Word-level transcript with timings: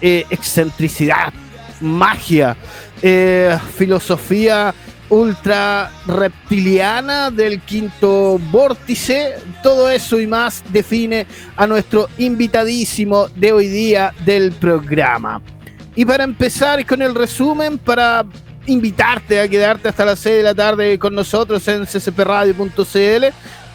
Eh, 0.00 0.24
excentricidad, 0.30 1.32
magia, 1.80 2.56
filosofía 3.76 4.74
ultra 5.08 5.90
reptiliana 6.06 7.30
del 7.30 7.60
quinto 7.60 8.38
vórtice. 8.50 9.34
Todo 9.62 9.90
eso 9.90 10.20
y 10.20 10.26
más 10.26 10.62
define 10.70 11.26
a 11.56 11.66
nuestro 11.66 12.08
invitadísimo 12.18 13.28
de 13.28 13.52
hoy 13.52 13.68
día 13.68 14.14
del 14.24 14.52
programa. 14.52 15.42
Y 15.94 16.04
para 16.04 16.24
empezar 16.24 16.84
con 16.86 17.02
el 17.02 17.14
resumen, 17.14 17.78
para 17.78 18.24
invitarte 18.66 19.40
a 19.40 19.48
quedarte 19.48 19.88
hasta 19.88 20.04
las 20.04 20.18
6 20.20 20.36
de 20.36 20.42
la 20.42 20.54
tarde 20.54 20.98
con 20.98 21.14
nosotros 21.14 21.66
en 21.68 21.84
ccpradio.cl, 21.84 23.26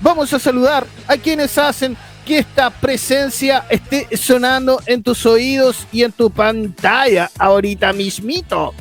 vamos 0.01 0.33
a 0.33 0.39
saludar 0.39 0.87
a 1.07 1.17
quienes 1.17 1.57
hacen 1.57 1.95
que 2.25 2.39
esta 2.39 2.69
presencia 2.69 3.65
esté 3.69 4.07
sonando 4.17 4.81
en 4.85 5.01
tus 5.01 5.25
oídos 5.25 5.87
y 5.91 6.03
en 6.03 6.11
tu 6.11 6.29
pantalla 6.29 7.29
ahorita 7.37 7.93
mismito. 7.93 8.73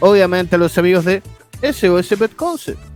Obviamente 0.00 0.58
los 0.58 0.76
amigos 0.78 1.04
de 1.04 1.22
SOS 1.62 2.08
Pet 2.18 2.36
Concept. 2.36 2.91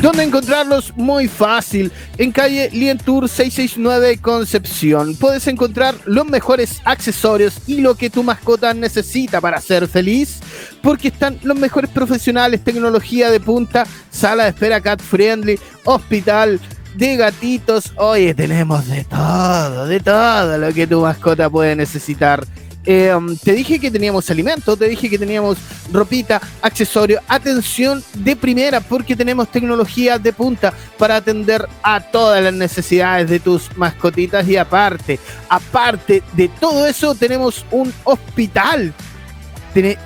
¿Dónde 0.00 0.22
encontrarlos? 0.22 0.96
Muy 0.96 1.26
fácil. 1.26 1.90
En 2.18 2.30
calle 2.30 2.70
Lientour 2.72 3.28
669 3.28 4.18
Concepción. 4.18 5.16
Puedes 5.16 5.48
encontrar 5.48 5.96
los 6.04 6.24
mejores 6.24 6.80
accesorios 6.84 7.58
y 7.66 7.80
lo 7.80 7.96
que 7.96 8.08
tu 8.08 8.22
mascota 8.22 8.72
necesita 8.74 9.40
para 9.40 9.60
ser 9.60 9.88
feliz. 9.88 10.38
Porque 10.82 11.08
están 11.08 11.40
los 11.42 11.58
mejores 11.58 11.90
profesionales, 11.90 12.62
tecnología 12.62 13.28
de 13.32 13.40
punta, 13.40 13.86
sala 14.08 14.44
de 14.44 14.50
espera 14.50 14.80
cat 14.80 15.00
friendly, 15.02 15.58
hospital 15.84 16.60
de 16.94 17.16
gatitos. 17.16 17.92
Oye, 17.96 18.34
tenemos 18.34 18.86
de 18.86 19.02
todo, 19.02 19.86
de 19.86 19.98
todo 19.98 20.58
lo 20.58 20.72
que 20.72 20.86
tu 20.86 21.00
mascota 21.00 21.50
puede 21.50 21.74
necesitar. 21.74 22.46
Eh, 22.84 23.12
te 23.42 23.52
dije 23.52 23.78
que 23.78 23.90
teníamos 23.90 24.30
alimento, 24.30 24.76
te 24.76 24.88
dije 24.88 25.10
que 25.10 25.18
teníamos 25.18 25.58
ropita, 25.92 26.40
accesorio, 26.62 27.20
atención 27.28 28.02
de 28.14 28.36
primera, 28.36 28.80
porque 28.80 29.16
tenemos 29.16 29.50
tecnología 29.50 30.18
de 30.18 30.32
punta 30.32 30.72
para 30.96 31.16
atender 31.16 31.68
a 31.82 32.00
todas 32.00 32.42
las 32.42 32.54
necesidades 32.54 33.28
de 33.28 33.40
tus 33.40 33.76
mascotitas 33.76 34.46
y 34.48 34.56
aparte, 34.56 35.18
aparte 35.48 36.22
de 36.32 36.48
todo 36.48 36.86
eso, 36.86 37.14
tenemos 37.14 37.64
un 37.70 37.92
hospital. 38.04 38.94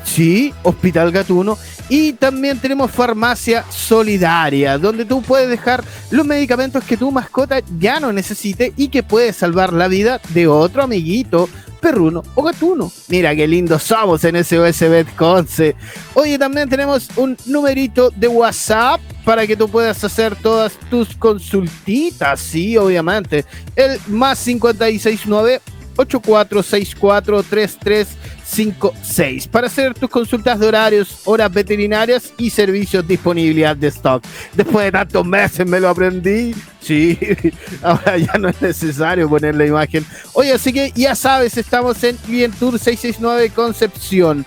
sí, 0.05 0.53
Hospital 0.63 1.13
Gatuno. 1.13 1.57
Y 1.89 2.15
también 2.15 2.59
tenemos 2.59 2.91
farmacia 2.91 3.65
solidaria, 3.71 4.79
donde 4.79 5.05
tú 5.05 5.21
puedes 5.21 5.49
dejar 5.49 5.85
los 6.11 6.25
medicamentos 6.27 6.83
que 6.85 6.97
tu 6.97 7.11
mascota 7.11 7.61
ya 7.79 8.01
no 8.01 8.13
necesite 8.13 8.73
y 8.77 8.89
que 8.89 9.03
puede 9.03 9.33
salvar 9.33 9.73
la 9.75 9.89
vida 9.89 10.21
de 10.31 10.47
otro 10.47 10.83
amiguito 10.83 11.51
perruno 11.83 12.23
o 12.35 12.43
gatuno. 12.43 12.91
Mira 13.09 13.35
qué 13.37 13.47
lindos 13.47 13.83
somos 13.83 14.25
en 14.25 14.43
SOS 14.43 14.83
Conce. 15.17 15.77
Oye, 16.15 16.39
también 16.39 16.69
tenemos 16.69 17.11
un 17.17 17.37
numerito 17.45 18.11
de 18.11 18.29
WhatsApp 18.29 19.01
para 19.25 19.47
que 19.47 19.57
tú 19.57 19.69
puedas 19.69 20.03
hacer 20.03 20.35
todas 20.37 20.73
tus 20.89 21.15
consultitas, 21.17 22.41
sí, 22.41 22.77
obviamente. 22.79 23.45
El 23.77 23.99
más 24.07 24.43
569 24.43 25.61
8464 25.97 27.43
3356 27.43 29.49
para 29.49 29.67
hacer 29.67 29.95
tus 29.95 30.11
consultas 30.11 30.61
de 30.61 30.67
horarios, 30.67 31.21
horas 31.25 31.53
veterinarias 31.53 32.33
y 32.37 32.51
servicios 32.51 33.07
disponibilidad 33.07 33.77
de 33.77 33.89
stock. 33.89 34.23
Después 34.55 34.87
de 34.87 34.93
tantos 34.93 35.27
meses 35.27 35.67
me 35.67 35.81
lo 35.81 35.89
aprendí. 35.89 36.55
Sí, 36.81 37.19
ahora 37.83 38.19
ya 38.19 38.35
no 38.39 38.49
es 38.49 38.61
necesario 38.61 39.29
poner 39.29 39.55
la 39.55 39.67
imagen. 39.67 40.05
Oye, 40.33 40.53
así 40.53 40.73
que 40.73 40.93
ya 40.95 41.15
sabes, 41.15 41.57
estamos 41.57 42.03
en 42.05 42.17
Client 42.17 42.59
Tour 42.59 42.79
669 42.79 43.51
Concepción. 43.51 44.45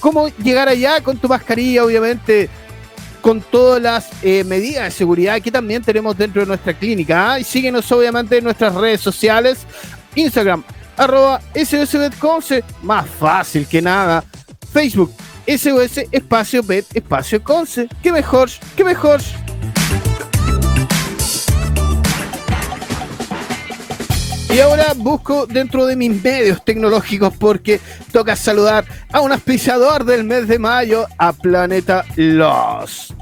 ¿Cómo 0.00 0.28
llegar 0.28 0.68
allá 0.68 1.00
con 1.00 1.16
tu 1.16 1.28
mascarilla, 1.28 1.84
obviamente? 1.84 2.50
con 3.24 3.40
todas 3.40 3.80
las 3.80 4.10
eh, 4.22 4.44
medidas 4.44 4.84
de 4.84 4.90
seguridad 4.90 5.40
que 5.40 5.50
también 5.50 5.82
tenemos 5.82 6.14
dentro 6.14 6.42
de 6.42 6.46
nuestra 6.46 6.74
clínica. 6.74 7.32
¿ah? 7.32 7.40
Y 7.40 7.44
síguenos 7.44 7.90
obviamente 7.90 8.36
en 8.36 8.44
nuestras 8.44 8.74
redes 8.74 9.00
sociales, 9.00 9.60
Instagram, 10.14 10.62
arroba 10.96 11.40
SOSBetConce, 11.54 12.64
más 12.82 13.06
fácil 13.08 13.66
que 13.66 13.82
nada. 13.82 14.24
Facebook, 14.72 15.12
SOS 15.46 16.06
espacio 16.10 16.62
Bet 16.62 16.86
espacio 16.96 17.42
Conce. 17.42 17.88
¿Qué 18.02 18.10
mejor? 18.10 18.50
¿Qué 18.76 18.84
mejor? 18.84 19.20
Y 24.54 24.60
ahora 24.60 24.92
busco 24.96 25.46
dentro 25.46 25.84
de 25.84 25.96
mis 25.96 26.22
medios 26.22 26.64
tecnológicos 26.64 27.36
porque 27.36 27.80
toca 28.12 28.36
saludar 28.36 28.84
a 29.12 29.20
un 29.20 29.32
auspiciador 29.32 30.04
del 30.04 30.22
mes 30.22 30.46
de 30.46 30.60
mayo, 30.60 31.06
a 31.18 31.32
Planeta 31.32 32.04
Los. 32.14 33.12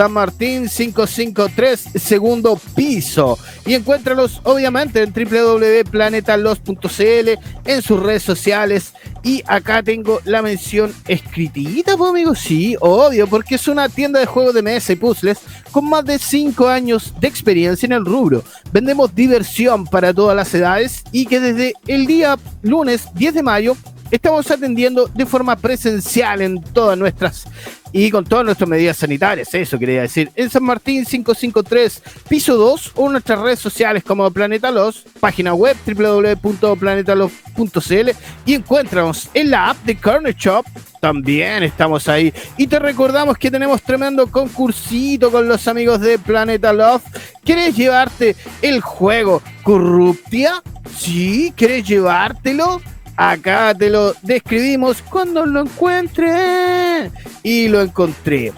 San 0.00 0.12
Martín 0.12 0.66
553, 0.66 1.90
segundo 1.96 2.58
piso. 2.74 3.38
Y 3.66 3.74
encuéntralos 3.74 4.40
obviamente 4.44 5.02
en 5.02 5.12
www.planetalos.cl, 5.12 7.28
en 7.66 7.82
sus 7.82 8.02
redes 8.02 8.22
sociales. 8.22 8.94
Y 9.22 9.42
acá 9.46 9.82
tengo 9.82 10.22
la 10.24 10.40
mención 10.40 10.90
escritita, 11.06 11.98
pues 11.98 12.08
amigos, 12.08 12.38
sí, 12.38 12.78
obvio, 12.80 13.26
porque 13.26 13.56
es 13.56 13.68
una 13.68 13.90
tienda 13.90 14.18
de 14.18 14.24
juegos 14.24 14.54
de 14.54 14.62
mesa 14.62 14.94
y 14.94 14.96
puzzles 14.96 15.40
con 15.70 15.86
más 15.86 16.06
de 16.06 16.18
5 16.18 16.66
años 16.66 17.12
de 17.20 17.28
experiencia 17.28 17.84
en 17.84 17.92
el 17.92 18.06
rubro. 18.06 18.42
Vendemos 18.72 19.14
diversión 19.14 19.84
para 19.84 20.14
todas 20.14 20.34
las 20.34 20.54
edades 20.54 21.04
y 21.12 21.26
que 21.26 21.40
desde 21.40 21.74
el 21.86 22.06
día 22.06 22.38
lunes 22.62 23.02
10 23.16 23.34
de 23.34 23.42
mayo 23.42 23.76
Estamos 24.10 24.50
atendiendo 24.50 25.06
de 25.06 25.24
forma 25.24 25.56
presencial 25.56 26.42
en 26.42 26.60
todas 26.60 26.98
nuestras 26.98 27.46
y 27.92 28.10
con 28.10 28.24
todas 28.24 28.44
nuestras 28.44 28.68
medidas 28.68 28.96
sanitarias, 28.96 29.54
eso 29.54 29.78
quería 29.78 30.02
decir. 30.02 30.32
En 30.36 30.50
San 30.50 30.64
Martín 30.64 31.04
553, 31.04 32.02
piso 32.28 32.56
2, 32.56 32.92
o 32.96 33.06
en 33.06 33.12
nuestras 33.12 33.40
redes 33.40 33.58
sociales 33.58 34.04
como 34.04 34.30
Planeta 34.30 34.70
Los, 34.70 35.04
página 35.18 35.54
web 35.54 35.76
www.planetalos.cl 35.86 38.10
y 38.46 38.54
encuéntranos 38.54 39.28
en 39.34 39.50
la 39.50 39.70
app 39.70 39.84
de 39.84 39.96
Corner 39.96 40.34
Shop. 40.34 40.64
También 41.00 41.62
estamos 41.62 42.08
ahí. 42.08 42.32
Y 42.56 42.66
te 42.66 42.78
recordamos 42.78 43.36
que 43.38 43.50
tenemos 43.50 43.82
tremendo 43.82 44.30
concursito 44.30 45.32
con 45.32 45.48
los 45.48 45.66
amigos 45.66 46.00
de 46.00 46.18
Planeta 46.18 46.72
Love. 46.72 47.02
¿Quieres 47.44 47.76
llevarte 47.76 48.36
el 48.60 48.82
juego 48.82 49.42
Corruptia? 49.62 50.62
¿Sí? 50.96 51.54
¿Quieres 51.56 51.88
llevártelo? 51.88 52.82
Acá 53.22 53.74
te 53.74 53.90
lo 53.90 54.14
describimos 54.22 55.02
cuando 55.02 55.44
lo 55.44 55.60
encuentre. 55.60 57.10
Y 57.42 57.68
lo 57.68 57.82
encontré. 57.82 58.50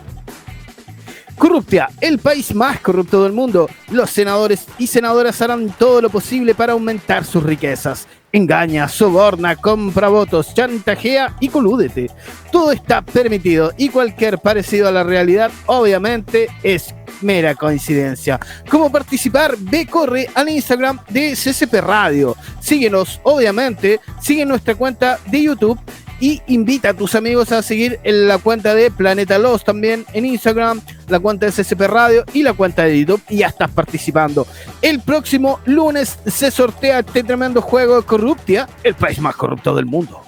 Corruptia, 1.36 1.90
el 2.00 2.20
país 2.20 2.54
más 2.54 2.78
corrupto 2.78 3.24
del 3.24 3.32
mundo. 3.32 3.68
Los 3.90 4.10
senadores 4.10 4.66
y 4.78 4.86
senadoras 4.86 5.42
harán 5.42 5.68
todo 5.70 6.00
lo 6.00 6.10
posible 6.10 6.54
para 6.54 6.74
aumentar 6.74 7.24
sus 7.24 7.42
riquezas. 7.42 8.06
Engaña, 8.32 8.88
soborna, 8.88 9.56
compra 9.56 10.08
votos, 10.08 10.54
chantajea 10.54 11.36
y 11.40 11.48
colúdete. 11.48 12.10
Todo 12.50 12.72
está 12.72 13.02
permitido 13.02 13.72
y 13.76 13.90
cualquier 13.90 14.38
parecido 14.38 14.88
a 14.88 14.92
la 14.92 15.02
realidad 15.02 15.50
obviamente 15.66 16.48
es 16.62 16.94
mera 17.20 17.54
coincidencia. 17.54 18.40
¿Cómo 18.70 18.90
participar? 18.90 19.56
Ve, 19.58 19.86
corre 19.86 20.28
al 20.34 20.48
Instagram 20.48 21.00
de 21.10 21.32
CCP 21.32 21.74
Radio. 21.80 22.36
Síguenos, 22.60 23.20
obviamente, 23.22 24.00
sigue 24.20 24.46
nuestra 24.46 24.74
cuenta 24.74 25.18
de 25.26 25.42
YouTube 25.42 25.78
y 26.22 26.40
invita 26.46 26.90
a 26.90 26.94
tus 26.94 27.16
amigos 27.16 27.50
a 27.50 27.62
seguir 27.62 27.98
en 28.04 28.28
la 28.28 28.38
cuenta 28.38 28.76
de 28.76 28.92
Planeta 28.92 29.40
Los 29.40 29.64
también 29.64 30.06
en 30.12 30.24
Instagram, 30.24 30.80
la 31.08 31.18
cuenta 31.18 31.46
de 31.46 31.52
CCP 31.52 31.80
Radio 31.80 32.24
y 32.32 32.44
la 32.44 32.52
cuenta 32.52 32.84
de 32.84 33.00
YouTube 33.00 33.20
y 33.28 33.38
ya 33.38 33.48
estás 33.48 33.72
participando. 33.72 34.46
El 34.82 35.00
próximo 35.00 35.58
lunes 35.64 36.20
se 36.24 36.52
sortea 36.52 37.00
este 37.00 37.24
tremendo 37.24 37.60
juego 37.60 37.96
de 37.96 38.06
Corruptia, 38.06 38.68
el 38.84 38.94
país 38.94 39.18
más 39.18 39.34
corrupto 39.34 39.74
del 39.74 39.86
mundo. 39.86 40.22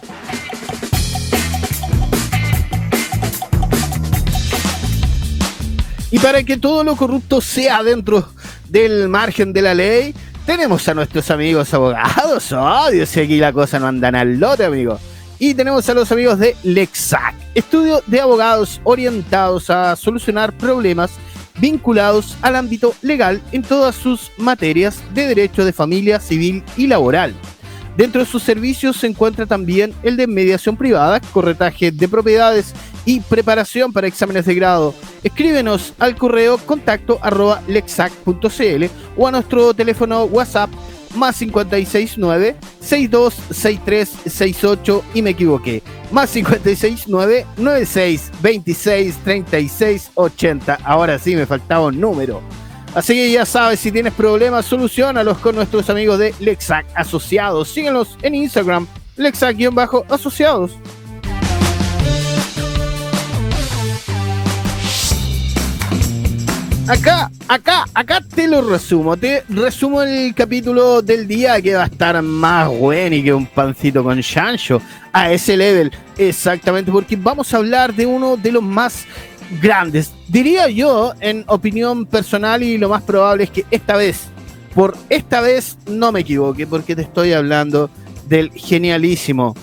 Y 6.11 6.19
para 6.19 6.43
que 6.43 6.57
todo 6.57 6.83
lo 6.83 6.97
corrupto 6.97 7.41
sea 7.41 7.85
dentro 7.85 8.31
del 8.69 9.09
margen 9.09 9.53
de 9.53 9.63
la 9.63 9.75
ley, 9.75 10.13
tenemos 10.45 10.89
a 10.89 10.95
nuestros 10.95 11.31
amigos 11.31 11.73
abogados. 11.73 12.51
Oh, 12.51 12.91
Dios, 12.91 13.17
aquí 13.17 13.37
la 13.37 13.53
cosa 13.53 13.79
no 13.79 13.87
anda 13.87 14.09
al 14.09 14.41
lote, 14.41 14.65
amigo. 14.65 14.99
Y 15.47 15.53
tenemos 15.53 15.87
a 15.91 15.93
los 15.93 16.11
amigos 16.11 16.39
de 16.39 16.57
Lexac, 16.63 17.35
estudio 17.55 18.03
de 18.07 18.19
abogados 18.19 18.81
orientados 18.83 19.69
a 19.69 19.95
solucionar 19.95 20.57
problemas 20.57 21.11
vinculados 21.59 22.39
al 22.41 22.57
ámbito 22.57 22.95
legal 23.03 23.43
en 23.53 23.61
todas 23.61 23.95
sus 23.95 24.33
materias 24.39 25.03
de 25.13 25.27
derecho 25.27 25.67
de 25.67 25.75
familia, 25.75 26.19
civil 26.19 26.65
y 26.79 26.87
laboral. 26.87 27.35
Dentro 27.95 28.23
de 28.23 28.27
sus 28.27 28.43
servicios 28.43 28.97
se 28.97 29.07
encuentra 29.07 29.45
también 29.45 29.93
el 30.03 30.17
de 30.17 30.27
mediación 30.27 30.79
privada, 30.79 31.21
corretaje 31.21 31.93
de 31.93 32.09
propiedades 32.09 32.73
y 33.05 33.21
preparación 33.21 33.93
para 33.93 34.07
exámenes 34.07 34.47
de 34.47 34.55
grado. 34.55 34.95
Escríbenos 35.23 35.93
al 35.99 36.17
correo 36.17 36.57
contacto 36.57 37.19
arroba 37.21 37.61
lexac.cl 37.69 38.85
o 39.19 39.29
a 39.29 39.31
nuestro 39.31 39.75
teléfono 39.75 40.25
WhatsApp 40.25 40.71
más 41.15 41.39
569 41.39 42.57
626368 42.81 45.05
y 45.15 45.23
me 45.23 45.31
equivoqué. 45.31 45.83
Más 46.11 46.31
569 46.31 47.47
96 47.57 48.31
26 48.43 49.17
36 49.25 50.11
80. 50.15 50.79
Ahora 50.85 51.19
sí 51.19 51.35
me 51.35 51.47
faltaba 51.47 51.87
un 51.87 51.99
número. 52.01 52.43
Así 52.95 53.15
que 53.15 53.33
ya 53.33 53.45
sabes, 53.45 53.81
si 53.81 53.91
tienes 53.91 54.13
problemas, 54.13 54.67
solucionalos 54.67 55.39
con 55.39 55.57
nuestros 55.57 55.91
amigos 55.91 56.21
de 56.21 56.33
Lexac 56.39 56.87
Asociados. 56.95 57.69
Síguenos 57.69 58.17
en 58.23 58.37
Instagram, 58.37 58.87
Lexac-asociados. 59.17 60.71
Acá, 66.87 67.31
acá, 67.49 67.87
acá 67.95 68.21
te 68.21 68.47
lo 68.47 68.61
resumo. 68.61 69.17
Te 69.17 69.43
resumo 69.49 70.03
el 70.03 70.35
capítulo 70.35 71.01
del 71.01 71.27
día 71.27 71.63
que 71.63 71.75
va 71.75 71.85
a 71.85 71.87
estar 71.87 72.21
más 72.21 72.69
bueno 72.69 73.17
y 73.17 73.23
que 73.23 73.33
un 73.33 73.47
pancito 73.47 74.05
con 74.05 74.21
chancho. 74.21 74.83
A 75.11 75.33
ese 75.33 75.57
level, 75.57 75.91
exactamente, 76.19 76.93
porque 76.93 77.17
vamos 77.17 77.55
a 77.55 77.57
hablar 77.57 77.95
de 77.95 78.05
uno 78.05 78.37
de 78.37 78.53
los 78.53 78.63
más 78.63 79.07
grandes. 79.63 80.13
Diría 80.29 80.69
yo, 80.69 81.15
en 81.21 81.45
opinión 81.47 82.05
personal, 82.05 82.63
y 82.63 82.77
lo 82.77 82.91
más 82.91 83.03
probable 83.03 83.45
es 83.45 83.51
que 83.51 83.65
esta 83.71 83.97
vez, 83.97 84.27
por 84.75 84.95
esta 85.09 85.41
vez, 85.41 85.79
no 85.87 86.13
me 86.13 86.21
equivoque, 86.21 86.67
porque 86.67 86.95
te 86.95 87.03
estoy 87.03 87.33
hablando 87.33 87.89
del 88.29 88.51
genialísimo 88.53 89.55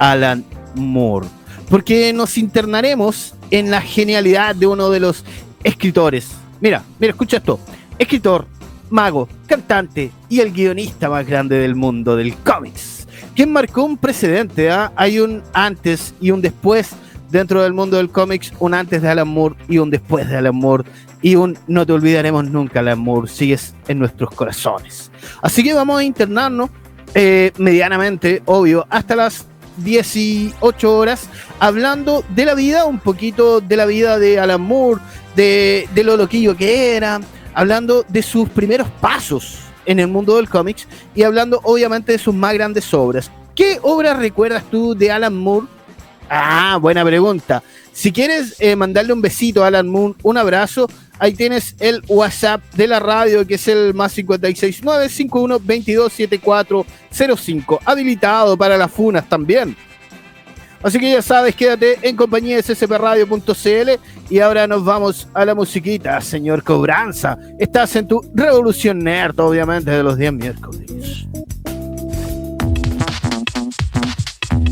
Alan 0.00 0.44
Moore. 0.74 1.28
Porque 1.70 2.12
nos 2.12 2.36
internaremos 2.36 3.34
en 3.52 3.70
la 3.70 3.80
genialidad 3.80 4.56
de 4.56 4.66
uno 4.66 4.90
de 4.90 4.98
los 4.98 5.24
escritores 5.62 6.30
Mira, 6.60 6.82
mira, 6.98 7.10
escucha 7.10 7.38
esto. 7.38 7.58
Escritor, 7.98 8.46
mago, 8.90 9.28
cantante 9.46 10.10
y 10.28 10.40
el 10.40 10.52
guionista 10.52 11.08
más 11.08 11.26
grande 11.26 11.58
del 11.58 11.74
mundo 11.74 12.16
del 12.16 12.34
cómics. 12.36 13.06
Quien 13.34 13.52
marcó 13.52 13.84
un 13.84 13.98
precedente, 13.98 14.70
¿ah? 14.70 14.92
hay 14.96 15.20
un 15.20 15.42
antes 15.52 16.14
y 16.20 16.30
un 16.30 16.40
después 16.40 16.94
dentro 17.30 17.62
del 17.62 17.74
mundo 17.74 17.96
del 17.96 18.10
cómics, 18.10 18.52
un 18.58 18.74
antes 18.74 19.02
de 19.02 19.08
Alan 19.08 19.28
Moore 19.28 19.56
y 19.68 19.78
un 19.78 19.90
después 19.90 20.28
de 20.28 20.36
Alan 20.36 20.56
Moore. 20.56 20.84
Y 21.22 21.36
un 21.36 21.58
no 21.66 21.84
te 21.84 21.92
olvidaremos 21.92 22.48
nunca, 22.50 22.80
Alan 22.80 22.98
Moore, 22.98 23.28
sigues 23.28 23.74
en 23.88 23.98
nuestros 23.98 24.30
corazones. 24.30 25.10
Así 25.42 25.62
que 25.62 25.74
vamos 25.74 25.98
a 25.98 26.04
internarnos 26.04 26.70
eh, 27.14 27.52
medianamente, 27.58 28.42
obvio, 28.46 28.86
hasta 28.90 29.16
las 29.16 29.46
18 29.78 30.96
horas, 30.96 31.28
hablando 31.58 32.24
de 32.34 32.44
la 32.44 32.54
vida, 32.54 32.86
un 32.86 32.98
poquito 32.98 33.60
de 33.60 33.76
la 33.76 33.86
vida 33.86 34.18
de 34.18 34.38
Alan 34.38 34.60
Moore, 34.60 35.00
de, 35.36 35.88
lo 36.02 36.16
loquillo 36.16 36.56
que 36.56 36.96
era, 36.96 37.20
hablando 37.54 38.04
de 38.08 38.22
sus 38.22 38.48
primeros 38.48 38.88
pasos 39.00 39.58
en 39.84 40.00
el 40.00 40.08
mundo 40.08 40.36
del 40.36 40.48
cómics 40.48 40.88
y 41.14 41.22
hablando 41.22 41.60
obviamente 41.62 42.12
de 42.12 42.18
sus 42.18 42.34
más 42.34 42.54
grandes 42.54 42.92
obras. 42.92 43.30
¿Qué 43.54 43.78
obras 43.82 44.18
recuerdas 44.18 44.64
tú 44.70 44.94
de 44.94 45.10
Alan 45.10 45.34
Moore? 45.34 45.66
Ah, 46.28 46.78
buena 46.80 47.04
pregunta. 47.04 47.62
Si 47.92 48.12
quieres 48.12 48.56
eh, 48.58 48.74
mandarle 48.76 49.12
un 49.12 49.22
besito 49.22 49.62
a 49.62 49.68
Alan 49.68 49.88
Moore, 49.88 50.14
un 50.22 50.36
abrazo, 50.36 50.88
ahí 51.18 51.32
tienes 51.32 51.76
el 51.78 52.02
WhatsApp 52.08 52.62
de 52.74 52.88
la 52.88 52.98
radio 52.98 53.46
que 53.46 53.54
es 53.54 53.68
el 53.68 53.94
más 53.94 54.12
569 54.12 55.08
51 55.08 55.60
22 55.62 56.12
7405 56.12 57.80
habilitado 57.84 58.56
para 58.56 58.76
las 58.76 58.90
funas 58.90 59.28
también. 59.28 59.76
Así 60.82 60.98
que 60.98 61.10
ya 61.10 61.22
sabes, 61.22 61.54
quédate 61.54 61.98
en 62.02 62.16
compañía 62.16 62.56
de 62.56 62.62
ccpradio.cl 62.62 63.90
y 64.30 64.38
ahora 64.40 64.66
nos 64.66 64.84
vamos 64.84 65.28
a 65.34 65.44
la 65.44 65.54
musiquita, 65.54 66.20
señor 66.20 66.62
Cobranza. 66.62 67.38
Estás 67.58 67.96
en 67.96 68.08
tu 68.08 68.20
Revolución 68.34 68.98
obviamente, 69.46 69.90
de 69.90 70.02
los 70.02 70.16
días 70.16 70.32
miércoles. 70.32 71.26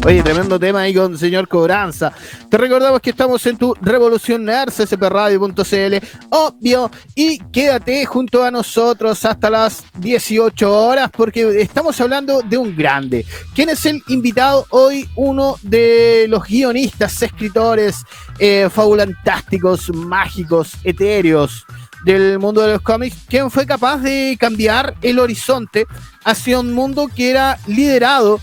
Oye, 0.06 0.22
tremendo 0.22 0.60
tema 0.60 0.80
ahí 0.80 0.92
con 0.92 1.16
señor 1.16 1.48
Cobranza. 1.48 2.12
Te 2.50 2.58
recordamos 2.58 3.00
que 3.00 3.08
estamos 3.08 3.46
en 3.46 3.56
tu 3.56 3.74
Revolución 3.80 4.44
Nerd, 4.44 4.70
ccpradio.cl, 4.70 6.06
obvio, 6.28 6.90
y 7.14 7.38
quédate 7.50 8.04
junto 8.04 8.44
a 8.44 8.50
nosotros 8.50 9.24
hasta 9.24 9.48
las 9.48 9.82
18 10.00 10.70
horas 10.70 11.10
porque 11.10 11.62
estamos 11.62 11.98
hablando 12.02 12.42
de 12.42 12.58
un 12.58 12.76
grande. 12.76 13.24
¿Quién 13.54 13.70
es 13.70 13.86
el 13.86 14.02
invitado 14.08 14.66
hoy? 14.68 15.08
Uno 15.16 15.56
de 15.62 16.26
los 16.28 16.44
guionistas, 16.44 17.22
escritores 17.22 18.04
eh, 18.38 18.68
fabulantásticos, 18.70 19.88
mágicos, 19.88 20.72
etéreos 20.84 21.64
del 22.04 22.38
mundo 22.38 22.60
de 22.60 22.74
los 22.74 22.82
cómics, 22.82 23.16
quien 23.26 23.50
fue 23.50 23.64
capaz 23.64 23.96
de 24.02 24.36
cambiar 24.38 24.96
el 25.00 25.18
horizonte 25.18 25.86
hacia 26.24 26.60
un 26.60 26.74
mundo 26.74 27.08
que 27.08 27.30
era 27.30 27.58
liderado 27.66 28.38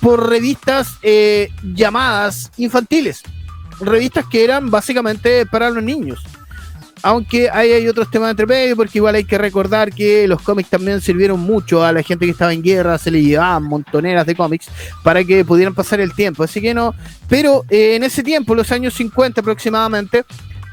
por 0.00 0.28
revistas 0.28 0.96
eh, 1.02 1.48
llamadas 1.62 2.50
infantiles, 2.56 3.22
revistas 3.80 4.26
que 4.26 4.44
eran 4.44 4.70
básicamente 4.70 5.46
para 5.46 5.70
los 5.70 5.82
niños. 5.82 6.22
Aunque 7.04 7.50
ahí 7.50 7.72
hay 7.72 7.88
otros 7.88 8.08
temas 8.10 8.30
entre 8.30 8.46
medio, 8.46 8.76
porque 8.76 8.98
igual 8.98 9.16
hay 9.16 9.24
que 9.24 9.36
recordar 9.36 9.92
que 9.92 10.28
los 10.28 10.40
cómics 10.40 10.70
también 10.70 11.00
sirvieron 11.00 11.40
mucho 11.40 11.84
a 11.84 11.92
la 11.92 12.02
gente 12.02 12.26
que 12.26 12.30
estaba 12.30 12.52
en 12.52 12.62
guerra, 12.62 12.96
se 12.96 13.10
le 13.10 13.20
llevaban 13.20 13.64
montoneras 13.64 14.24
de 14.24 14.36
cómics 14.36 14.68
para 15.02 15.24
que 15.24 15.44
pudieran 15.44 15.74
pasar 15.74 16.00
el 16.00 16.14
tiempo. 16.14 16.44
Así 16.44 16.60
que 16.60 16.74
no, 16.74 16.94
pero 17.28 17.64
eh, 17.68 17.96
en 17.96 18.04
ese 18.04 18.22
tiempo, 18.22 18.54
los 18.54 18.70
años 18.70 18.94
50 18.94 19.40
aproximadamente, 19.40 20.24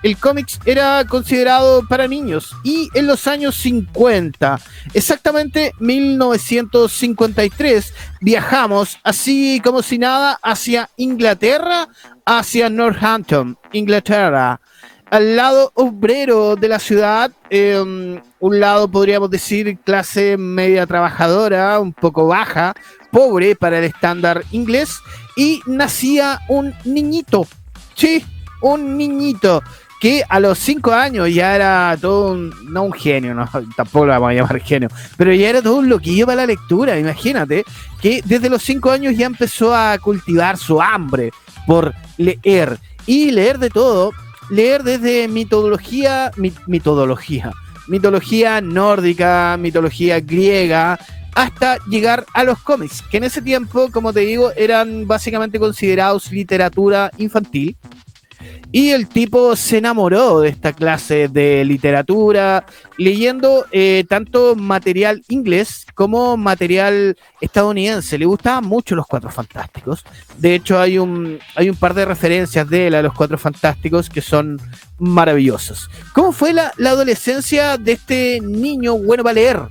el 0.04 0.18
cómics 0.18 0.60
era 0.66 1.04
considerado 1.06 1.88
para 1.88 2.08
niños. 2.08 2.56
Y 2.64 2.90
en 2.94 3.08
los 3.08 3.26
años 3.28 3.56
50, 3.56 4.60
exactamente 4.94 5.74
1953, 5.80 7.94
viajamos 8.22 9.00
así 9.04 9.60
como 9.64 9.82
si 9.82 9.98
nada 9.98 10.38
hacia 10.42 10.90
Inglaterra, 10.98 11.88
hacia 12.26 12.70
Northampton, 12.70 13.58
Inglaterra, 13.74 14.62
al 15.10 15.36
lado 15.36 15.72
obrero 15.74 16.56
de 16.56 16.68
la 16.68 16.78
ciudad, 16.78 17.32
em, 17.50 18.22
un 18.40 18.60
lado 18.60 18.88
podríamos 18.88 19.32
decir 19.32 19.80
clase 19.80 20.38
media 20.38 20.86
trabajadora, 20.86 21.80
un 21.80 21.94
poco 21.94 22.28
baja, 22.28 22.76
pobre 23.12 23.56
para 23.56 23.80
el 23.80 23.86
estándar 23.86 24.44
inglés, 24.52 25.00
y 25.36 25.62
nacía 25.66 26.42
un 26.48 26.76
niñito, 26.86 27.48
sí, 27.96 28.24
un 28.62 28.98
niñito 28.98 29.64
que 30.00 30.24
a 30.28 30.40
los 30.40 30.58
cinco 30.58 30.92
años 30.94 31.34
ya 31.34 31.56
era 31.56 31.98
todo 32.00 32.32
un, 32.32 32.54
no 32.72 32.84
un 32.84 32.94
genio, 32.94 33.34
no, 33.34 33.48
tampoco 33.76 34.06
lo 34.06 34.14
vamos 34.14 34.32
a 34.32 34.34
llamar 34.34 34.62
genio, 34.62 34.90
pero 35.18 35.34
ya 35.34 35.50
era 35.50 35.62
todo 35.62 35.76
un 35.78 35.90
loquillo 35.90 36.26
para 36.26 36.38
la 36.38 36.48
lectura, 36.48 36.98
imagínate, 36.98 37.66
que 38.02 38.22
desde 38.24 38.50
los 38.50 38.64
cinco 38.64 38.92
años 38.92 39.16
ya 39.18 39.26
empezó 39.26 39.76
a 39.76 39.98
cultivar 39.98 40.58
su 40.58 40.82
hambre 40.82 41.32
por 41.68 41.94
leer 42.18 42.80
y 43.06 43.32
leer 43.32 43.60
de 43.60 43.70
todo, 43.70 44.12
leer 44.50 44.84
desde 44.84 45.28
mitología, 45.28 46.32
mitología, 46.38 47.52
mitología 47.88 48.62
nórdica, 48.62 49.58
mitología 49.60 50.20
griega, 50.22 50.98
hasta 51.36 51.78
llegar 51.86 52.26
a 52.34 52.44
los 52.44 52.60
cómics, 52.60 53.02
que 53.10 53.18
en 53.18 53.24
ese 53.26 53.42
tiempo, 53.42 53.90
como 53.92 54.12
te 54.14 54.22
digo, 54.22 54.52
eran 54.56 55.08
básicamente 55.08 55.60
considerados 55.60 56.32
literatura 56.32 57.12
infantil 57.18 57.78
y 58.72 58.90
el 58.92 59.08
tipo 59.08 59.56
se 59.56 59.80
enamoró 59.80 60.42
de 60.42 60.50
esta 60.50 60.74
clase 60.74 61.28
de 61.28 61.66
literatura, 61.66 62.66
leyendo 62.98 63.66
eh, 63.72 64.06
tanto 64.08 64.56
material 64.56 65.24
inglés 65.28 65.88
como 65.96 66.38
material 66.38 67.18
estadounidense. 67.42 68.18
Le 68.20 68.26
gustaban 68.26 68.66
mucho 68.66 68.96
los 68.96 69.08
Cuatro 69.08 69.32
Fantásticos. 69.32 70.04
De 70.38 70.54
hecho, 70.54 70.80
hay 70.80 71.00
un, 71.00 71.40
hay 71.56 71.70
un 71.70 71.76
par 71.76 71.96
de 71.96 72.06
referencias 72.06 72.70
de 72.70 72.88
él 72.88 72.96
a 72.96 73.02
los 73.02 73.14
Cuatro 73.14 73.40
Fantásticos 73.40 74.10
que 74.10 74.22
son 74.22 74.62
maravillosos. 75.00 75.90
¿Cómo 76.14 76.32
fue 76.32 76.54
la, 76.54 76.72
la 76.78 76.92
adolescencia 76.92 77.78
de 77.78 77.94
este 77.94 78.40
niño 78.40 78.98
bueno 78.98 79.24
para 79.24 79.34
leer? 79.34 79.62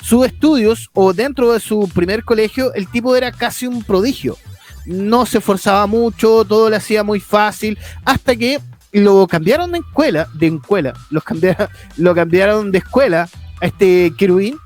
Sus 0.00 0.26
estudios, 0.26 0.90
o 0.92 1.12
dentro 1.12 1.52
de 1.52 1.60
su 1.60 1.88
primer 1.94 2.24
colegio, 2.24 2.72
el 2.74 2.88
tipo 2.88 3.16
era 3.16 3.32
casi 3.32 3.66
un 3.66 3.82
prodigio 3.82 4.36
no 4.86 5.26
se 5.26 5.38
esforzaba 5.38 5.86
mucho, 5.86 6.44
todo 6.44 6.70
le 6.70 6.76
hacía 6.76 7.02
muy 7.02 7.20
fácil, 7.20 7.78
hasta 8.04 8.36
que 8.36 8.60
lo 8.92 9.26
cambiaron 9.26 9.72
de 9.72 9.78
escuela, 9.78 10.28
de 10.34 10.46
escuela, 10.48 10.92
los 11.10 11.24
cambiaron, 11.24 11.68
lo 11.96 12.14
cambiaron 12.14 12.70
de 12.70 12.78
escuela 12.78 13.28
a 13.60 13.66
este 13.66 14.12
querubín 14.16 14.58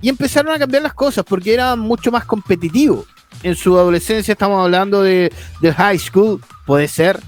y 0.00 0.08
empezaron 0.08 0.52
a 0.54 0.58
cambiar 0.58 0.82
las 0.82 0.94
cosas 0.94 1.24
porque 1.24 1.54
era 1.54 1.76
mucho 1.76 2.10
más 2.10 2.24
competitivo. 2.24 3.04
En 3.42 3.54
su 3.54 3.78
adolescencia 3.78 4.32
estamos 4.32 4.62
hablando 4.62 5.02
de, 5.02 5.32
de 5.60 5.72
high 5.72 5.98
school, 5.98 6.40
puede 6.66 6.88
ser. 6.88 7.20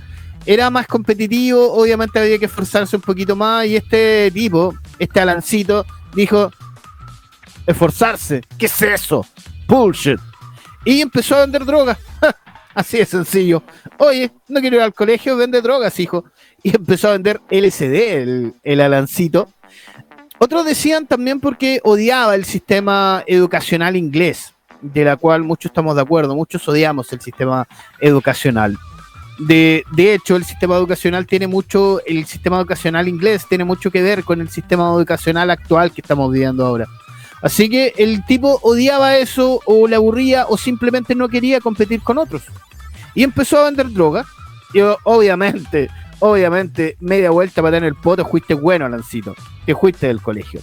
Era 0.44 0.70
más 0.70 0.86
competitivo, 0.86 1.72
obviamente 1.72 2.18
había 2.18 2.38
que 2.38 2.46
esforzarse 2.46 2.96
un 2.96 3.02
poquito 3.02 3.36
más 3.36 3.66
y 3.66 3.76
este 3.76 4.30
tipo, 4.32 4.74
este 4.98 5.20
Alancito, 5.20 5.86
dijo, 6.14 6.50
esforzarse, 7.66 8.42
¿qué 8.58 8.66
es 8.66 8.82
eso? 8.82 9.24
Bullshit. 9.68 10.18
Y 10.84 11.00
empezó 11.00 11.36
a 11.36 11.40
vender 11.40 11.64
drogas. 11.64 11.98
Así 12.74 12.98
de 12.98 13.04
sencillo. 13.04 13.62
Oye, 13.98 14.30
no 14.48 14.60
quiero 14.60 14.76
ir 14.76 14.82
al 14.82 14.94
colegio, 14.94 15.36
vende 15.36 15.60
drogas, 15.60 15.98
hijo. 16.00 16.24
Y 16.62 16.74
empezó 16.74 17.08
a 17.08 17.12
vender 17.12 17.40
LSD, 17.50 17.94
el, 18.22 18.54
el 18.62 18.80
Alancito. 18.80 19.48
Otros 20.38 20.66
decían 20.66 21.06
también 21.06 21.38
porque 21.38 21.80
odiaba 21.84 22.34
el 22.34 22.44
sistema 22.44 23.22
educacional 23.26 23.94
inglés, 23.94 24.54
de 24.80 25.04
la 25.04 25.16
cual 25.16 25.44
muchos 25.44 25.70
estamos 25.70 25.94
de 25.94 26.02
acuerdo, 26.02 26.34
muchos 26.34 26.66
odiamos 26.66 27.12
el 27.12 27.20
sistema 27.20 27.68
educacional. 28.00 28.76
De, 29.38 29.84
de, 29.92 30.14
hecho, 30.14 30.36
el 30.36 30.44
sistema 30.44 30.76
educacional 30.76 31.26
tiene 31.26 31.46
mucho, 31.46 32.00
el 32.06 32.26
sistema 32.26 32.56
educacional 32.58 33.06
inglés 33.06 33.46
tiene 33.48 33.64
mucho 33.64 33.90
que 33.90 34.02
ver 34.02 34.24
con 34.24 34.40
el 34.40 34.48
sistema 34.48 34.84
educacional 34.90 35.50
actual 35.50 35.92
que 35.92 36.00
estamos 36.00 36.32
viviendo 36.32 36.66
ahora. 36.66 36.88
Así 37.42 37.68
que 37.68 37.92
el 37.98 38.24
tipo 38.24 38.60
odiaba 38.62 39.16
eso 39.16 39.60
o 39.66 39.88
le 39.88 39.96
aburría 39.96 40.46
o 40.48 40.56
simplemente 40.56 41.14
no 41.14 41.28
quería 41.28 41.60
competir 41.60 42.00
con 42.00 42.18
otros. 42.18 42.42
Y 43.14 43.24
empezó 43.24 43.58
a 43.58 43.64
vender 43.64 43.90
droga. 43.92 44.24
Y 44.72 44.80
obviamente, 45.04 45.90
obviamente, 46.20 46.96
media 47.00 47.30
vuelta 47.30 47.60
para 47.60 47.76
tener 47.76 47.88
el 47.88 47.96
poto, 47.96 48.24
fuiste 48.24 48.54
bueno, 48.54 48.88
Lancito. 48.88 49.34
Que 49.66 49.74
fuiste 49.74 50.06
del 50.06 50.22
colegio. 50.22 50.60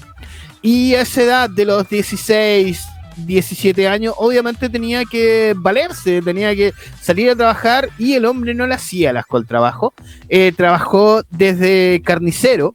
Y 0.61 0.95
a 0.95 1.01
esa 1.01 1.21
edad 1.21 1.49
de 1.49 1.65
los 1.65 1.87
16, 1.87 2.81
17 3.17 3.87
años, 3.87 4.13
obviamente 4.17 4.69
tenía 4.69 5.05
que 5.05 5.53
valerse, 5.57 6.21
tenía 6.21 6.55
que 6.55 6.73
salir 7.01 7.29
a 7.29 7.35
trabajar 7.35 7.89
y 7.97 8.13
el 8.13 8.25
hombre 8.25 8.53
no 8.53 8.67
le 8.67 8.75
hacía 8.75 9.13
las 9.13 9.25
el 9.31 9.45
trabajo. 9.45 9.93
Eh, 10.27 10.53
trabajó 10.55 11.23
desde 11.29 12.01
carnicero 12.03 12.73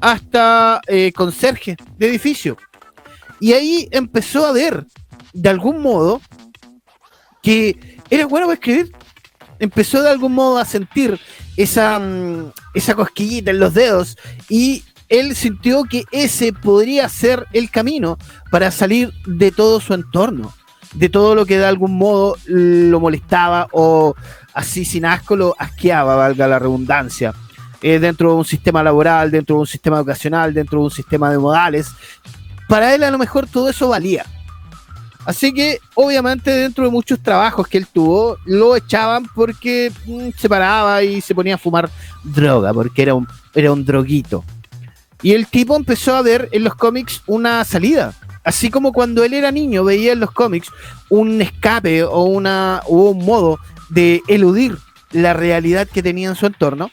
hasta 0.00 0.80
eh, 0.86 1.12
conserje 1.12 1.76
de 1.98 2.08
edificio. 2.08 2.56
Y 3.40 3.52
ahí 3.52 3.88
empezó 3.90 4.46
a 4.46 4.52
ver, 4.52 4.86
de 5.32 5.48
algún 5.48 5.82
modo, 5.82 6.20
que 7.42 7.98
era 8.10 8.26
bueno 8.26 8.46
para 8.46 8.54
escribir. 8.54 8.92
Empezó 9.58 10.02
de 10.02 10.10
algún 10.10 10.32
modo 10.32 10.58
a 10.58 10.64
sentir 10.64 11.18
esa, 11.56 11.98
mm, 11.98 12.52
esa 12.74 12.94
cosquillita 12.94 13.50
en 13.50 13.60
los 13.60 13.74
dedos 13.74 14.16
y 14.48 14.84
él 15.08 15.36
sintió 15.36 15.84
que 15.84 16.04
ese 16.10 16.52
podría 16.52 17.08
ser 17.08 17.46
el 17.52 17.70
camino 17.70 18.18
para 18.50 18.70
salir 18.70 19.12
de 19.26 19.52
todo 19.52 19.80
su 19.80 19.94
entorno, 19.94 20.52
de 20.94 21.08
todo 21.08 21.34
lo 21.34 21.46
que 21.46 21.58
de 21.58 21.66
algún 21.66 21.96
modo 21.96 22.36
lo 22.46 23.00
molestaba 23.00 23.68
o 23.72 24.14
así 24.52 24.84
sin 24.84 25.04
asco 25.04 25.36
lo 25.36 25.54
asqueaba, 25.58 26.16
valga 26.16 26.48
la 26.48 26.58
redundancia. 26.58 27.34
Eh, 27.82 27.98
dentro 27.98 28.30
de 28.30 28.36
un 28.36 28.44
sistema 28.44 28.82
laboral, 28.82 29.30
dentro 29.30 29.56
de 29.56 29.60
un 29.60 29.66
sistema 29.66 29.98
educacional, 29.98 30.52
dentro 30.52 30.80
de 30.80 30.84
un 30.86 30.90
sistema 30.90 31.30
de 31.30 31.38
modales, 31.38 31.88
para 32.68 32.94
él 32.94 33.02
a 33.02 33.10
lo 33.10 33.18
mejor 33.18 33.46
todo 33.46 33.68
eso 33.68 33.88
valía. 33.88 34.24
Así 35.26 35.52
que 35.52 35.80
obviamente 35.94 36.52
dentro 36.52 36.84
de 36.84 36.90
muchos 36.90 37.20
trabajos 37.20 37.66
que 37.66 37.78
él 37.78 37.86
tuvo, 37.92 38.36
lo 38.44 38.76
echaban 38.76 39.26
porque 39.34 39.92
mm, 40.06 40.28
se 40.38 40.48
paraba 40.48 41.02
y 41.02 41.20
se 41.20 41.34
ponía 41.34 41.56
a 41.56 41.58
fumar 41.58 41.90
droga, 42.22 42.72
porque 42.72 43.02
era 43.02 43.14
un, 43.14 43.26
era 43.52 43.72
un 43.72 43.84
droguito. 43.84 44.44
Y 45.22 45.32
el 45.32 45.48
tipo 45.48 45.74
empezó 45.74 46.14
a 46.14 46.22
ver 46.22 46.48
en 46.52 46.62
los 46.62 46.76
cómics 46.76 47.22
una 47.26 47.64
salida. 47.64 48.14
Así 48.44 48.70
como 48.70 48.92
cuando 48.92 49.24
él 49.24 49.34
era 49.34 49.50
niño 49.50 49.82
veía 49.82 50.12
en 50.12 50.20
los 50.20 50.30
cómics 50.30 50.70
un 51.08 51.42
escape 51.42 52.04
o, 52.04 52.22
una, 52.22 52.82
o 52.86 53.10
un 53.10 53.24
modo 53.24 53.58
de 53.88 54.22
eludir 54.28 54.78
la 55.10 55.34
realidad 55.34 55.88
que 55.88 56.04
tenía 56.04 56.28
en 56.28 56.36
su 56.36 56.46
entorno, 56.46 56.92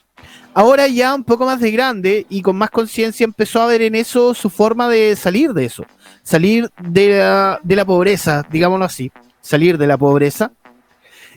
ahora 0.54 0.88
ya 0.88 1.14
un 1.14 1.24
poco 1.24 1.46
más 1.46 1.60
de 1.60 1.72
grande 1.72 2.26
y 2.30 2.42
con 2.42 2.56
más 2.56 2.70
conciencia 2.70 3.24
empezó 3.24 3.62
a 3.62 3.68
ver 3.68 3.82
en 3.82 3.96
eso 3.96 4.34
su 4.34 4.50
forma 4.50 4.90
de 4.90 5.16
salir 5.16 5.54
de 5.54 5.66
eso, 5.66 5.86
salir 6.24 6.70
de 6.82 7.18
la, 7.64 7.86
pobreza, 7.86 8.46
digámoslo 8.52 8.86
así, 8.86 9.12
salir 9.42 9.78
de 9.78 9.88
la 9.88 9.98
pobreza. 9.98 10.52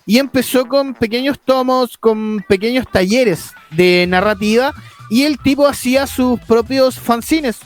Y 0.09 0.19
empezó 0.19 0.67
con 0.67 0.95
pequeños 0.95 1.41
tomos, 1.45 1.99
con 1.99 2.45
pequeños 2.49 2.87
talleres 2.91 3.53
de 3.73 4.07
narrativa 4.09 4.73
y 5.11 5.25
el 5.25 5.39
tipo 5.39 5.67
hacía 5.67 6.07
sus 6.07 6.39
propios 6.41 6.99
fanzines. 6.99 7.59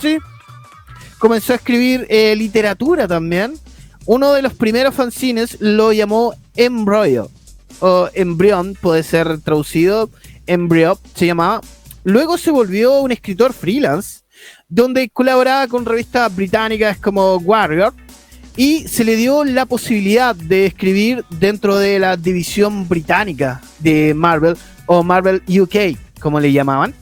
Sí. 0.00 0.18
Comenzó 1.18 1.52
a 1.52 1.56
escribir 1.56 2.06
eh, 2.10 2.36
literatura 2.36 3.08
también. 3.08 3.54
Uno 4.06 4.32
de 4.34 4.42
los 4.42 4.54
primeros 4.54 4.94
fanzines 4.94 5.60
lo 5.60 5.92
llamó 5.92 6.34
Embryo 6.54 7.28
o 7.80 8.08
Embrión, 8.14 8.76
puede 8.80 9.02
ser 9.02 9.40
traducido 9.40 10.10
Embryo 10.46 10.98
se 11.14 11.26
llamaba. 11.26 11.60
Luego 12.04 12.36
se 12.38 12.50
volvió 12.50 13.00
un 13.00 13.12
escritor 13.12 13.52
freelance, 13.52 14.20
donde 14.68 15.08
colaboraba 15.08 15.66
con 15.68 15.86
revistas 15.86 16.34
británicas 16.34 16.98
como 16.98 17.36
Warrior, 17.36 17.94
y 18.56 18.86
se 18.86 19.04
le 19.04 19.16
dio 19.16 19.44
la 19.44 19.66
posibilidad 19.66 20.34
de 20.34 20.66
escribir 20.66 21.24
dentro 21.30 21.76
de 21.76 21.98
la 21.98 22.16
división 22.16 22.88
británica 22.88 23.60
de 23.80 24.14
Marvel, 24.14 24.56
o 24.86 25.02
Marvel 25.02 25.42
UK, 25.48 25.98
como 26.20 26.40
le 26.40 26.52
llamaban, 26.52 26.94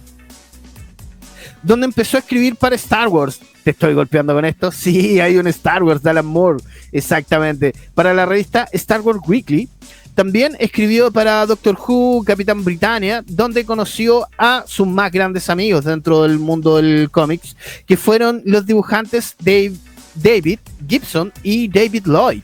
donde 1.63 1.87
empezó 1.87 2.17
a 2.17 2.21
escribir 2.21 2.57
para 2.57 2.77
Star 2.77 3.09
Wars. 3.09 3.41
Te 3.65 3.71
estoy 3.71 3.95
golpeando 3.95 4.35
con 4.35 4.45
esto. 4.45 4.73
Sí, 4.73 5.21
hay 5.21 5.37
un 5.37 5.47
Star 5.47 5.83
Wars 5.83 6.03
de 6.03 6.11
Alan 6.11 6.27
Moore, 6.27 6.63
exactamente. 6.91 7.73
Para 7.95 8.15
la 8.15 8.27
revista 8.27 8.69
Star 8.73 9.01
Wars 9.01 9.21
Weekly, 9.27 9.69
también 10.15 10.57
escribió 10.59 11.11
para 11.11 11.47
Doctor 11.47 11.79
Who, 11.79 12.25
Capitán 12.25 12.65
Britannia, 12.65 13.25
donde 13.27 13.65
conoció 13.65 14.27
a 14.37 14.65
sus 14.67 14.87
más 14.87 15.11
grandes 15.11 15.49
amigos 15.49 15.85
dentro 15.85 16.23
del 16.23 16.39
mundo 16.39 16.77
del 16.77 17.11
cómics, 17.11 17.57
que 17.87 17.97
fueron 17.97 18.43
los 18.45 18.67
dibujantes 18.67 19.35
Dave, 19.39 19.73
David 20.15 20.59
Gibson 20.87 21.33
y 21.43 21.69
David 21.69 22.07
Lloyd. 22.07 22.43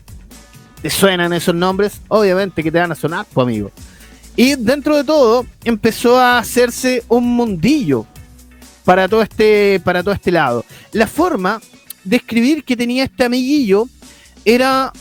¿Te 0.81 0.89
suenan 0.89 1.33
esos 1.33 1.53
nombres? 1.53 2.01
Obviamente 2.07 2.63
que 2.63 2.71
te 2.71 2.79
van 2.79 2.91
a 2.91 2.95
sonar, 2.95 3.25
pues 3.31 3.45
amigo. 3.45 3.71
Y 4.35 4.55
dentro 4.55 4.95
de 4.95 5.03
todo, 5.03 5.45
empezó 5.65 6.17
a 6.17 6.39
hacerse 6.39 7.03
un 7.09 7.25
mundillo 7.35 8.05
para 8.85 9.07
todo 9.07 9.21
este, 9.21 9.81
para 9.83 10.01
todo 10.01 10.13
este 10.13 10.31
lado. 10.31 10.65
La 10.93 11.07
forma 11.07 11.61
de 12.03 12.15
escribir 12.15 12.63
que 12.63 12.77
tenía 12.77 13.03
este 13.03 13.25
amiguillo 13.25 13.87
era, 14.45 14.93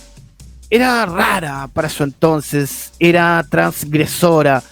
era 0.71 1.07
rara 1.07 1.69
para 1.73 1.89
su 1.89 2.05
entonces, 2.05 2.93
era 2.99 3.45
transgresora, 3.49 4.63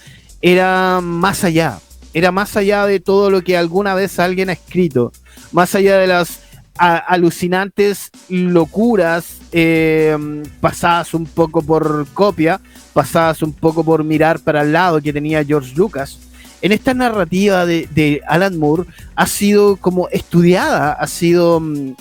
era 0.42 1.00
más 1.02 1.44
allá, 1.44 1.78
era 2.12 2.32
más 2.32 2.56
allá 2.56 2.86
de 2.86 3.00
todo 3.00 3.30
lo 3.30 3.42
que 3.42 3.56
alguna 3.56 3.94
vez 3.94 4.18
alguien 4.18 4.50
ha 4.50 4.54
escrito, 4.54 5.12
más 5.52 5.74
allá 5.74 5.98
de 5.98 6.06
las 6.06 6.40
alucinantes 6.78 8.10
locuras 8.28 9.38
eh, 9.52 10.16
pasadas 10.60 11.14
un 11.14 11.24
poco 11.24 11.62
por 11.62 12.06
copia, 12.12 12.60
pasadas 12.92 13.42
un 13.42 13.52
poco 13.52 13.82
por 13.82 14.04
mirar 14.04 14.40
para 14.40 14.62
el 14.62 14.72
lado 14.72 15.00
que 15.00 15.12
tenía 15.12 15.44
George 15.44 15.74
Lucas. 15.74 16.18
En 16.62 16.72
esta 16.72 16.94
narrativa 16.94 17.66
de, 17.66 18.20
Alan 18.26 18.58
Moore 18.58 18.84
ha 19.14 19.26
sido 19.26 19.76
como 19.76 20.08
estudiada, 20.08 20.92
ha 20.92 21.06
sido, 21.06 21.60
mm, 21.60 21.94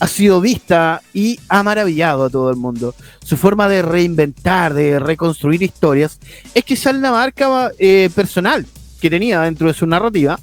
ha 0.00 0.08
sido 0.08 0.40
vista 0.40 1.02
y 1.14 1.38
ha 1.48 1.62
maravillado 1.62 2.24
a 2.24 2.30
todo 2.30 2.50
el 2.50 2.56
mundo. 2.56 2.94
Su 3.22 3.36
forma 3.36 3.68
de 3.68 3.82
reinventar, 3.82 4.74
de 4.74 4.98
reconstruir 4.98 5.62
historias, 5.62 6.18
es 6.54 6.78
sale 6.78 6.98
la 7.00 7.12
marca 7.12 7.70
eh, 7.78 8.10
personal 8.14 8.66
que 9.00 9.10
tenía 9.10 9.42
dentro 9.42 9.68
de 9.68 9.74
su 9.74 9.86
narrativa 9.86 10.40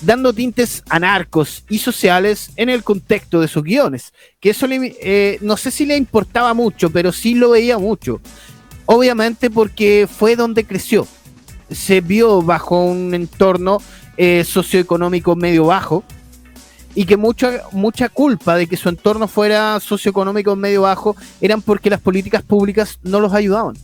dando 0.00 0.32
tintes 0.32 0.82
anarcos 0.88 1.64
y 1.68 1.78
sociales 1.78 2.50
en 2.56 2.68
el 2.68 2.82
contexto 2.82 3.40
de 3.40 3.48
sus 3.48 3.62
guiones. 3.62 4.12
Que 4.40 4.50
eso 4.50 4.66
eh, 4.70 5.38
no 5.40 5.56
sé 5.56 5.70
si 5.70 5.86
le 5.86 5.96
importaba 5.96 6.54
mucho, 6.54 6.90
pero 6.90 7.12
sí 7.12 7.34
lo 7.34 7.50
veía 7.50 7.78
mucho. 7.78 8.20
Obviamente 8.86 9.50
porque 9.50 10.08
fue 10.10 10.36
donde 10.36 10.64
creció. 10.64 11.06
Se 11.70 12.00
vio 12.00 12.42
bajo 12.42 12.82
un 12.82 13.14
entorno 13.14 13.82
eh, 14.16 14.44
socioeconómico 14.44 15.36
medio 15.36 15.66
bajo 15.66 16.04
y 16.98 17.06
que 17.06 17.16
mucha, 17.16 17.62
mucha 17.70 18.08
culpa 18.08 18.56
de 18.56 18.66
que 18.66 18.76
su 18.76 18.88
entorno 18.88 19.28
fuera 19.28 19.78
socioeconómico 19.78 20.56
medio 20.56 20.82
bajo 20.82 21.14
eran 21.40 21.62
porque 21.62 21.90
las 21.90 22.00
políticas 22.00 22.42
públicas 22.42 22.98
no 23.04 23.20
los 23.20 23.32
ayudaban. 23.34 23.76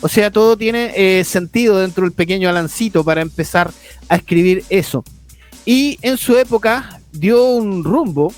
O 0.00 0.08
sea, 0.08 0.30
todo 0.30 0.56
tiene 0.56 0.92
eh, 0.94 1.24
sentido 1.24 1.80
dentro 1.80 2.04
del 2.04 2.12
pequeño 2.12 2.48
Alancito 2.48 3.02
para 3.02 3.22
empezar 3.22 3.72
a 4.08 4.14
escribir 4.14 4.62
eso. 4.70 5.02
Y 5.64 5.98
en 6.00 6.16
su 6.16 6.38
época 6.38 7.00
dio 7.10 7.44
un 7.44 7.82
rumbo, 7.82 8.32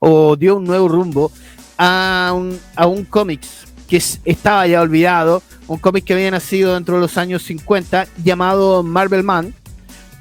o 0.00 0.34
dio 0.34 0.56
un 0.56 0.64
nuevo 0.64 0.88
rumbo, 0.88 1.30
a 1.76 2.32
un, 2.34 2.58
a 2.74 2.88
un 2.88 3.04
cómics 3.04 3.68
que 3.88 4.02
estaba 4.24 4.66
ya 4.66 4.82
olvidado, 4.82 5.44
un 5.68 5.78
cómic 5.78 6.02
que 6.02 6.14
había 6.14 6.32
nacido 6.32 6.74
dentro 6.74 6.96
de 6.96 7.02
los 7.02 7.18
años 7.18 7.44
50, 7.44 8.08
llamado 8.24 8.82
Marvel 8.82 9.22
Man, 9.22 9.54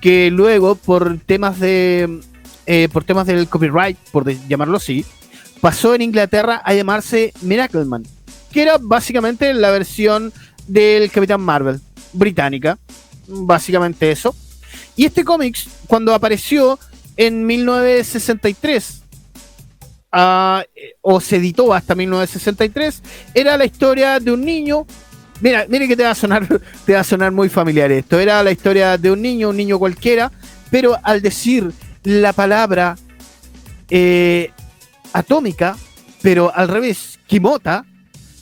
que 0.01 0.32
luego 0.32 0.75
por 0.75 1.20
temas 1.20 1.60
de 1.60 2.20
eh, 2.66 2.89
por 2.92 3.04
temas 3.04 3.27
del 3.27 3.48
copyright, 3.48 3.98
por 4.12 4.30
llamarlo 4.48 4.77
así, 4.77 5.06
pasó 5.62 5.96
en 5.96 6.01
Inglaterra 6.01 6.62
a 6.63 6.74
llamarse 6.74 7.34
Miracle 7.42 7.86
Man 7.86 8.04
que 8.51 8.62
era 8.62 8.77
básicamente 8.80 9.54
la 9.54 9.72
versión 9.72 10.34
del 10.68 11.12
Capitán 11.12 11.42
Marvel 11.42 11.80
británica. 12.13 12.77
Básicamente 13.27 14.12
eso. 14.12 14.36
Y 14.96 15.06
este 15.06 15.24
cómics, 15.24 15.68
cuando 15.88 16.13
apareció 16.13 16.80
en 17.18 17.46
1963, 17.46 19.01
ah, 20.12 20.63
o 21.01 21.20
se 21.20 21.38
editó 21.38 21.74
hasta 21.74 21.96
1963, 21.96 23.04
era 23.34 23.58
la 23.58 23.66
historia 23.66 24.20
de 24.20 24.32
un 24.32 24.44
niño. 24.44 24.86
Mira, 25.39 25.65
mire 25.70 25.88
que 25.88 25.96
te 25.96 26.03
va 26.03 26.12
a 26.12 26.15
sonar, 26.15 26.48
te 26.86 26.94
va 26.94 27.01
a 27.01 27.03
sonar 27.03 27.32
muy 27.32 27.50
familiar 27.50 27.91
esto. 27.91 28.20
Era 28.20 28.41
la 28.44 28.51
historia 28.51 28.98
de 28.98 29.12
un 29.12 29.22
niño, 29.22 29.50
un 29.50 29.58
niño 29.58 29.79
cualquiera, 29.79 30.32
pero 30.72 30.98
al 31.03 31.22
decir 31.22 31.72
la 32.03 32.34
palabra 32.34 32.96
eh, 33.89 34.51
atómica, 35.13 35.75
pero 36.22 36.51
al 36.53 36.67
revés, 36.67 37.20
Kimota, 37.27 37.86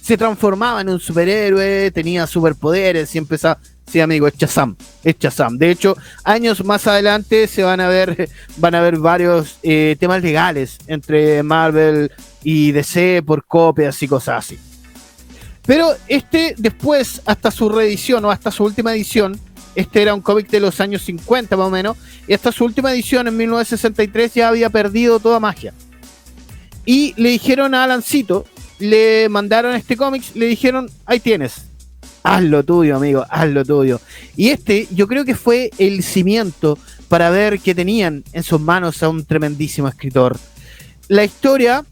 se 0.02 0.18
transformaba 0.18 0.82
en 0.82 0.90
un 0.90 1.00
superhéroe, 1.00 1.92
tenía 1.92 2.28
superpoderes 2.28 3.14
y 3.16 3.18
empezaba. 3.18 3.60
Sí, 3.88 4.00
amigo, 4.00 4.28
es 4.28 4.36
Chazam, 4.36 4.76
es 5.04 5.20
Chazam. 5.20 5.58
De 5.58 5.70
hecho, 5.70 5.96
años 6.24 6.66
más 6.66 6.88
adelante 6.88 7.48
se 7.48 7.64
van 7.64 7.80
a 7.80 7.88
ver, 7.88 8.30
van 8.58 8.74
a 8.74 8.82
ver 8.82 8.98
varios 8.98 9.60
eh, 9.62 9.96
temas 10.00 10.24
legales 10.24 10.80
entre 10.88 11.44
Marvel 11.44 12.12
y 12.44 12.72
DC 12.72 13.22
por 13.24 13.46
copias 13.46 14.02
y 14.02 14.08
cosas 14.08 14.46
así. 14.46 14.75
Pero 15.66 15.96
este, 16.08 16.56
después, 16.58 17.22
hasta 17.26 17.52
su 17.52 17.70
reedición 17.70 18.24
o 18.26 18.32
hasta 18.32 18.52
su 18.52 18.64
última 18.64 18.94
edición, 18.94 19.40
este 19.76 20.02
era 20.02 20.14
un 20.14 20.22
cómic 20.22 20.50
de 20.50 20.60
los 20.60 20.80
años 20.80 21.02
50 21.04 21.58
más 21.58 21.68
o 21.68 21.72
menos, 21.72 21.98
y 22.28 22.34
hasta 22.34 22.52
su 22.52 22.66
última 22.66 22.92
edición 22.92 23.28
en 23.28 23.38
1963 23.38 24.34
ya 24.34 24.48
había 24.50 24.70
perdido 24.70 25.20
toda 25.20 25.40
magia. 25.40 25.74
Y 26.86 27.14
le 27.18 27.30
dijeron 27.30 27.74
a 27.74 27.84
Alancito, 27.84 28.46
le 28.80 29.28
mandaron 29.30 29.76
este 29.76 29.98
cómic, 29.98 30.24
le 30.36 30.46
dijeron, 30.46 30.90
ahí 31.06 31.20
tienes, 31.20 31.66
haz 32.24 32.44
lo 32.44 32.64
tuyo, 32.64 32.96
amigo, 32.96 33.26
haz 33.30 33.50
lo 33.50 33.66
tuyo. 33.66 34.00
Y 34.36 34.50
este 34.50 34.88
yo 34.92 35.08
creo 35.08 35.26
que 35.26 35.36
fue 35.36 35.72
el 35.78 36.04
cimiento 36.04 36.78
para 37.08 37.30
ver 37.30 37.60
que 37.60 37.76
tenían 37.76 38.24
en 38.34 38.44
sus 38.44 38.62
manos 38.62 39.02
a 39.04 39.10
un 39.10 39.26
tremendísimo 39.26 39.88
escritor. 39.88 40.38
La 41.08 41.24
historia 41.24 41.86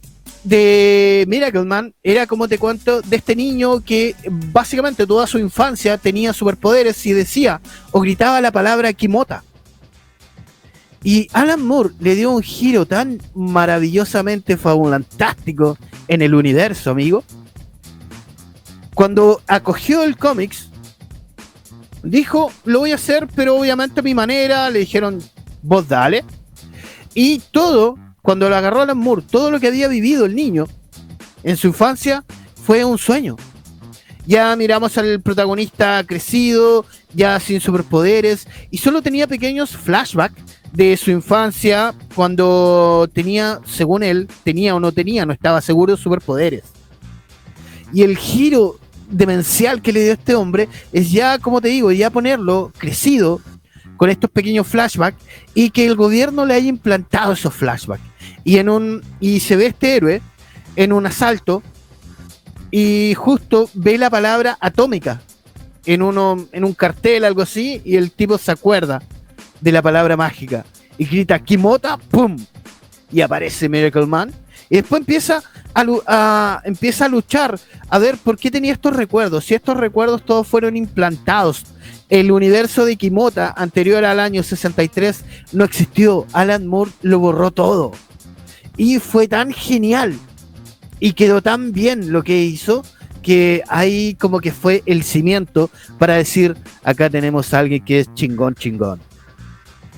de 0.44 1.26
Miracle 1.28 1.64
Man 1.64 1.94
era, 2.04 2.28
como 2.28 2.48
te 2.48 2.58
cuento, 2.58 3.02
de 3.02 3.16
este 3.16 3.36
niño 3.36 3.82
que 3.84 4.16
básicamente 4.52 5.08
toda 5.08 5.28
su 5.28 5.40
infancia 5.40 5.98
tenía 5.98 6.34
superpoderes 6.34 7.06
y 7.06 7.14
decía 7.14 7.62
o 7.92 8.02
gritaba 8.02 8.42
la 8.42 8.52
palabra 8.52 8.94
Kimota. 8.94 9.44
Y 11.04 11.28
Alan 11.34 11.66
Moore 11.66 11.92
le 12.00 12.16
dio 12.16 12.32
un 12.32 12.42
giro 12.42 12.86
tan 12.86 13.22
maravillosamente 13.36 14.56
fabulantástico 14.56 15.78
en 16.08 16.22
el 16.22 16.34
universo, 16.34 16.92
amigo. 16.92 17.24
Cuando 18.94 19.42
acogió 19.48 20.04
el 20.04 20.18
cómics, 20.18 20.70
dijo, 22.04 22.52
lo 22.64 22.80
voy 22.80 22.92
a 22.92 22.96
hacer, 22.96 23.28
pero 23.36 23.56
obviamente 23.58 24.00
a 24.00 24.04
mi 24.04 24.14
manera. 24.14 24.70
Le 24.70 24.80
dijeron, 24.80 25.22
vos 25.62 25.88
dale. 25.90 26.24
Y 27.14 27.40
todo, 27.52 27.98
cuando 28.24 28.50
lo 28.50 28.56
agarró 28.56 28.82
Alan 28.82 28.98
Moore, 28.98 29.22
todo 29.30 29.52
lo 29.52 29.60
que 29.60 29.68
había 29.68 29.88
vivido 29.90 30.26
el 30.26 30.34
niño 30.34 30.66
en 31.44 31.58
su 31.58 31.68
infancia 31.68 32.24
fue 32.66 32.84
un 32.86 32.98
sueño. 32.98 33.36
Ya 34.26 34.56
miramos 34.56 34.98
al 34.98 35.22
protagonista 35.22 36.02
crecido, 36.08 36.86
ya 37.14 37.38
sin 37.42 37.60
superpoderes, 37.60 38.48
y 38.72 38.78
solo 38.78 39.02
tenía 39.02 39.28
pequeños 39.28 39.76
flashbacks 39.76 40.42
de 40.72 40.96
su 40.96 41.12
infancia 41.12 41.94
cuando 42.16 43.10
tenía, 43.14 43.60
según 43.66 44.04
él, 44.04 44.30
tenía 44.46 44.74
o 44.74 44.80
no 44.80 44.94
tenía, 44.94 45.26
no 45.26 45.34
estaba 45.34 45.60
seguro 45.60 45.98
de 45.98 46.02
superpoderes. 46.02 46.64
Y 47.92 48.04
el 48.04 48.18
giro 48.18 48.80
demencial 49.10 49.82
que 49.82 49.92
le 49.92 50.02
dio 50.02 50.14
este 50.14 50.34
hombre 50.34 50.70
es 50.94 51.12
ya, 51.12 51.40
como 51.40 51.60
te 51.60 51.68
digo, 51.68 51.92
ya 51.92 52.10
ponerlo 52.10 52.72
crecido 52.78 53.42
con 53.98 54.10
estos 54.10 54.30
pequeños 54.30 54.68
flashbacks 54.68 55.18
y 55.54 55.70
que 55.70 55.86
el 55.86 55.96
gobierno 55.96 56.46
le 56.46 56.54
haya 56.56 56.68
implantado 56.68 57.34
esos 57.34 57.54
flashbacks. 57.54 58.04
Y, 58.44 58.58
en 58.58 58.70
un, 58.70 59.02
y 59.20 59.40
se 59.40 59.56
ve 59.56 59.68
este 59.68 59.96
héroe 59.96 60.22
en 60.76 60.94
un 60.94 61.06
asalto 61.06 61.64
y 62.72 63.14
justo 63.16 63.70
ve 63.74 63.98
la 63.98 64.10
palabra 64.10 64.58
atómica 64.60 65.22
en, 65.86 66.02
uno, 66.02 66.48
en 66.52 66.64
un 66.64 66.74
cartel, 66.74 67.24
algo 67.24 67.42
así, 67.42 67.82
y 67.86 67.98
el 67.98 68.12
tipo 68.12 68.38
se 68.38 68.52
acuerda 68.52 69.02
de 69.62 69.72
la 69.72 69.82
palabra 69.82 70.18
mágica 70.18 70.66
y 70.98 71.06
grita 71.06 71.40
Kimota, 71.40 71.98
¡pum! 71.98 72.38
Y 73.12 73.22
aparece 73.22 73.70
Miracle 73.70 74.06
Man. 74.06 74.32
Y 74.70 74.78
después 74.78 75.02
empieza 75.02 75.44
a, 75.76 76.62
empieza 76.66 77.06
a 77.06 77.10
luchar 77.10 77.60
a 77.90 78.00
ver 78.00 78.18
por 78.18 78.38
qué 78.38 78.52
tenía 78.52 78.74
estos 78.74 78.96
recuerdos. 78.96 79.46
Si 79.46 79.54
estos 79.54 79.78
recuerdos 79.78 80.24
todos 80.24 80.48
fueron 80.48 80.78
implantados. 80.78 81.66
El 82.10 82.32
universo 82.32 82.86
de 82.86 82.96
Kimota 82.96 83.54
anterior 83.56 84.06
al 84.06 84.20
año 84.20 84.44
63 84.44 85.24
no 85.54 85.64
existió. 85.64 86.28
Alan 86.34 86.68
Moore 86.68 86.92
lo 87.02 87.20
borró 87.20 87.52
todo. 87.52 87.92
Y 88.78 89.00
fue 89.00 89.28
tan 89.28 89.52
genial. 89.52 90.18
Y 91.00 91.14
quedó 91.14 91.42
tan 91.42 91.72
bien 91.72 92.12
lo 92.12 92.24
que 92.24 92.44
hizo 92.44 92.84
que 93.24 93.64
ahí 93.70 94.16
como 94.16 94.40
que 94.40 94.52
fue 94.52 94.84
el 94.86 95.04
cimiento 95.04 95.72
para 95.98 96.16
decir, 96.16 96.56
acá 96.84 97.10
tenemos 97.10 97.54
a 97.54 97.60
alguien 97.60 97.84
que 97.84 98.02
es 98.02 98.14
chingón, 98.14 98.54
chingón. 98.54 99.00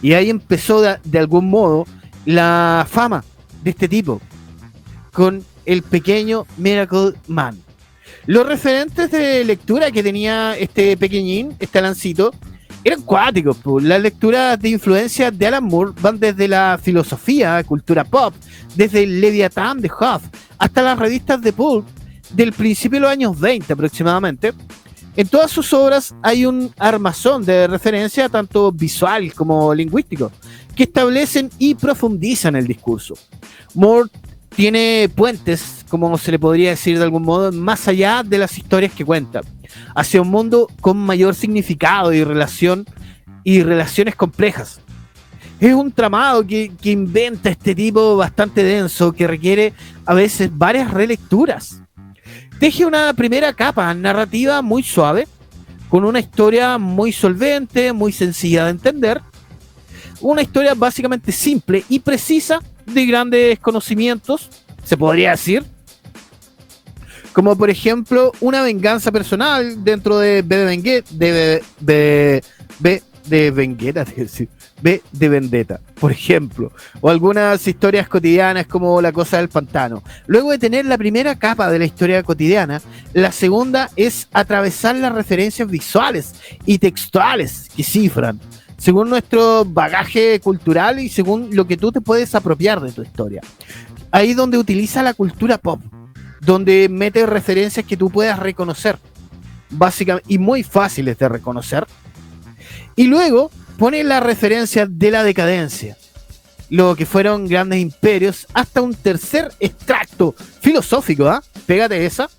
Y 0.02 0.14
ahí 0.14 0.30
empezó 0.30 0.82
de, 0.82 1.20
algún 1.20 1.50
modo 1.50 1.86
la 2.26 2.88
fama 2.90 3.24
de 3.64 3.72
este 3.72 3.88
tipo 3.90 4.22
con 5.12 5.44
el 5.65 5.84
pequeño 5.84 6.45
Miracle 6.58 7.13
Man. 7.28 7.58
Los 8.25 8.45
referentes 8.47 9.12
de 9.12 9.43
lectura 9.43 9.91
que 9.91 10.01
tenía 10.01 10.58
este 10.58 10.97
pequeñín, 10.97 11.56
este 11.60 11.80
Alancito, 11.80 12.34
eran 12.84 13.01
cuáticos. 13.01 13.58
Las 13.82 14.01
lecturas 14.01 14.60
de 14.60 14.69
influencia 14.69 15.32
de 15.32 15.47
Alan 15.47 15.63
Moore 15.63 15.93
van 16.01 16.19
desde 16.19 16.47
la 16.47 16.80
filosofía, 16.82 17.63
cultura 17.63 18.04
pop, 18.04 18.34
desde 18.75 19.04
el 19.04 19.21
Leviathan 19.21 19.82
de 19.82 19.89
Huff, 19.89 20.23
hasta 20.58 20.82
las 20.82 20.97
revistas 20.97 21.41
de 21.41 21.51
Pulp 21.51 21.86
del 22.32 22.54
principio 22.54 22.97
de 22.97 23.01
los 23.01 23.12
años 23.12 23.39
20 23.39 23.73
aproximadamente, 23.73 24.54
En 25.17 25.30
todas 25.30 25.49
sus 25.49 25.71
obras 25.71 26.13
hay 26.21 26.45
un 26.45 26.73
armazón 26.78 27.45
de 27.45 27.67
referencia 27.67 28.28
tanto 28.28 28.69
visual 28.73 29.34
como 29.34 29.73
lingüístico 29.73 30.30
que 30.75 30.84
establecen 30.84 31.49
y 31.58 31.73
profundizan 31.73 32.58
el 32.58 32.67
discurso. 32.67 33.13
Moore 33.75 34.10
tiene 34.56 35.10
puentes, 35.13 35.86
como 35.89 36.18
se 36.18 36.32
le 36.32 36.39
podría 36.39 36.70
decir 36.70 36.98
de 36.98 37.04
algún 37.04 37.24
modo, 37.24 37.52
más 37.52 37.88
allá 37.88 38.24
de 38.24 38.38
las 38.38 38.58
historias 38.58 38.94
que 38.94 39.06
cuenta, 39.06 39.41
hacia 39.94 40.22
un 40.22 40.30
mundo 40.30 40.68
con 40.82 40.98
mayor 40.98 41.36
significado 41.36 42.13
y 42.13 42.24
relación 42.24 42.86
y 43.44 43.62
relaciones 43.62 44.15
complejas. 44.15 44.80
Es 45.60 45.74
un 45.74 45.91
tramado 45.91 46.46
que, 46.46 46.72
que 46.82 46.91
inventa 46.91 47.50
este 47.50 47.76
tipo 47.76 48.18
bastante 48.18 48.63
denso 48.63 49.13
que 49.13 49.28
requiere 49.28 49.74
a 50.06 50.13
veces 50.13 50.50
varias 50.52 50.91
relecturas. 50.91 51.82
Teje 52.60 52.86
una 52.86 53.13
primera 53.13 53.54
capa 53.54 53.94
narrativa 53.94 54.62
muy 54.62 54.84
suave, 54.84 55.28
con 55.89 56.04
una 56.06 56.20
historia 56.20 56.78
muy 56.78 57.12
solvente, 57.12 57.94
muy 57.94 58.12
sencilla 58.12 58.65
de 58.65 58.72
entender, 58.72 59.22
una 60.22 60.41
historia 60.41 60.74
básicamente 60.74 61.32
simple 61.32 61.84
y 61.89 62.00
precisa 62.00 62.62
de 62.86 63.06
grandes 63.06 63.60
conocimientos, 63.60 64.50
se 64.84 64.98
podría 64.98 65.32
decir. 65.32 65.63
Como 67.34 67.58
por 67.58 67.69
ejemplo, 67.69 68.32
una 68.39 68.62
venganza 68.62 69.12
personal 69.12 69.84
dentro 69.84 70.19
de 70.19 70.41
B 70.41 70.56
de 70.56 70.65
Vendetta, 70.65 71.10
de, 71.12 71.63
de, 71.82 72.43
de, 72.80 73.04
de 73.52 73.52
decir, 73.52 74.48
B 74.82 75.02
de 75.12 75.30
Vendetta, 75.30 75.82
por 76.00 76.12
ejemplo. 76.12 76.71
O 77.02 77.10
algunas 77.10 77.67
historias 77.67 78.08
cotidianas 78.08 78.67
como 78.67 79.02
La 79.02 79.12
Cosa 79.12 79.38
del 79.38 79.50
Pantano. 79.50 80.02
Luego 80.28 80.52
de 80.52 80.60
tener 80.60 80.86
la 80.86 80.98
primera 80.98 81.36
capa 81.36 81.69
de 81.69 81.80
la 81.80 81.86
historia 81.86 82.24
cotidiana, 82.24 82.82
la 83.13 83.32
segunda 83.32 83.89
es 83.98 84.30
atravesar 84.32 84.95
las 84.95 85.13
referencias 85.13 85.69
visuales 85.69 86.36
y 86.65 86.78
textuales 86.78 87.67
que 87.76 87.84
cifran 87.84 88.39
según 88.78 89.10
nuestro 89.10 89.66
bagaje 89.66 90.40
cultural 90.40 91.00
y 91.00 91.10
según 91.10 91.56
lo 91.56 91.66
que 91.66 91.78
tú 91.78 91.92
te 91.92 92.02
puedes 92.02 92.36
apropiar 92.36 92.82
de 92.82 92.92
tu 92.92 93.02
historia. 93.02 93.42
Ahí 94.12 94.34
donde 94.34 94.58
utiliza 94.58 95.04
la 95.04 95.14
cultura 95.14 95.58
pop, 95.58 95.82
donde 96.42 96.88
mete 96.90 97.26
referencias 97.26 97.86
que 97.86 97.98
tú 97.98 98.10
puedas 98.10 98.40
reconocer, 98.40 98.98
básicamente, 99.70 100.34
y 100.34 100.38
muy 100.38 100.64
fáciles 100.64 101.18
de 101.18 101.30
reconocer. 101.30 101.86
Y 102.96 103.06
luego 103.06 103.52
pone 103.78 104.04
la 104.04 104.20
referencia 104.20 104.86
de 104.86 105.12
la 105.12 105.24
decadencia, 105.24 105.98
lo 106.70 106.96
que 106.96 107.06
fueron 107.06 107.48
grandes 107.48 107.80
imperios, 107.80 108.48
hasta 108.54 108.82
un 108.82 108.94
tercer 108.94 109.52
extracto 109.60 110.34
filosófico, 110.62 111.28
¿ah? 111.28 111.44
Pégate 111.66 112.06
esa 112.06 112.30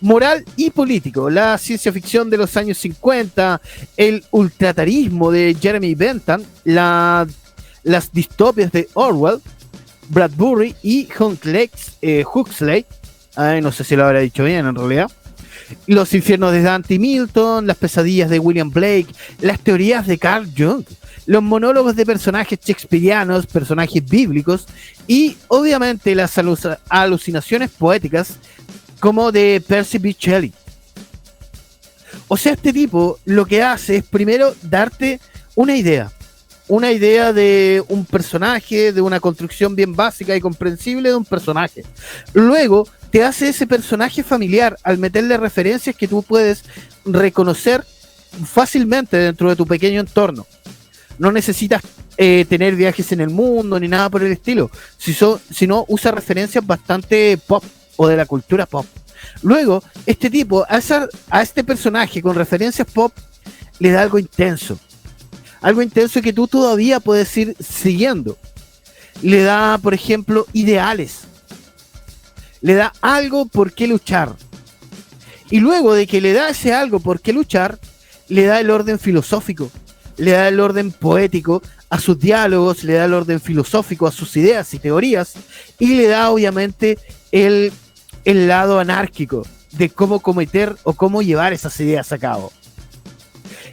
moral 0.00 0.44
y 0.56 0.70
político, 0.70 1.30
la 1.30 1.56
ciencia 1.58 1.92
ficción 1.92 2.30
de 2.30 2.36
los 2.36 2.56
años 2.56 2.78
50, 2.78 3.60
el 3.96 4.24
ultratarismo 4.30 5.30
de 5.30 5.56
Jeremy 5.60 5.94
Bentham, 5.94 6.42
la, 6.64 7.26
las 7.82 8.12
distopias 8.12 8.72
de 8.72 8.88
Orwell, 8.94 9.40
Bradbury 10.08 10.74
y 10.82 11.08
Huxley, 11.18 11.70
eh, 12.02 12.24
Huxley. 12.32 12.84
No 13.62 13.72
sé 13.72 13.84
si 13.84 13.96
lo 13.96 14.04
habrá 14.04 14.20
dicho 14.20 14.44
bien 14.44 14.66
en 14.66 14.74
realidad, 14.74 15.10
los 15.86 16.12
infiernos 16.14 16.52
de 16.52 16.62
Dante 16.62 16.98
Milton, 16.98 17.66
las 17.66 17.76
pesadillas 17.76 18.30
de 18.30 18.38
William 18.38 18.70
Blake, 18.70 19.06
las 19.40 19.60
teorías 19.60 20.06
de 20.06 20.18
Carl 20.18 20.48
Jung, 20.56 20.84
los 21.26 21.42
monólogos 21.42 21.96
de 21.96 22.06
personajes 22.06 22.58
shakespearianos, 22.58 23.46
personajes 23.46 24.04
bíblicos 24.04 24.66
y 25.06 25.36
obviamente 25.48 26.14
las 26.14 26.34
alucinaciones 26.88 27.70
poéticas 27.70 28.38
como 29.00 29.32
de 29.32 29.62
Percy 29.66 29.98
B. 29.98 30.14
Shelley. 30.18 30.52
O 32.28 32.36
sea, 32.36 32.52
este 32.52 32.72
tipo 32.72 33.18
lo 33.24 33.46
que 33.46 33.62
hace 33.62 33.96
es 33.96 34.04
primero 34.04 34.54
darte 34.62 35.18
una 35.56 35.76
idea. 35.76 36.12
Una 36.68 36.92
idea 36.92 37.32
de 37.32 37.82
un 37.88 38.04
personaje, 38.04 38.92
de 38.92 39.00
una 39.00 39.18
construcción 39.18 39.74
bien 39.74 39.96
básica 39.96 40.36
y 40.36 40.40
comprensible 40.40 41.08
de 41.08 41.16
un 41.16 41.24
personaje. 41.24 41.82
Luego 42.32 42.86
te 43.10 43.24
hace 43.24 43.48
ese 43.48 43.66
personaje 43.66 44.22
familiar 44.22 44.78
al 44.84 44.98
meterle 44.98 45.36
referencias 45.36 45.96
que 45.96 46.06
tú 46.06 46.22
puedes 46.22 46.62
reconocer 47.04 47.84
fácilmente 48.46 49.16
dentro 49.16 49.48
de 49.48 49.56
tu 49.56 49.66
pequeño 49.66 49.98
entorno. 49.98 50.46
No 51.18 51.32
necesitas 51.32 51.82
eh, 52.16 52.46
tener 52.48 52.76
viajes 52.76 53.10
en 53.10 53.20
el 53.20 53.30
mundo 53.30 53.80
ni 53.80 53.88
nada 53.88 54.08
por 54.08 54.22
el 54.22 54.30
estilo, 54.30 54.70
sino 54.96 55.84
usa 55.88 56.12
referencias 56.12 56.64
bastante 56.64 57.36
pop 57.44 57.64
o 58.02 58.08
de 58.08 58.16
la 58.16 58.24
cultura 58.24 58.64
pop. 58.64 58.86
Luego, 59.42 59.84
este 60.06 60.30
tipo, 60.30 60.64
a, 60.66 61.42
este 61.42 61.62
personaje 61.62 62.22
con 62.22 62.34
referencias 62.34 62.88
pop, 62.90 63.12
le 63.78 63.90
da 63.90 64.00
algo 64.00 64.18
intenso. 64.18 64.78
Algo 65.60 65.82
intenso 65.82 66.22
que 66.22 66.32
tú 66.32 66.48
todavía 66.48 66.98
puedes 67.00 67.36
ir 67.36 67.54
siguiendo. 67.60 68.38
Le 69.20 69.42
da, 69.42 69.76
por 69.76 69.92
ejemplo, 69.92 70.46
ideales. 70.54 71.24
Le 72.62 72.72
da 72.72 72.90
algo 73.02 73.44
por 73.44 73.74
qué 73.74 73.86
luchar. 73.86 74.34
Y 75.50 75.60
luego 75.60 75.92
de 75.92 76.06
que 76.06 76.22
le 76.22 76.32
da 76.32 76.48
ese 76.48 76.72
algo 76.72 77.00
por 77.00 77.20
qué 77.20 77.34
luchar, 77.34 77.78
le 78.28 78.44
da 78.46 78.60
el 78.60 78.70
orden 78.70 78.98
filosófico, 78.98 79.70
le 80.16 80.30
da 80.30 80.48
el 80.48 80.58
orden 80.58 80.90
poético 80.90 81.60
a 81.90 82.00
sus 82.00 82.18
diálogos, 82.18 82.82
le 82.82 82.94
da 82.94 83.04
el 83.04 83.12
orden 83.12 83.42
filosófico 83.42 84.06
a 84.06 84.12
sus 84.12 84.34
ideas 84.38 84.72
y 84.72 84.78
teorías, 84.78 85.34
y 85.78 85.96
le 85.96 86.06
da 86.06 86.30
obviamente 86.30 86.98
el 87.30 87.70
el 88.24 88.48
lado 88.48 88.78
anárquico 88.78 89.46
de 89.72 89.90
cómo 89.90 90.20
cometer 90.20 90.76
o 90.82 90.92
cómo 90.92 91.22
llevar 91.22 91.52
esas 91.52 91.78
ideas 91.80 92.12
a 92.12 92.18
cabo. 92.18 92.52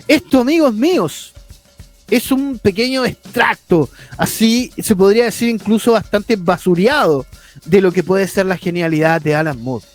Esto, 0.08 0.42
amigos 0.42 0.74
míos, 0.74 1.34
es 2.10 2.32
un 2.32 2.60
pequeño 2.60 3.06
extracto, 3.06 3.90
así 4.18 4.72
se 4.78 4.96
podría 4.96 5.26
decir 5.26 5.50
incluso 5.50 5.92
bastante 5.92 6.38
basureado 6.38 7.26
de 7.66 7.82
lo 7.82 7.92
que 7.92 8.04
puede 8.04 8.28
ser 8.28 8.46
la 8.46 8.58
genialidad 8.58 9.22
de 9.22 9.36
Alan 9.36 9.62
Moore. 9.62 9.86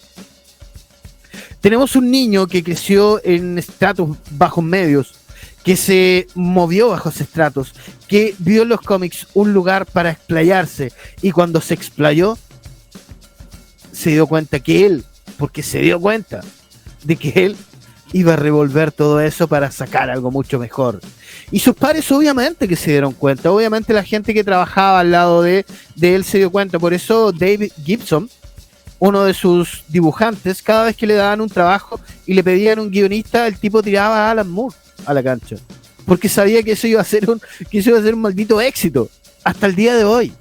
Tenemos 1.60 1.96
un 1.96 2.10
niño 2.10 2.48
que 2.48 2.62
creció 2.62 3.20
en 3.24 3.56
estratos 3.56 4.18
bajos 4.32 4.64
medios, 4.64 5.14
que 5.64 5.76
se 5.76 6.26
movió 6.34 6.88
bajo 6.88 7.08
estratos, 7.08 7.72
que 8.08 8.34
vio 8.38 8.62
en 8.62 8.68
los 8.68 8.80
cómics 8.80 9.28
un 9.32 9.52
lugar 9.52 9.86
para 9.86 10.10
explayarse 10.10 10.92
y 11.22 11.30
cuando 11.30 11.60
se 11.60 11.74
explayó 11.74 12.36
se 14.02 14.10
dio 14.10 14.26
cuenta 14.26 14.58
que 14.58 14.84
él, 14.84 15.04
porque 15.38 15.62
se 15.62 15.78
dio 15.78 16.00
cuenta 16.00 16.40
de 17.04 17.14
que 17.14 17.46
él 17.46 17.56
iba 18.12 18.34
a 18.34 18.36
revolver 18.36 18.90
todo 18.90 19.20
eso 19.20 19.46
para 19.46 19.70
sacar 19.70 20.10
algo 20.10 20.32
mucho 20.32 20.58
mejor. 20.58 21.00
Y 21.52 21.60
sus 21.60 21.76
padres 21.76 22.10
obviamente 22.10 22.66
que 22.66 22.74
se 22.74 22.90
dieron 22.90 23.12
cuenta, 23.12 23.52
obviamente 23.52 23.92
la 23.92 24.02
gente 24.02 24.34
que 24.34 24.42
trabajaba 24.42 24.98
al 25.00 25.12
lado 25.12 25.42
de, 25.42 25.64
de 25.94 26.16
él 26.16 26.24
se 26.24 26.38
dio 26.38 26.50
cuenta, 26.50 26.80
por 26.80 26.92
eso 26.92 27.30
David 27.30 27.70
Gibson, 27.84 28.28
uno 28.98 29.22
de 29.22 29.34
sus 29.34 29.84
dibujantes, 29.86 30.62
cada 30.62 30.84
vez 30.84 30.96
que 30.96 31.06
le 31.06 31.14
daban 31.14 31.40
un 31.40 31.48
trabajo 31.48 32.00
y 32.26 32.34
le 32.34 32.42
pedían 32.42 32.80
un 32.80 32.90
guionista, 32.90 33.46
el 33.46 33.56
tipo 33.56 33.84
tiraba 33.84 34.26
a 34.26 34.30
Alan 34.32 34.50
Moore 34.50 34.74
a 35.06 35.14
la 35.14 35.22
cancha, 35.22 35.56
porque 36.06 36.28
sabía 36.28 36.64
que 36.64 36.72
eso 36.72 36.88
iba 36.88 37.00
a 37.00 37.04
ser 37.04 37.30
un, 37.30 37.40
que 37.70 37.78
eso 37.78 37.90
iba 37.90 38.00
a 38.00 38.02
ser 38.02 38.14
un 38.14 38.20
maldito 38.22 38.60
éxito, 38.60 39.08
hasta 39.44 39.66
el 39.66 39.76
día 39.76 39.94
de 39.94 40.04
hoy. 40.04 40.32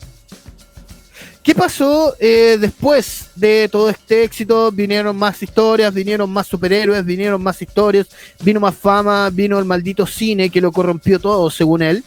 ¿Qué 1.44 1.56
pasó 1.56 2.16
eh, 2.20 2.58
después 2.60 3.32
de 3.36 3.68
todo 3.72 3.90
este 3.90 4.24
éxito? 4.24 4.72
Vinieron 4.72 5.18
más 5.18 5.42
historias, 5.42 5.92
vinieron 5.92 6.30
más 6.30 6.46
superhéroes, 6.46 7.04
vinieron 7.04 7.42
más 7.42 7.60
historias, 7.60 8.08
vino 8.44 8.60
más 8.60 8.76
fama, 8.76 9.28
vino 9.32 9.58
el 9.58 9.66
maldito 9.66 10.06
cine 10.06 10.52
que 10.52 10.62
lo 10.62 10.72
corrompió 10.72 11.20
todo, 11.20 11.50
según 11.50 11.82
él. 11.82 12.04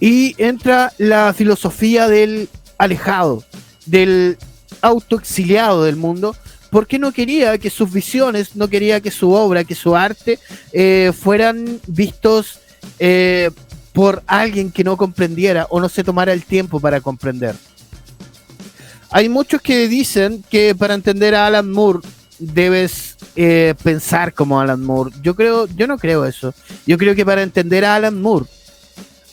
Y 0.00 0.34
entra 0.42 0.90
la 0.96 1.34
filosofía 1.34 2.08
del 2.08 2.48
alejado, 2.78 3.44
del 3.84 4.38
autoexiliado 4.80 5.84
del 5.84 5.96
mundo, 5.96 6.34
porque 6.70 6.98
no 6.98 7.12
quería 7.12 7.58
que 7.58 7.68
sus 7.68 7.92
visiones, 7.92 8.56
no 8.56 8.68
quería 8.68 9.00
que 9.00 9.10
su 9.10 9.32
obra, 9.32 9.64
que 9.64 9.74
su 9.74 9.94
arte 9.94 10.38
eh, 10.72 11.12
fueran 11.18 11.78
vistos 11.86 12.60
eh, 12.98 13.50
por 13.92 14.22
alguien 14.26 14.70
que 14.70 14.84
no 14.84 14.96
comprendiera 14.96 15.66
o 15.70 15.80
no 15.80 15.88
se 15.88 16.04
tomara 16.04 16.32
el 16.32 16.44
tiempo 16.44 16.80
para 16.80 17.00
comprender. 17.00 17.54
Hay 19.10 19.28
muchos 19.28 19.62
que 19.62 19.88
dicen 19.88 20.44
que 20.50 20.74
para 20.74 20.94
entender 20.94 21.34
a 21.34 21.46
Alan 21.46 21.70
Moore 21.70 22.00
debes 22.38 23.16
eh, 23.36 23.74
pensar 23.82 24.34
como 24.34 24.60
Alan 24.60 24.82
Moore. 24.82 25.14
Yo 25.22 25.34
creo, 25.34 25.66
yo 25.66 25.86
no 25.86 25.98
creo 25.98 26.26
eso. 26.26 26.54
Yo 26.86 26.98
creo 26.98 27.14
que 27.14 27.24
para 27.24 27.42
entender 27.42 27.84
a 27.84 27.96
Alan 27.96 28.20
Moore 28.20 28.46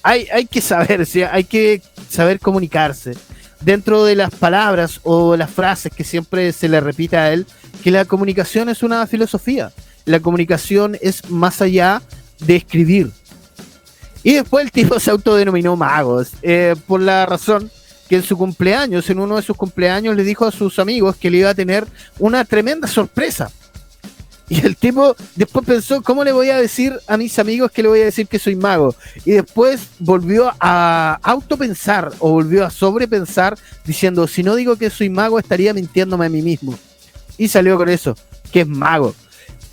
hay, 0.02 0.28
hay 0.32 0.46
que 0.46 0.62
saber, 0.62 1.06
hay 1.32 1.44
que 1.44 1.82
saber 2.10 2.39
comunicarse 2.39 3.13
dentro 3.62 4.06
de 4.06 4.15
las 4.15 4.34
palabras 4.34 5.00
o 5.04 5.36
las 5.36 5.50
frases 5.50 5.91
que 5.91 6.04
siempre 6.04 6.54
se 6.54 6.70
le 6.70 6.80
repite 6.80 7.18
a 7.18 7.34
él, 7.34 7.46
que 7.84 7.91
la 7.91 8.06
comunicación 8.06 8.70
es 8.70 8.84
una 8.84 9.06
filosofía. 9.08 9.72
La 10.06 10.20
comunicación 10.20 10.98
es 11.02 11.30
más 11.30 11.62
allá 11.62 12.02
de 12.39 12.58
escribir, 12.58 13.12
y 14.26 14.34
después 14.34 14.66
el 14.66 14.72
tipo 14.72 15.00
se 15.00 15.12
autodenominó 15.12 15.76
magos, 15.76 16.32
eh, 16.42 16.76
por 16.88 17.00
la 17.00 17.28
razón 17.28 17.70
que 18.10 18.16
en 18.16 18.24
su 18.24 18.36
cumpleaños, 18.36 19.08
en 19.12 19.20
uno 19.20 19.36
de 19.36 19.44
sus 19.44 19.56
cumpleaños, 19.56 20.16
le 20.16 20.24
dijo 20.24 20.48
a 20.48 20.52
sus 20.52 20.80
amigos 20.80 21.16
que 21.16 21.30
le 21.30 21.38
iba 21.38 21.52
a 21.52 21.54
tener 21.54 21.86
una 22.18 22.44
tremenda 22.44 22.88
sorpresa. 22.88 23.52
Y 24.50 24.66
el 24.66 24.78
tipo 24.78 25.16
después 25.36 25.64
pensó, 25.64 26.02
¿cómo 26.02 26.24
le 26.24 26.32
voy 26.32 26.50
a 26.50 26.58
decir 26.58 27.00
a 27.06 27.18
mis 27.18 27.38
amigos 27.38 27.70
que 27.70 27.84
le 27.84 27.90
voy 27.90 28.02
a 28.02 28.06
decir 28.06 28.26
que 28.26 28.40
soy 28.40 28.56
mago? 28.56 28.96
Y 29.26 29.34
después 29.34 29.90
volvió 30.00 30.52
a 30.60 31.20
autopensar 31.22 32.12
o 32.18 32.32
volvió 32.32 32.66
a 32.66 32.72
sobrepensar 32.72 33.56
diciendo, 33.86 34.26
si 34.26 34.42
no 34.42 34.56
digo 34.56 34.76
que 34.76 34.90
soy 34.90 35.12
mago 35.12 35.38
estaría 35.38 35.72
mintiéndome 35.72 36.26
a 36.26 36.30
mí 36.30 36.42
mismo. 36.42 36.76
Y 37.38 37.48
salió 37.48 37.78
con 37.78 37.90
eso, 37.90 38.16
que 38.52 38.62
es 38.62 38.68
mago. 38.68 39.14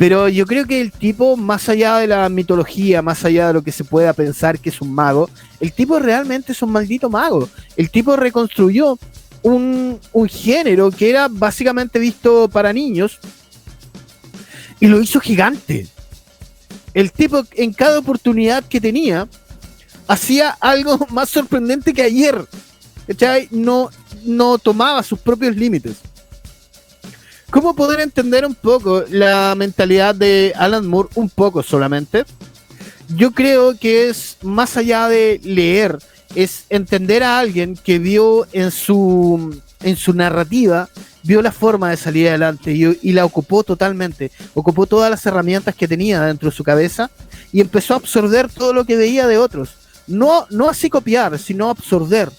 Pero 0.03 0.29
yo 0.29 0.47
creo 0.47 0.67
que 0.67 0.81
el 0.81 0.91
tipo, 0.91 1.37
más 1.37 1.69
allá 1.69 1.99
de 1.99 2.09
la 2.09 2.29
mitología, 2.29 3.03
más 3.03 3.25
allá 3.25 3.47
de 3.47 3.53
lo 3.53 3.63
que 3.63 3.71
se 3.71 3.85
pueda 3.85 4.13
pensar 4.13 4.59
que 4.59 4.71
es 4.71 4.81
un 4.81 4.93
mago, 4.93 5.31
el 5.61 5.73
tipo 5.73 6.01
realmente 6.01 6.51
es 6.51 6.61
un 6.61 6.73
maldito 6.73 7.09
mago. 7.09 7.49
El 7.77 7.89
tipo 7.89 8.17
reconstruyó 8.17 8.99
un, 9.43 10.01
un 10.13 10.29
género 10.29 10.91
que 10.91 11.09
era 11.09 11.29
básicamente 11.31 12.01
visto 12.01 12.49
para 12.49 12.73
niños 12.73 13.21
y 14.81 14.89
lo 14.89 15.01
hizo 15.01 15.21
gigante. 15.21 15.87
El 16.95 17.13
tipo 17.13 17.45
en 17.53 17.73
cada 17.73 18.01
oportunidad 18.01 18.65
que 18.65 18.81
tenía 18.81 19.29
hacía 20.09 20.51
algo 20.59 21.07
más 21.11 21.29
sorprendente 21.29 21.95
que 21.95 22.03
ayer. 22.03 22.45
No, 23.53 23.89
no 24.25 24.59
tomaba 24.59 25.05
sus 25.05 25.21
propios 25.21 25.55
límites. 25.55 25.99
¿Cómo 27.53 27.77
poder 27.77 28.01
entender 28.01 28.47
un 28.47 28.55
poco 28.55 29.05
la 29.11 29.55
mentalidad 29.55 30.15
de 30.15 30.55
Alan 30.57 30.87
Moore? 30.87 31.11
Un 31.17 31.29
poco 31.29 31.63
solamente. 31.63 32.25
Yo 33.15 33.33
creo 33.33 33.77
que 33.79 34.09
es 34.09 34.39
más 34.41 34.79
allá 34.79 35.07
de 35.07 35.39
leer, 35.45 35.99
es 36.35 36.65
entender 36.71 37.23
a 37.23 37.39
alguien 37.39 37.77
que 37.77 37.99
vio 37.99 38.47
en 38.55 38.71
su, 38.71 39.61
en 39.83 39.97
su 39.97 40.15
narrativa 40.15 40.89
vio 41.25 41.43
la 41.43 41.53
forma 41.53 41.91
de 41.91 41.99
salir 41.99 42.29
adelante 42.29 42.73
y, 42.73 43.13
la 43.13 43.27
ocupó 43.27 43.63
totalmente. 43.63 44.31
Ocupó 44.55 44.87
todas 44.87 45.11
las 45.11 45.27
herramientas 45.27 45.75
que 45.75 45.87
tenía 45.87 46.23
dentro 46.23 46.49
de 46.49 46.57
su 46.57 46.65
cabeza 46.65 47.11
y 47.53 47.61
empezó 47.61 47.93
a 47.93 47.99
absorber 47.99 48.49
todo 48.49 48.73
lo 48.73 48.87
que 48.87 48.97
veía 48.97 49.27
de 49.27 49.37
otros. 49.37 49.75
No, 50.07 50.47
no 50.49 50.71
así 50.71 50.89
copiar, 50.89 51.39
sino 51.39 51.69
absorber 51.69 52.31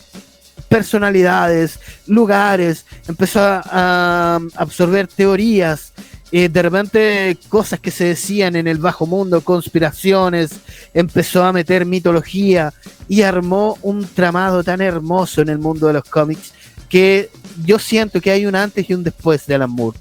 personalidades, 0.73 1.79
lugares, 2.07 2.87
empezó 3.07 3.41
a, 3.43 4.39
absorber 4.55 5.07
teorías, 5.07 5.93
eh, 6.31 6.49
de 6.49 6.61
repente 6.63 7.37
cosas 7.47 7.79
que 7.79 7.91
se 7.91 8.05
decían 8.05 8.55
en 8.55 8.67
el 8.67 8.79
bajo 8.79 9.05
mundo, 9.05 9.41
conspiraciones, 9.41 10.49
empezó 10.95 11.43
a 11.43 11.53
meter 11.53 11.85
mitología 11.85 12.73
y 13.07 13.21
armó 13.21 13.77
un 13.83 14.03
tramado 14.03 14.63
tan 14.63 14.81
hermoso 14.81 15.41
en 15.41 15.49
el 15.49 15.59
mundo 15.59 15.85
de 15.85 15.93
los 15.93 16.05
cómics 16.05 16.53
que 16.89 17.29
yo 17.63 17.77
siento 17.77 18.19
que 18.19 18.31
hay 18.31 18.47
un 18.47 18.55
antes 18.55 18.89
y 18.89 18.95
un 18.95 19.03
después 19.03 19.45
de 19.45 19.53
Alan 19.53 19.69
Moore. 19.69 19.99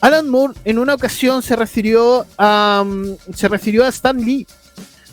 Alan 0.00 0.28
Moore 0.28 0.54
en 0.64 0.78
una 0.78 0.94
ocasión 0.94 1.42
se 1.42 1.56
refirió 1.56 2.26
a, 2.38 2.84
mm, 2.86 3.34
se 3.34 3.48
refirió 3.48 3.84
a 3.84 3.88
Stan 3.88 4.16
Lee, 4.16 4.46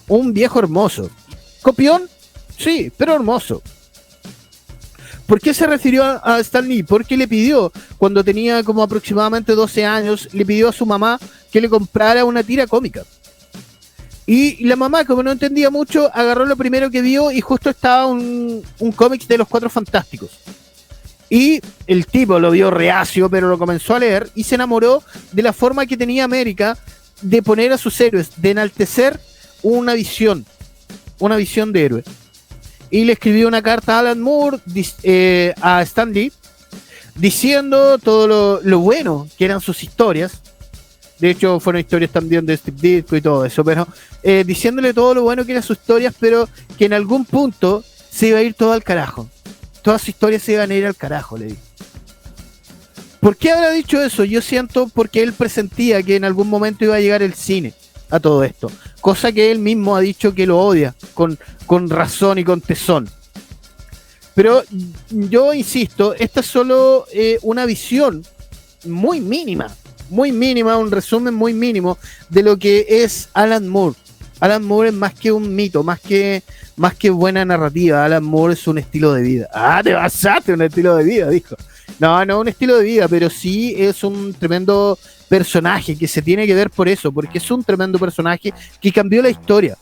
un 0.07 0.33
viejo 0.33 0.59
hermoso. 0.59 1.09
¿Copión? 1.63 2.03
Sí, 2.59 2.91
pero 2.95 3.15
hermoso. 3.15 3.63
¿Por 5.27 5.41
qué 5.41 5.53
se 5.53 5.67
refirió 5.67 6.03
a 6.03 6.39
Stan 6.39 6.67
Lee? 6.67 6.83
Porque 6.83 7.17
le 7.17 7.27
pidió, 7.27 7.71
cuando 7.97 8.23
tenía 8.23 8.63
como 8.63 8.81
aproximadamente 8.81 9.53
12 9.53 9.85
años, 9.85 10.29
le 10.31 10.45
pidió 10.45 10.69
a 10.69 10.73
su 10.73 10.85
mamá 10.85 11.19
que 11.51 11.59
le 11.59 11.67
comprara 11.67 12.23
una 12.23 12.43
tira 12.43 12.65
cómica. 12.65 13.03
Y 14.25 14.65
la 14.65 14.77
mamá, 14.77 15.05
como 15.05 15.23
no 15.23 15.31
entendía 15.31 15.69
mucho, 15.69 16.09
agarró 16.13 16.45
lo 16.45 16.55
primero 16.55 16.89
que 16.89 17.01
vio 17.01 17.31
y 17.31 17.41
justo 17.41 17.69
estaba 17.69 18.07
un, 18.07 18.63
un 18.79 18.91
cómic 18.93 19.27
de 19.27 19.37
los 19.37 19.47
Cuatro 19.47 19.69
Fantásticos. 19.69 20.31
Y 21.29 21.59
el 21.87 22.05
tipo 22.05 22.39
lo 22.39 22.51
vio 22.51 22.71
reacio, 22.71 23.29
pero 23.29 23.49
lo 23.49 23.57
comenzó 23.57 23.95
a 23.95 23.99
leer 23.99 24.29
y 24.33 24.43
se 24.43 24.55
enamoró 24.55 25.03
de 25.33 25.43
la 25.43 25.51
forma 25.51 25.85
que 25.85 25.97
tenía 25.97 26.23
América 26.23 26.77
de 27.21 27.41
poner 27.41 27.73
a 27.73 27.77
sus 27.77 27.99
héroes, 27.99 28.31
de 28.37 28.51
enaltecer 28.51 29.19
una 29.61 29.93
visión, 29.93 30.45
una 31.19 31.35
visión 31.35 31.73
de 31.73 31.85
héroe. 31.85 32.03
Y 32.89 33.05
le 33.05 33.13
escribió 33.13 33.47
una 33.47 33.61
carta 33.61 33.95
a 33.95 33.99
Alan 33.99 34.21
Moore, 34.21 34.59
eh, 35.03 35.53
a 35.61 35.81
Stan 35.81 36.11
Lee, 36.11 36.31
diciendo 37.15 37.97
todo 37.97 38.61
lo, 38.61 38.79
bueno 38.79 39.27
que 39.37 39.45
eran 39.45 39.61
sus 39.61 39.83
historias. 39.83 40.41
De 41.19 41.31
hecho, 41.31 41.59
fueron 41.59 41.79
historias 41.79 42.11
también 42.11 42.45
de 42.45 42.55
Steve 42.55 42.77
Ditko 42.79 43.15
y 43.15 43.21
todo 43.21 43.43
eso, 43.43 43.63
pero 43.63 43.87
eh, 44.21 44.43
diciéndole 44.45 44.93
todo 44.93 45.15
lo 45.15 45.23
bueno 45.23 45.45
que 45.45 45.51
eran 45.53 45.63
sus 45.63 45.77
historias, 45.77 46.13
pero 46.19 46.47
que 46.77 46.85
en 46.85 46.93
algún 46.93 47.25
punto 47.25 47.83
se 48.09 48.27
iba 48.27 48.39
a 48.39 48.43
ir 48.43 48.53
todo 48.53 48.73
al 48.73 48.83
carajo 48.83 49.27
todas 49.87 50.01
sus 50.01 50.09
historias 50.09 50.41
se 50.43 50.51
iban 50.51 50.69
a 50.69 50.75
ir 50.75 50.85
al 50.85 50.97
carajo, 50.97 51.37
le 51.37 51.45
dije. 51.45 51.61
¿Por 53.21 53.37
qué 53.37 53.51
habrá 53.51 53.71
dicho 53.71 54.03
eso? 54.03 54.25
Yo 54.25 54.41
siento 54.41 54.89
porque 54.89 55.23
él 55.23 55.31
presentía 55.31 56.03
que 56.03 56.17
en 56.17 56.25
algún 56.25 56.49
momento 56.49 56.83
iba 56.83 56.95
a 56.95 56.99
llegar 56.99 57.21
el 57.21 57.35
cine 57.35 57.73
a 58.09 58.19
todo 58.19 58.43
esto. 58.43 58.69
Cosa 59.07 59.31
que 59.31 59.51
él 59.51 59.59
mismo 59.59 59.95
ha 59.95 60.01
dicho 60.01 60.35
que 60.35 60.45
lo 60.45 60.59
odia, 60.59 60.93
con, 61.13 61.39
con 61.65 61.89
razón 61.89 62.39
y 62.39 62.43
con 62.43 62.59
tesón. 62.59 63.09
Pero 64.35 64.63
yo 65.09 65.53
insisto, 65.53 66.13
esta 66.13 66.41
es 66.41 66.45
solo 66.45 67.05
eh, 67.13 67.39
una 67.41 67.65
visión 67.65 68.25
muy 68.83 69.21
mínima, 69.21 69.73
muy 70.09 70.33
mínima, 70.33 70.75
un 70.75 70.91
resumen 70.91 71.33
muy 71.33 71.53
mínimo 71.53 71.97
de 72.27 72.43
lo 72.43 72.59
que 72.59 72.85
es 72.85 73.29
Alan 73.33 73.69
Moore. 73.69 73.95
Alan 74.41 74.65
Moore 74.65 74.89
es 74.89 74.95
más 74.95 75.13
que 75.13 75.31
un 75.31 75.55
mito, 75.55 75.83
más 75.83 76.01
que 76.01 76.43
más 76.75 76.93
que 76.93 77.09
buena 77.09 77.45
narrativa, 77.45 78.03
Alan 78.03 78.25
Moore 78.25 78.55
es 78.55 78.67
un 78.67 78.77
estilo 78.77 79.13
de 79.13 79.21
vida. 79.21 79.47
Ah, 79.53 79.79
te 79.81 79.93
basaste 79.93 80.51
un 80.51 80.63
estilo 80.63 80.97
de 80.97 81.05
vida, 81.05 81.29
dijo. 81.29 81.55
No, 81.99 82.23
no 82.25 82.39
un 82.39 82.47
estilo 82.47 82.77
de 82.77 82.83
vida, 82.83 83.07
pero 83.07 83.29
sí 83.29 83.73
es 83.77 84.03
un 84.03 84.33
tremendo 84.33 84.97
personaje 85.29 85.97
que 85.97 86.07
se 86.07 86.21
tiene 86.21 86.45
que 86.45 86.53
ver 86.53 86.69
por 86.69 86.87
eso, 86.87 87.11
porque 87.11 87.39
es 87.39 87.51
un 87.51 87.63
tremendo 87.63 87.97
personaje 87.97 88.53
que 88.79 88.91
cambió 88.91 89.21
la 89.21 89.29
historia. 89.29 89.77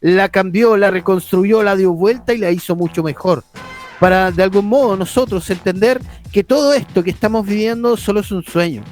La 0.00 0.28
cambió, 0.28 0.76
la 0.76 0.90
reconstruyó, 0.90 1.62
la 1.62 1.74
dio 1.74 1.92
vuelta 1.92 2.32
y 2.32 2.38
la 2.38 2.50
hizo 2.50 2.76
mucho 2.76 3.02
mejor. 3.02 3.42
Para 3.98 4.30
de 4.30 4.42
algún 4.42 4.66
modo 4.66 4.96
nosotros 4.96 5.48
entender 5.50 6.00
que 6.30 6.44
todo 6.44 6.74
esto 6.74 7.02
que 7.02 7.10
estamos 7.10 7.46
viviendo 7.46 7.96
solo 7.96 8.20
es 8.20 8.30
un 8.30 8.44
sueño. 8.44 8.84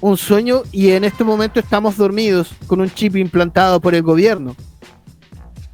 Un 0.00 0.16
sueño 0.16 0.62
y 0.72 0.90
en 0.90 1.04
este 1.04 1.24
momento 1.24 1.60
estamos 1.60 1.96
dormidos 1.96 2.52
con 2.66 2.80
un 2.80 2.90
chip 2.90 3.16
implantado 3.16 3.80
por 3.80 3.94
el 3.94 4.02
gobierno 4.02 4.56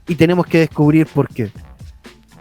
y 0.07 0.15
tenemos 0.17 0.47
que 0.47 0.59
descubrir 0.59 1.07
por 1.07 1.29
qué. 1.29 1.53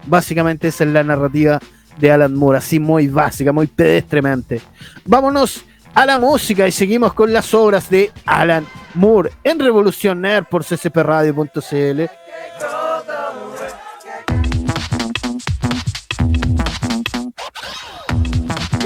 Básicamente 0.06 0.70
esa 0.70 0.86
es 0.86 0.90
la 0.92 1.04
narrativa 1.04 1.60
de 1.98 2.12
Alan 2.12 2.34
Moore, 2.36 2.60
así 2.60 2.80
muy 2.80 3.08
básica, 3.08 3.52
muy 3.52 3.68
pedestremente. 3.68 4.62
Vámonos 5.06 5.66
a 5.94 6.06
la 6.06 6.20
música 6.20 6.68
y 6.68 6.72
seguimos 6.72 7.14
con 7.14 7.34
las 7.34 7.54
obras 7.54 7.90
de 7.90 8.12
Alan 8.26 8.66
Moore 8.94 9.32
en 9.44 9.60
Revolución 9.60 10.22
Nerd 10.22 10.46
por 10.46 10.64
ccpradio.cl. 10.64 12.04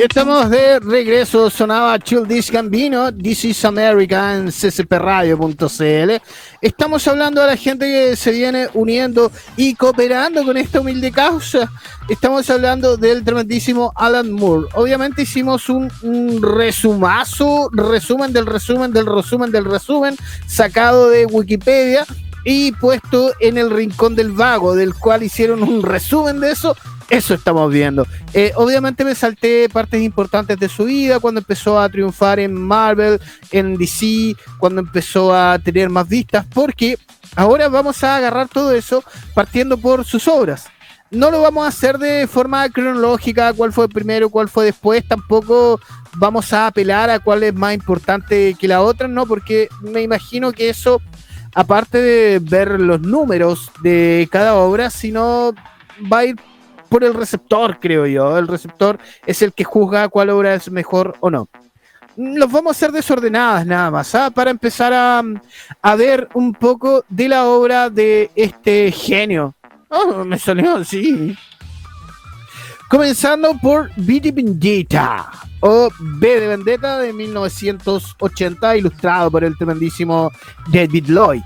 estamos 0.03 0.49
de 0.49 0.79
regreso, 0.79 1.49
sonaba 1.49 1.99
Chill 1.99 2.27
This 2.27 2.49
Gambino, 2.49 3.13
This 3.13 3.45
is 3.45 3.65
America 3.65 4.35
en 4.35 4.49
ccpradio.cl. 4.49 6.11
Estamos 6.59 7.07
hablando 7.07 7.41
a 7.41 7.47
la 7.47 7.55
gente 7.55 7.85
que 7.85 8.15
se 8.15 8.31
viene 8.31 8.67
uniendo 8.73 9.31
y 9.57 9.75
cooperando 9.75 10.43
con 10.43 10.57
esta 10.57 10.79
humilde 10.79 11.11
causa. 11.11 11.71
Estamos 12.09 12.49
hablando 12.49 12.97
del 12.97 13.23
tremendísimo 13.23 13.93
Alan 13.95 14.31
Moore. 14.31 14.67
Obviamente 14.73 15.21
hicimos 15.21 15.69
un 15.69 16.41
resumazo, 16.41 17.69
resumen 17.71 18.33
del 18.33 18.47
resumen 18.47 18.91
del 18.91 19.05
resumen 19.05 19.51
del 19.51 19.65
resumen, 19.65 20.15
sacado 20.47 21.09
de 21.09 21.27
Wikipedia 21.27 22.05
y 22.43 22.71
puesto 22.71 23.33
en 23.39 23.57
el 23.57 23.69
rincón 23.69 24.15
del 24.15 24.31
vago, 24.31 24.73
del 24.73 24.95
cual 24.95 25.21
hicieron 25.21 25.61
un 25.61 25.83
resumen 25.83 26.39
de 26.39 26.51
eso 26.51 26.75
eso 27.11 27.33
estamos 27.33 27.71
viendo. 27.71 28.07
Eh, 28.33 28.53
obviamente 28.55 29.03
me 29.03 29.13
salté 29.13 29.67
partes 29.67 30.01
importantes 30.01 30.57
de 30.57 30.69
su 30.69 30.85
vida, 30.85 31.19
cuando 31.19 31.41
empezó 31.41 31.77
a 31.77 31.89
triunfar 31.89 32.39
en 32.39 32.53
Marvel, 32.53 33.19
en 33.51 33.75
DC, 33.77 34.35
cuando 34.57 34.79
empezó 34.79 35.35
a 35.35 35.59
tener 35.59 35.89
más 35.89 36.07
vistas, 36.07 36.45
porque 36.53 36.97
ahora 37.35 37.67
vamos 37.67 38.01
a 38.05 38.15
agarrar 38.15 38.47
todo 38.47 38.73
eso 38.73 39.03
partiendo 39.33 39.77
por 39.77 40.05
sus 40.05 40.25
obras. 40.29 40.67
No 41.09 41.29
lo 41.29 41.41
vamos 41.41 41.65
a 41.65 41.67
hacer 41.67 41.97
de 41.97 42.25
forma 42.27 42.69
cronológica, 42.69 43.51
cuál 43.51 43.73
fue 43.73 43.89
primero, 43.89 44.29
cuál 44.29 44.47
fue 44.47 44.63
después, 44.63 45.05
tampoco 45.05 45.81
vamos 46.13 46.53
a 46.53 46.67
apelar 46.67 47.09
a 47.09 47.19
cuál 47.19 47.43
es 47.43 47.53
más 47.53 47.73
importante 47.73 48.55
que 48.57 48.69
la 48.69 48.81
otra, 48.81 49.09
no, 49.09 49.25
porque 49.25 49.67
me 49.81 50.01
imagino 50.01 50.53
que 50.53 50.69
eso, 50.69 51.01
aparte 51.53 52.01
de 52.01 52.39
ver 52.39 52.79
los 52.79 53.01
números 53.01 53.69
de 53.83 54.29
cada 54.31 54.55
obra, 54.55 54.89
sino 54.89 55.53
va 56.11 56.19
a 56.19 56.25
ir 56.25 56.37
por 56.91 57.05
el 57.05 57.13
receptor, 57.13 57.79
creo 57.79 58.05
yo. 58.05 58.37
El 58.37 58.49
receptor 58.49 58.99
es 59.25 59.41
el 59.41 59.53
que 59.53 59.63
juzga 59.63 60.09
cuál 60.09 60.29
obra 60.29 60.53
es 60.53 60.69
mejor 60.69 61.15
o 61.21 61.31
no. 61.31 61.47
Los 62.17 62.51
vamos 62.51 62.71
a 62.71 62.75
hacer 62.75 62.91
desordenadas 62.91 63.65
nada 63.65 63.89
más, 63.89 64.13
¿ah? 64.13 64.29
para 64.29 64.51
empezar 64.51 64.91
a, 64.93 65.23
a, 65.81 65.95
ver 65.95 66.27
un 66.33 66.53
poco 66.53 67.05
de 67.07 67.29
la 67.29 67.45
obra 67.45 67.89
de 67.89 68.29
este 68.35 68.91
genio. 68.91 69.55
Oh, 69.87 70.25
me 70.25 70.37
salió 70.37 70.75
así. 70.75 71.33
Comenzando 72.89 73.57
por 73.61 73.89
Vidi 73.95 74.31
Vendetta 74.31 75.31
o 75.61 75.89
B 75.97 76.39
de 76.41 76.47
Vendetta 76.47 76.99
de 76.99 77.13
1980, 77.13 78.75
ilustrado 78.75 79.31
por 79.31 79.45
el 79.45 79.57
tremendísimo 79.57 80.29
David 80.67 81.05
Lloyd. 81.07 81.41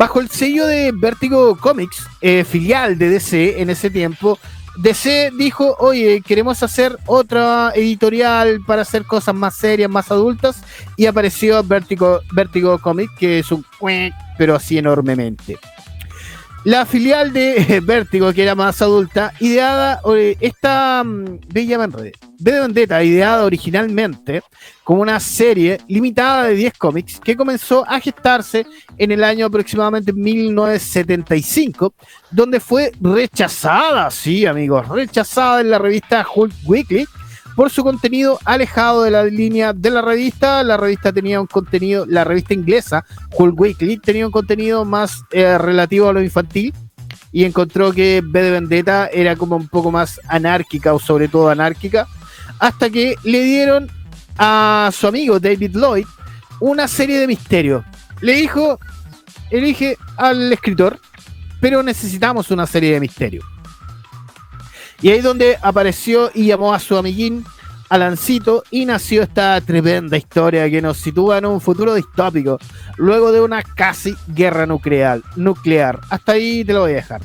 Bajo 0.00 0.18
el 0.18 0.30
sello 0.30 0.66
de 0.66 0.92
Vertigo 0.92 1.54
Comics, 1.58 2.08
eh, 2.22 2.42
filial 2.42 2.96
de 2.96 3.10
DC 3.10 3.60
en 3.60 3.68
ese 3.68 3.90
tiempo, 3.90 4.38
DC 4.78 5.30
dijo, 5.36 5.76
oye, 5.78 6.22
queremos 6.22 6.62
hacer 6.62 6.96
otra 7.04 7.72
editorial 7.74 8.62
para 8.66 8.80
hacer 8.80 9.04
cosas 9.04 9.34
más 9.34 9.56
serias, 9.56 9.90
más 9.90 10.10
adultas, 10.10 10.62
y 10.96 11.04
apareció 11.04 11.62
Vertigo, 11.62 12.20
Vertigo 12.32 12.78
Comics, 12.78 13.12
que 13.18 13.40
es 13.40 13.52
un 13.52 13.62
pero 14.38 14.54
así 14.54 14.78
enormemente. 14.78 15.58
La 16.64 16.84
filial 16.84 17.32
de 17.32 17.80
Vértigo, 17.82 18.34
que 18.34 18.42
era 18.42 18.54
más 18.54 18.82
adulta, 18.82 19.32
ideada, 19.40 20.00
eh, 20.14 20.36
esta 20.40 21.02
mm, 21.02 21.40
Bella 21.48 21.78
B 21.78 22.12
de 22.38 22.60
Vendetta, 22.60 23.02
ideada 23.02 23.44
originalmente 23.46 24.42
como 24.84 25.00
una 25.00 25.20
serie 25.20 25.78
limitada 25.88 26.44
de 26.44 26.54
10 26.56 26.76
cómics 26.76 27.20
que 27.20 27.36
comenzó 27.36 27.88
a 27.88 27.98
gestarse 27.98 28.66
en 28.98 29.10
el 29.10 29.24
año 29.24 29.46
aproximadamente 29.46 30.12
1975, 30.12 31.94
donde 32.30 32.60
fue 32.60 32.92
rechazada, 33.00 34.10
sí 34.10 34.44
amigos, 34.44 34.86
rechazada 34.88 35.62
en 35.62 35.70
la 35.70 35.78
revista 35.78 36.26
Hulk 36.34 36.52
Weekly 36.64 37.06
por 37.60 37.68
su 37.68 37.84
contenido 37.84 38.38
alejado 38.46 39.02
de 39.02 39.10
la 39.10 39.22
línea 39.24 39.74
de 39.74 39.90
la 39.90 40.00
revista. 40.00 40.62
La 40.62 40.78
revista 40.78 41.12
tenía 41.12 41.42
un 41.42 41.46
contenido, 41.46 42.06
la 42.06 42.24
revista 42.24 42.54
inglesa, 42.54 43.04
Hulk 43.36 43.60
Weekly, 43.60 43.98
tenía 43.98 44.24
un 44.24 44.32
contenido 44.32 44.86
más 44.86 45.20
eh, 45.30 45.58
relativo 45.58 46.08
a 46.08 46.14
lo 46.14 46.22
infantil 46.22 46.72
y 47.32 47.44
encontró 47.44 47.92
que 47.92 48.22
B 48.24 48.42
de 48.42 48.50
Vendetta 48.52 49.08
era 49.08 49.36
como 49.36 49.56
un 49.56 49.68
poco 49.68 49.90
más 49.90 50.22
anárquica 50.26 50.94
o 50.94 50.98
sobre 50.98 51.28
todo 51.28 51.50
anárquica, 51.50 52.08
hasta 52.60 52.88
que 52.88 53.16
le 53.24 53.42
dieron 53.42 53.90
a 54.38 54.88
su 54.90 55.06
amigo 55.06 55.38
David 55.38 55.76
Lloyd 55.76 56.06
una 56.60 56.88
serie 56.88 57.18
de 57.18 57.26
misterios. 57.26 57.84
Le 58.22 58.36
dijo, 58.36 58.80
elige 59.50 59.98
al 60.16 60.50
escritor, 60.50 60.98
pero 61.60 61.82
necesitamos 61.82 62.50
una 62.50 62.66
serie 62.66 62.94
de 62.94 63.00
misterios. 63.00 63.44
Y 65.02 65.10
ahí 65.10 65.18
es 65.18 65.24
donde 65.24 65.56
apareció 65.62 66.30
y 66.34 66.46
llamó 66.46 66.74
a 66.74 66.78
su 66.78 66.96
amiguín 66.96 67.44
Alancito 67.88 68.62
y 68.70 68.84
nació 68.84 69.22
esta 69.22 69.60
tremenda 69.60 70.16
historia 70.16 70.70
que 70.70 70.80
nos 70.80 70.98
sitúa 70.98 71.38
en 71.38 71.46
un 71.46 71.60
futuro 71.60 71.94
distópico, 71.94 72.58
luego 72.96 73.32
de 73.32 73.40
una 73.40 73.62
casi 73.62 74.14
guerra 74.28 74.64
nuclear. 74.64 75.20
nuclear. 75.34 75.98
Hasta 76.08 76.32
ahí 76.32 76.64
te 76.64 76.72
lo 76.72 76.82
voy 76.82 76.92
a 76.92 76.96
dejar. 76.96 77.20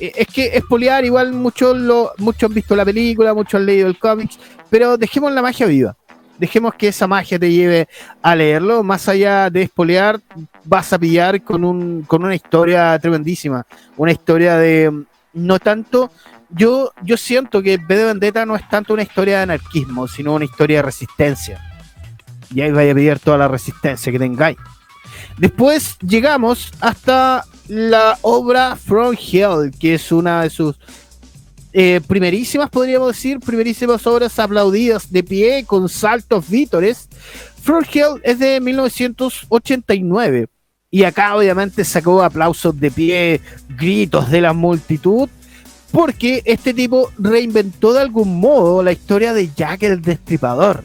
Eh, 0.00 0.12
es 0.16 0.26
que 0.26 0.46
espolear, 0.56 1.04
igual 1.04 1.32
muchos, 1.32 1.76
muchos 2.18 2.48
han 2.48 2.54
visto 2.54 2.74
la 2.74 2.84
película, 2.84 3.32
muchos 3.32 3.60
han 3.60 3.66
leído 3.66 3.86
el 3.86 3.98
cómics, 3.98 4.38
pero 4.68 4.96
dejemos 4.96 5.30
la 5.32 5.42
magia 5.42 5.66
viva. 5.66 5.96
Dejemos 6.36 6.74
que 6.74 6.88
esa 6.88 7.06
magia 7.06 7.38
te 7.38 7.50
lleve 7.50 7.88
a 8.22 8.34
leerlo. 8.34 8.82
Más 8.82 9.08
allá 9.08 9.48
de 9.50 9.62
espolear, 9.62 10.20
vas 10.64 10.92
a 10.92 10.98
pillar 10.98 11.42
con, 11.42 11.64
un, 11.64 12.02
con 12.02 12.24
una 12.24 12.34
historia 12.34 12.98
tremendísima. 12.98 13.64
Una 13.96 14.12
historia 14.12 14.56
de 14.56 14.92
no 15.32 15.58
tanto 15.58 16.10
yo, 16.50 16.92
yo 17.02 17.16
siento 17.16 17.62
que 17.62 17.76
B 17.76 17.96
de 17.96 18.04
Vendetta 18.04 18.46
no 18.46 18.56
es 18.56 18.68
tanto 18.68 18.94
una 18.94 19.02
historia 19.02 19.38
de 19.38 19.42
anarquismo, 19.44 20.08
sino 20.08 20.34
una 20.34 20.44
historia 20.44 20.78
de 20.78 20.82
resistencia. 20.82 21.60
Y 22.54 22.60
ahí 22.60 22.70
vaya 22.70 22.92
a 22.92 22.94
pedir 22.94 23.18
toda 23.18 23.38
la 23.38 23.48
resistencia 23.48 24.12
que 24.12 24.18
tengáis. 24.18 24.56
Después 25.38 25.98
llegamos 25.98 26.72
hasta 26.80 27.44
la 27.68 28.18
obra 28.22 28.76
From 28.76 29.14
Hell, 29.14 29.72
que 29.78 29.94
es 29.94 30.12
una 30.12 30.42
de 30.42 30.50
sus 30.50 30.76
eh, 31.72 32.00
primerísimas, 32.06 32.70
podríamos 32.70 33.08
decir, 33.08 33.38
primerísimas 33.40 34.06
obras 34.06 34.38
aplaudidas 34.38 35.12
de 35.12 35.22
pie 35.22 35.64
con 35.66 35.88
saltos 35.88 36.48
vítores. 36.48 37.08
From 37.62 37.84
Hell 37.92 38.20
es 38.22 38.38
de 38.38 38.60
1989 38.60 40.46
y 40.90 41.04
acá 41.04 41.36
obviamente 41.36 41.84
sacó 41.84 42.22
aplausos 42.22 42.78
de 42.80 42.90
pie, 42.90 43.40
gritos 43.68 44.30
de 44.30 44.40
la 44.40 44.54
multitud 44.54 45.28
porque 45.96 46.42
este 46.44 46.74
tipo 46.74 47.10
reinventó 47.16 47.94
de 47.94 48.00
algún 48.00 48.38
modo 48.38 48.82
la 48.82 48.92
historia 48.92 49.32
de 49.32 49.48
Jack 49.56 49.84
el 49.84 50.02
Destripador, 50.02 50.84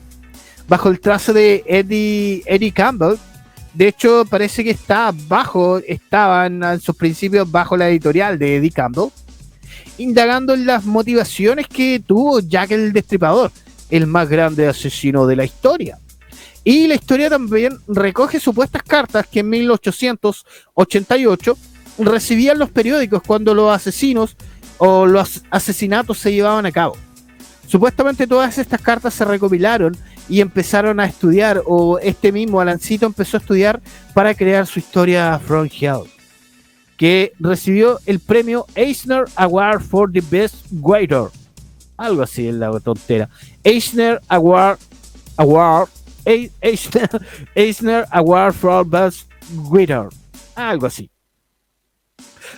bajo 0.70 0.88
el 0.88 1.02
trazo 1.02 1.34
de 1.34 1.66
Eddie, 1.68 2.44
Eddie 2.46 2.72
Campbell. 2.72 3.18
De 3.74 3.90
hecho, 3.90 4.24
parece 4.30 4.64
que 4.64 4.70
está 4.70 5.14
bajo, 5.28 5.80
estaban 5.80 6.64
en 6.64 6.80
sus 6.80 6.96
principios 6.96 7.52
bajo 7.52 7.76
la 7.76 7.90
editorial 7.90 8.40
de 8.40 8.56
Eddie 8.56 8.72
Campbell, 8.72 9.10
indagando 9.98 10.54
en 10.54 10.66
las 10.66 10.86
motivaciones 10.86 11.68
que 11.68 12.00
tuvo 12.00 12.40
Jack 12.40 12.72
el 12.72 12.94
Destripador, 12.94 13.52
el 13.90 14.08
más 14.08 14.30
grande 14.30 14.70
asesino 14.70 15.28
de 15.28 15.36
la 15.36 15.44
historia. 15.44 16.00
Y 16.64 16.88
la 16.88 16.96
historia 16.96 17.30
también 17.30 17.78
recoge 17.86 18.40
supuestas 18.40 18.84
cartas 18.84 19.28
que 19.28 19.42
en 19.42 19.50
1888 19.50 21.58
recibían 22.00 22.60
los 22.60 22.70
periódicos 22.70 23.22
cuando 23.24 23.54
los 23.54 23.76
asesinos 23.76 24.38
o 24.84 25.06
los 25.06 25.44
asesinatos 25.52 26.18
se 26.18 26.34
llevaban 26.34 26.66
a 26.66 26.72
cabo. 26.72 26.98
Supuestamente 27.68 28.26
todas 28.26 28.58
estas 28.58 28.82
cartas 28.82 29.14
se 29.14 29.24
recopilaron 29.24 29.96
y 30.28 30.42
empezaron 30.42 31.00
a 31.00 31.06
estudiar, 31.06 31.62
o 31.68 32.00
este 32.00 32.32
mismo 32.32 32.60
Alancito 32.60 33.06
empezó 33.06 33.38
a 33.38 33.42
estudiar 33.42 33.80
para 34.16 34.34
crear 34.34 34.66
su 34.66 34.80
historia 34.80 35.40
From 35.46 35.70
Hell, 35.72 36.10
que 36.98 37.32
recibió 37.38 38.00
el 38.08 38.20
premio 38.20 38.66
Eisner 38.74 39.26
Award 39.36 39.82
for 39.84 40.12
the 40.12 40.24
Best 40.32 40.66
Writer. 40.72 41.26
Algo 41.96 42.24
así 42.24 42.48
es 42.48 42.56
la 42.56 42.72
tontera. 42.80 43.30
Eisner 43.64 44.20
Award, 44.30 44.80
Award 45.38 45.90
Eisner, 46.26 47.10
Eisner 47.56 48.08
Award 48.10 48.54
for 48.54 48.84
Best 48.84 49.30
Writer. 49.70 50.08
Algo 50.56 50.88
así. 50.88 51.11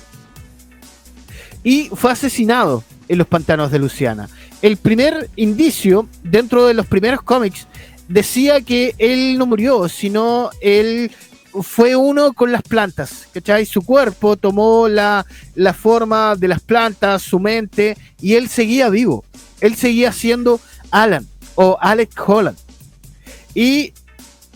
Y 1.62 1.90
fue 1.94 2.14
asesinado 2.14 2.86
en 3.10 3.18
los 3.18 3.28
pantanos 3.28 3.70
de 3.70 3.80
Luciana. 3.80 4.30
El 4.62 4.78
primer 4.78 5.30
indicio 5.36 6.08
dentro 6.24 6.68
de 6.68 6.74
los 6.74 6.86
primeros 6.86 7.22
cómics 7.22 7.68
decía 8.08 8.62
que 8.62 8.96
él 8.98 9.38
no 9.38 9.46
murió, 9.46 9.90
sino 9.90 10.52
él 10.62 11.12
fue 11.52 11.98
uno 11.98 12.32
con 12.32 12.54
las 12.54 12.62
plantas, 12.62 13.28
¿cachai? 13.34 13.66
Su 13.66 13.82
cuerpo 13.82 14.38
tomó 14.38 14.88
la, 14.88 15.26
la, 15.56 15.74
forma 15.74 16.38
de 16.38 16.48
las 16.48 16.62
plantas, 16.62 17.24
su 17.24 17.42
mente, 17.42 17.98
y 18.22 18.36
él 18.36 18.48
seguía 18.48 18.90
vivo. 18.90 19.26
Él 19.60 19.76
seguía 19.76 20.14
siendo 20.14 20.62
Alan 20.92 21.28
o 21.56 21.78
Alex 21.82 22.16
Holland. 22.26 22.58
Y 23.54 23.92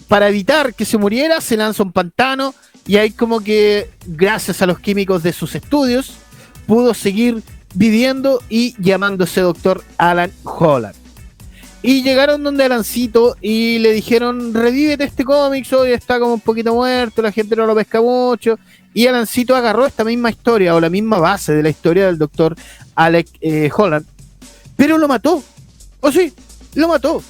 para 0.08 0.30
evitar 0.30 0.74
que 0.74 0.86
se 0.86 0.98
muriera, 0.98 1.42
se 1.42 1.58
lanza 1.58 1.84
un 1.84 1.92
pantano 1.92 2.54
y 2.86 2.98
ahí 2.98 3.12
como 3.12 3.42
que 3.42 3.90
gracias 4.06 4.62
a 4.62 4.66
los 4.66 4.80
químicos 4.80 5.24
de 5.24 5.34
sus 5.34 5.56
estudios 5.56 6.14
pudo 6.66 6.94
seguir 6.94 7.44
viviendo 7.74 8.42
y 8.50 8.76
llamándose 8.82 9.42
doctor 9.42 9.84
Alan 9.98 10.32
Holland. 10.44 10.96
Y 11.84 12.02
llegaron 12.02 12.44
donde 12.44 12.64
Alancito 12.64 13.38
y 13.40 13.80
le 13.80 13.94
dijeron, 13.94 14.54
revívete 14.54 15.04
este 15.04 15.24
cómic, 15.24 15.68
hoy 15.74 15.92
está 15.92 16.20
como 16.20 16.34
un 16.34 16.42
poquito 16.42 16.74
muerto, 16.74 17.22
la 17.22 17.32
gente 17.32 17.56
no 17.56 17.66
lo 17.66 17.76
pesca 17.76 18.02
mucho. 18.02 18.58
Y 18.94 19.06
Alancito 19.06 19.56
agarró 19.56 19.86
esta 19.86 20.04
misma 20.04 20.30
historia 20.30 20.76
o 20.76 20.80
la 20.80 20.90
misma 20.90 21.20
base 21.20 21.54
de 21.54 21.62
la 21.62 21.70
historia 21.70 22.08
del 22.08 22.18
doctor 22.18 22.56
Alec 22.96 23.28
eh, 23.42 23.70
Holland, 23.76 24.06
pero 24.76 24.98
lo 24.98 25.08
mató. 25.08 25.44
¿O 26.00 26.12
sí? 26.12 26.34
Lo 26.74 26.88
mató. 26.88 27.22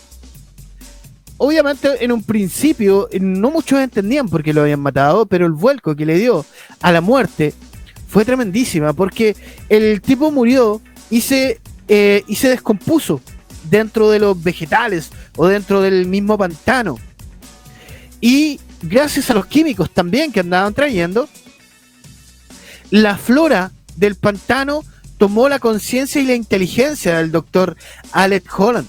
Obviamente 1.38 2.04
en 2.04 2.12
un 2.12 2.24
principio 2.24 3.08
no 3.20 3.52
muchos 3.52 3.80
entendían 3.80 4.28
por 4.28 4.44
qué 4.44 4.54
lo 4.54 4.62
habían 4.62 4.80
matado, 4.80 5.26
pero 5.26 5.46
el 5.46 5.52
vuelco 5.52 5.96
que 5.96 6.06
le 6.06 6.18
dio 6.18 6.46
a 6.82 6.92
la 6.92 7.02
muerte 7.02 7.54
fue 8.08 8.26
tremendísima, 8.26 8.94
porque 8.94 9.36
el 9.70 10.02
tipo 10.02 10.32
murió 10.32 10.82
y 11.10 11.22
se, 11.22 11.60
eh, 11.88 12.24
y 12.28 12.36
se 12.36 12.50
descompuso 12.50 13.22
dentro 13.70 14.10
de 14.10 14.20
los 14.20 14.42
vegetales 14.42 15.12
o 15.36 15.48
dentro 15.48 15.82
del 15.82 16.08
mismo 16.08 16.38
pantano. 16.38 16.98
Y 18.20 18.60
gracias 18.82 19.30
a 19.30 19.34
los 19.34 19.46
químicos 19.46 19.92
también 19.92 20.32
que 20.32 20.40
andaban 20.40 20.74
trayendo, 20.74 21.30
la 22.90 23.18
flora 23.18 23.72
del 23.96 24.16
pantano 24.16 24.84
tomó 25.18 25.50
la 25.50 25.60
conciencia 25.60 26.22
y 26.22 26.26
la 26.26 26.36
inteligencia 26.36 27.18
del 27.18 27.32
doctor 27.32 27.76
Alec 28.12 28.48
Holland. 28.58 28.88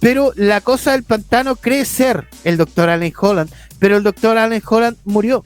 Pero 0.00 0.32
la 0.36 0.60
cosa 0.60 0.92
del 0.92 1.04
pantano 1.04 1.56
cree 1.56 1.84
ser 1.84 2.28
el 2.44 2.56
doctor 2.56 2.88
Alec 2.88 3.22
Holland, 3.22 3.50
pero 3.78 3.96
el 3.96 4.02
doctor 4.02 4.38
Alec 4.38 4.70
Holland 4.70 4.96
murió. 5.04 5.44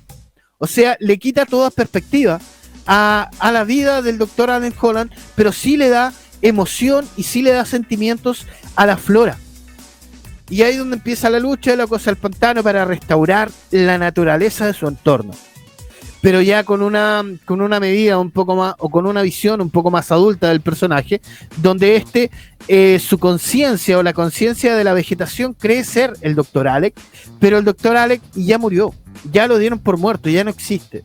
O 0.58 0.66
sea, 0.66 0.96
le 1.00 1.18
quita 1.18 1.46
toda 1.46 1.70
perspectiva 1.70 2.40
a, 2.86 3.30
a 3.38 3.52
la 3.52 3.64
vida 3.64 4.02
del 4.02 4.18
doctor 4.18 4.50
Alec 4.50 4.82
Holland, 4.82 5.10
pero 5.34 5.52
sí 5.52 5.76
le 5.76 5.88
da 5.88 6.12
emoción 6.42 7.06
y 7.16 7.22
sí 7.24 7.42
le 7.42 7.52
da 7.52 7.64
sentimientos 7.64 8.46
a 8.76 8.86
la 8.86 8.96
flora. 8.96 9.38
Y 10.48 10.62
ahí 10.62 10.72
es 10.72 10.78
donde 10.78 10.96
empieza 10.96 11.30
la 11.30 11.38
lucha 11.38 11.70
de 11.70 11.76
la 11.76 11.86
cosa 11.86 12.10
del 12.10 12.16
pantano 12.16 12.62
para 12.62 12.84
restaurar 12.84 13.50
la 13.70 13.98
naturaleza 13.98 14.66
de 14.66 14.74
su 14.74 14.88
entorno. 14.88 15.32
Pero 16.22 16.42
ya 16.42 16.64
con 16.64 16.82
una, 16.82 17.24
con 17.44 17.60
una 17.60 17.80
medida 17.80 18.18
un 18.18 18.30
poco 18.30 18.54
más, 18.56 18.74
o 18.78 18.90
con 18.90 19.06
una 19.06 19.22
visión 19.22 19.60
un 19.60 19.70
poco 19.70 19.90
más 19.90 20.12
adulta 20.12 20.48
del 20.48 20.60
personaje, 20.60 21.20
donde 21.56 21.96
este, 21.96 22.30
eh, 22.68 22.98
su 22.98 23.18
conciencia 23.18 23.98
o 23.98 24.02
la 24.02 24.12
conciencia 24.12 24.76
de 24.76 24.84
la 24.84 24.92
vegetación 24.92 25.54
cree 25.54 25.82
ser 25.84 26.12
el 26.20 26.34
doctor 26.34 26.68
Alec, 26.68 26.94
pero 27.38 27.58
el 27.58 27.64
doctor 27.64 27.96
Alec 27.96 28.20
ya 28.34 28.58
murió, 28.58 28.92
ya 29.32 29.46
lo 29.46 29.58
dieron 29.58 29.78
por 29.78 29.96
muerto, 29.96 30.28
ya 30.28 30.44
no 30.44 30.50
existe. 30.50 31.02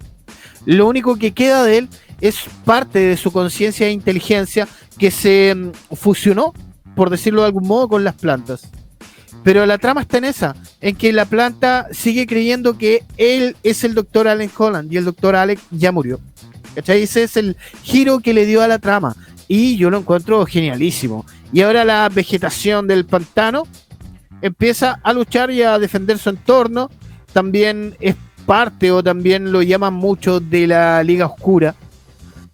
Lo 0.66 0.88
único 0.88 1.16
que 1.18 1.32
queda 1.32 1.64
de 1.64 1.78
él 1.78 1.90
es 2.22 2.38
parte 2.66 3.00
de 3.00 3.18
su 3.18 3.32
conciencia 3.32 3.88
e 3.88 3.92
inteligencia 3.92 4.68
que 4.98 5.12
se 5.12 5.54
mm, 5.56 5.96
fusionó, 5.96 6.54
por 6.96 7.10
decirlo 7.10 7.42
de 7.42 7.48
algún 7.48 7.68
modo, 7.68 7.88
con 7.88 8.04
las 8.04 8.16
plantas. 8.16 8.70
Pero 9.44 9.66
la 9.66 9.78
trama 9.78 10.02
está 10.02 10.18
en 10.18 10.26
esa, 10.26 10.56
en 10.82 10.96
que 10.96 11.14
la 11.14 11.26
planta 11.26 11.88
sigue 11.92 12.26
creyendo 12.26 12.78
que 12.78 13.04
él 13.18 13.56
es 13.64 13.84
el 13.84 13.94
doctor 13.94 14.28
Allen 14.28 14.52
Holland 14.56 14.92
y 14.92 14.98
el 14.98 15.06
doctor 15.06 15.36
Alec 15.36 15.60
ya 15.72 15.92
murió. 15.92 16.20
¿Cachai? 16.74 17.04
Ese 17.04 17.24
es 17.24 17.38
el 17.38 17.56
giro 17.84 18.20
que 18.20 18.34
le 18.34 18.46
dio 18.46 18.62
a 18.62 18.68
la 18.68 18.80
trama. 18.80 19.16
Y 19.48 19.78
yo 19.78 19.92
lo 19.92 20.00
encuentro 20.00 20.46
genialísimo. 20.46 21.26
Y 21.54 21.62
ahora 21.62 21.86
la 21.86 22.10
vegetación 22.10 22.88
del 22.88 23.06
pantano 23.06 23.68
empieza 24.42 25.00
a 25.04 25.14
luchar 25.14 25.52
y 25.52 25.62
a 25.62 25.78
defender 25.78 26.18
su 26.18 26.30
entorno. 26.30 26.90
También 27.32 27.96
es 28.00 28.16
parte 28.48 28.92
o 28.92 29.04
también 29.04 29.52
lo 29.52 29.62
llaman 29.62 29.94
mucho 29.94 30.40
de 30.40 30.68
la 30.68 31.04
Liga 31.04 31.28
Oscura 31.28 31.76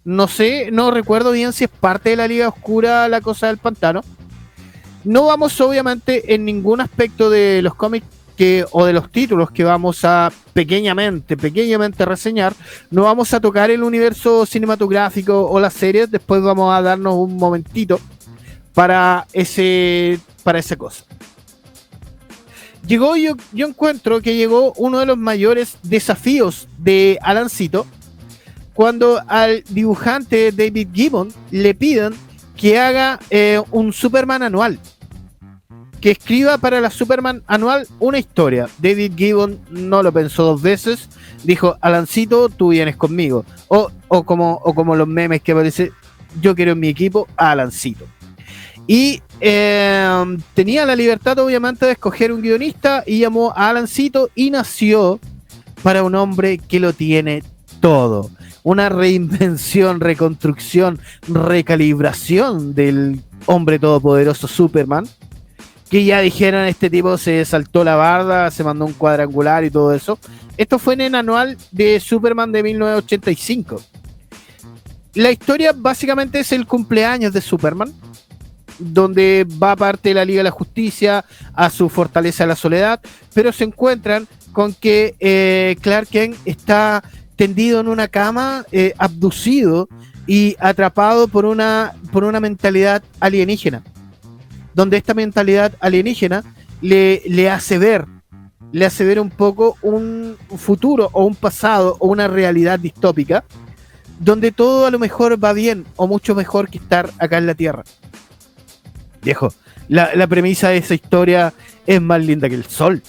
no 0.04 0.26
sé, 0.26 0.70
no 0.72 0.90
recuerdo 0.90 1.30
bien 1.30 1.52
si 1.52 1.64
es 1.64 1.70
parte 1.70 2.10
de 2.10 2.16
la 2.16 2.28
Liga 2.28 2.48
Oscura 2.48 3.08
la 3.08 3.20
cosa 3.20 3.46
del 3.46 3.58
pantano. 3.58 4.02
No 5.04 5.26
vamos 5.26 5.60
obviamente 5.60 6.34
en 6.34 6.44
ningún 6.44 6.80
aspecto 6.80 7.30
de 7.30 7.60
los 7.62 7.74
cómics 7.74 8.06
que, 8.36 8.64
o 8.70 8.84
de 8.84 8.92
los 8.92 9.10
títulos 9.10 9.50
que 9.50 9.64
vamos 9.64 10.04
a 10.04 10.32
pequeñamente, 10.52 11.36
pequeñamente 11.36 12.04
reseñar. 12.04 12.54
No 12.90 13.04
vamos 13.04 13.32
a 13.34 13.40
tocar 13.40 13.70
el 13.70 13.82
universo 13.82 14.46
cinematográfico 14.46 15.48
o 15.48 15.60
las 15.60 15.74
series. 15.74 16.10
Después 16.10 16.42
vamos 16.42 16.74
a 16.74 16.82
darnos 16.82 17.14
un 17.14 17.36
momentito 17.36 18.00
para 18.74 19.26
ese, 19.32 20.18
para 20.42 20.58
esa 20.58 20.76
cosa. 20.76 21.04
Llegó, 22.86 23.16
yo, 23.16 23.36
yo 23.52 23.68
encuentro 23.68 24.20
que 24.20 24.34
llegó 24.34 24.72
uno 24.76 24.98
de 24.98 25.06
los 25.06 25.16
mayores 25.16 25.76
desafíos 25.84 26.68
de 26.78 27.18
Alancito 27.22 27.86
cuando 28.74 29.22
al 29.28 29.62
dibujante 29.68 30.50
David 30.50 30.88
Gibbon 30.92 31.32
le 31.50 31.74
piden 31.74 32.14
que 32.56 32.78
haga 32.78 33.20
eh, 33.30 33.60
un 33.70 33.92
Superman 33.92 34.42
anual. 34.42 34.78
Que 36.02 36.10
escriba 36.10 36.58
para 36.58 36.80
la 36.80 36.90
Superman 36.90 37.42
anual 37.46 37.86
una 37.98 38.18
historia. 38.18 38.68
David 38.78 39.12
Gibbon 39.16 39.58
no 39.70 40.02
lo 40.02 40.12
pensó 40.12 40.42
dos 40.42 40.60
veces. 40.60 41.08
Dijo, 41.44 41.78
Alancito, 41.80 42.50
tú 42.50 42.68
vienes 42.68 42.96
conmigo. 42.96 43.46
O, 43.68 43.90
como, 44.24 44.60
o 44.64 44.74
como 44.74 44.96
los 44.96 45.08
memes 45.08 45.40
que 45.40 45.52
aparece, 45.52 45.92
yo 46.40 46.54
quiero 46.54 46.72
en 46.72 46.80
mi 46.80 46.88
equipo 46.88 47.26
a 47.36 47.52
Alancito. 47.52 48.04
Y 48.86 49.22
eh, 49.40 50.36
tenía 50.52 50.84
la 50.84 50.96
libertad, 50.96 51.38
obviamente, 51.38 51.86
de 51.86 51.92
escoger 51.92 52.32
un 52.32 52.42
guionista 52.42 53.04
y 53.06 53.20
llamó 53.20 53.52
a 53.56 53.70
Alancito 53.70 54.28
y 54.34 54.50
nació 54.50 55.20
para 55.82 56.02
un 56.02 56.16
hombre 56.16 56.58
que 56.58 56.80
lo 56.80 56.92
tiene 56.92 57.42
todo 57.80 58.28
una 58.62 58.88
reinvención, 58.88 60.00
reconstrucción, 60.00 61.00
recalibración 61.28 62.74
del 62.74 63.20
hombre 63.46 63.78
todopoderoso 63.78 64.46
Superman. 64.46 65.06
Que 65.92 66.04
ya 66.04 66.20
dijeron, 66.20 66.64
este 66.64 66.90
tipo 66.90 67.18
se 67.18 67.44
saltó 67.44 67.84
la 67.84 67.96
barda, 67.96 68.50
se 68.50 68.64
mandó 68.64 68.86
un 68.86 68.94
cuadrangular 68.94 69.62
y 69.62 69.70
todo 69.70 69.94
eso. 69.94 70.18
Esto 70.56 70.78
fue 70.78 70.94
en 70.94 71.02
el 71.02 71.14
anual 71.14 71.58
de 71.70 72.00
Superman 72.00 72.50
de 72.50 72.62
1985. 72.62 73.80
La 75.14 75.30
historia 75.30 75.74
básicamente 75.76 76.40
es 76.40 76.50
el 76.52 76.66
cumpleaños 76.66 77.34
de 77.34 77.42
Superman, 77.42 77.92
donde 78.78 79.46
va 79.62 79.76
parte 79.76 80.08
de 80.08 80.14
la 80.14 80.24
Liga 80.24 80.38
de 80.38 80.44
la 80.44 80.50
Justicia 80.50 81.26
a 81.52 81.68
su 81.68 81.90
fortaleza 81.90 82.44
de 82.44 82.48
la 82.48 82.56
soledad, 82.56 83.00
pero 83.34 83.52
se 83.52 83.64
encuentran 83.64 84.26
con 84.52 84.72
que 84.72 85.14
eh, 85.20 85.76
Clark 85.82 86.08
Kent 86.08 86.36
está 86.46 87.04
tendido 87.36 87.80
en 87.80 87.88
una 87.88 88.08
cama, 88.08 88.64
eh, 88.72 88.94
abducido 88.96 89.88
y 90.26 90.56
atrapado 90.58 91.28
por 91.28 91.44
una, 91.44 91.92
por 92.12 92.24
una 92.24 92.40
mentalidad 92.40 93.02
alienígena, 93.20 93.82
donde 94.74 94.96
esta 94.96 95.14
mentalidad 95.14 95.74
alienígena 95.80 96.44
le, 96.80 97.22
le 97.26 97.50
hace 97.50 97.78
ver, 97.78 98.06
le 98.72 98.86
hace 98.86 99.04
ver 99.04 99.20
un 99.20 99.30
poco 99.30 99.76
un 99.82 100.36
futuro 100.56 101.10
o 101.12 101.24
un 101.24 101.34
pasado 101.34 101.96
o 102.00 102.08
una 102.08 102.28
realidad 102.28 102.78
distópica, 102.78 103.44
donde 104.18 104.52
todo 104.52 104.86
a 104.86 104.90
lo 104.90 104.98
mejor 104.98 105.42
va 105.42 105.52
bien 105.52 105.84
o 105.96 106.06
mucho 106.06 106.34
mejor 106.34 106.68
que 106.68 106.78
estar 106.78 107.10
acá 107.18 107.38
en 107.38 107.46
la 107.46 107.54
Tierra. 107.54 107.84
Viejo, 109.22 109.52
la, 109.88 110.14
la 110.14 110.26
premisa 110.26 110.68
de 110.70 110.78
esa 110.78 110.94
historia 110.94 111.52
es 111.86 112.00
más 112.00 112.24
linda 112.24 112.48
que 112.48 112.54
el 112.54 112.64
sol. 112.64 113.02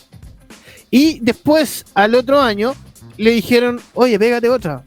Y 0.92 1.20
después, 1.22 1.86
al 1.96 2.14
otro 2.14 2.40
año, 2.40 2.76
le 3.18 3.32
dijeron, 3.32 3.80
oye, 3.94 4.20
pégate 4.20 4.50
otra. 4.50 4.84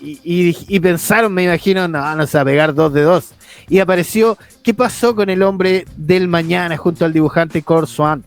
Y, 0.00 0.80
pensaron, 0.80 1.32
me 1.32 1.44
imagino, 1.44 1.88
no, 1.88 2.14
no 2.14 2.26
se 2.26 2.38
a 2.38 2.44
pegar 2.44 2.74
dos 2.74 2.92
de 2.92 3.02
dos. 3.02 3.30
Y 3.68 3.78
apareció, 3.78 4.36
¿qué 4.64 4.74
pasó 4.74 5.14
con 5.14 5.30
el 5.30 5.42
hombre 5.42 5.86
del 5.96 6.26
mañana 6.26 6.76
junto 6.76 7.04
al 7.04 7.12
dibujante 7.12 7.62
Cor 7.62 7.86
Swan? 7.86 8.24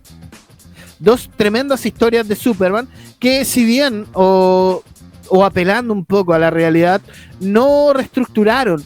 Dos 1.00 1.30
tremendas 1.36 1.86
historias 1.86 2.28
de 2.28 2.36
Superman 2.36 2.88
que 3.20 3.44
si 3.44 3.66
bien 3.66 4.06
o, 4.14 4.84
o 5.30 5.44
apelando 5.44 5.94
un 5.94 6.06
poco 6.06 6.34
a 6.34 6.40
la 6.40 6.52
realidad, 6.52 7.02
no 7.40 7.92
reestructuraron 7.92 8.84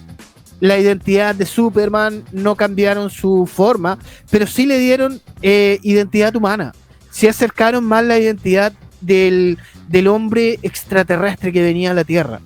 la 0.62 0.78
identidad 0.78 1.36
de 1.36 1.45
Superman, 1.45 2.24
no 2.32 2.56
cambiaron 2.56 3.10
su 3.10 3.49
forma, 3.52 3.97
pero 4.30 4.47
sí 4.47 4.66
le 4.66 4.80
dieron 4.80 5.22
eh, 5.41 5.80
identidad 5.84 6.36
humana. 6.36 6.72
Se 7.10 7.28
acercaron 7.28 7.84
más 7.84 8.06
la 8.06 8.18
identidad 8.18 8.72
del, 9.02 9.58
del 9.89 10.08
hombre 10.08 10.60
extraterrestre 10.62 11.52
que 11.52 11.64
venía 11.64 11.91
a 11.91 11.95
la 11.95 12.04
Tierra. 12.04 12.39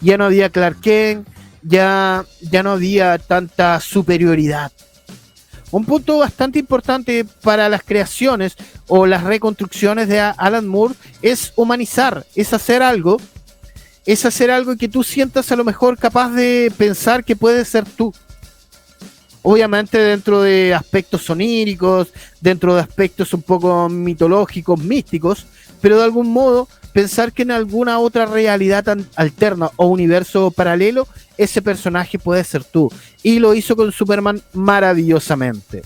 Ya 0.00 0.16
no 0.16 0.24
había 0.24 0.48
Clark 0.48 0.80
Kent, 0.80 1.28
ya, 1.62 2.24
ya 2.40 2.62
no 2.62 2.72
había 2.72 3.18
tanta 3.18 3.80
superioridad. 3.80 4.72
Un 5.70 5.84
punto 5.84 6.18
bastante 6.18 6.58
importante 6.58 7.24
para 7.42 7.68
las 7.68 7.84
creaciones 7.84 8.56
o 8.88 9.06
las 9.06 9.22
reconstrucciones 9.22 10.08
de 10.08 10.18
Alan 10.20 10.66
Moore 10.66 10.94
es 11.22 11.52
humanizar, 11.54 12.26
es 12.34 12.52
hacer 12.52 12.82
algo, 12.82 13.18
es 14.04 14.24
hacer 14.24 14.50
algo 14.50 14.76
que 14.76 14.88
tú 14.88 15.04
sientas 15.04 15.52
a 15.52 15.56
lo 15.56 15.64
mejor 15.64 15.96
capaz 15.96 16.30
de 16.30 16.72
pensar 16.76 17.24
que 17.24 17.36
puede 17.36 17.64
ser 17.64 17.84
tú. 17.84 18.12
Obviamente 19.42 19.96
dentro 19.98 20.42
de 20.42 20.74
aspectos 20.74 21.22
soníricos, 21.22 22.08
dentro 22.40 22.74
de 22.74 22.80
aspectos 22.80 23.32
un 23.32 23.42
poco 23.42 23.88
mitológicos, 23.88 24.78
místicos, 24.80 25.46
pero 25.80 25.98
de 25.98 26.04
algún 26.04 26.32
modo 26.32 26.68
pensar 26.92 27.32
que 27.32 27.42
en 27.42 27.50
alguna 27.50 27.98
otra 27.98 28.26
realidad 28.26 28.84
alterna 29.16 29.70
o 29.76 29.86
universo 29.86 30.50
paralelo, 30.50 31.06
ese 31.36 31.62
personaje 31.62 32.18
puede 32.18 32.44
ser 32.44 32.64
tú. 32.64 32.90
Y 33.22 33.38
lo 33.38 33.54
hizo 33.54 33.76
con 33.76 33.92
Superman 33.92 34.42
maravillosamente. 34.52 35.82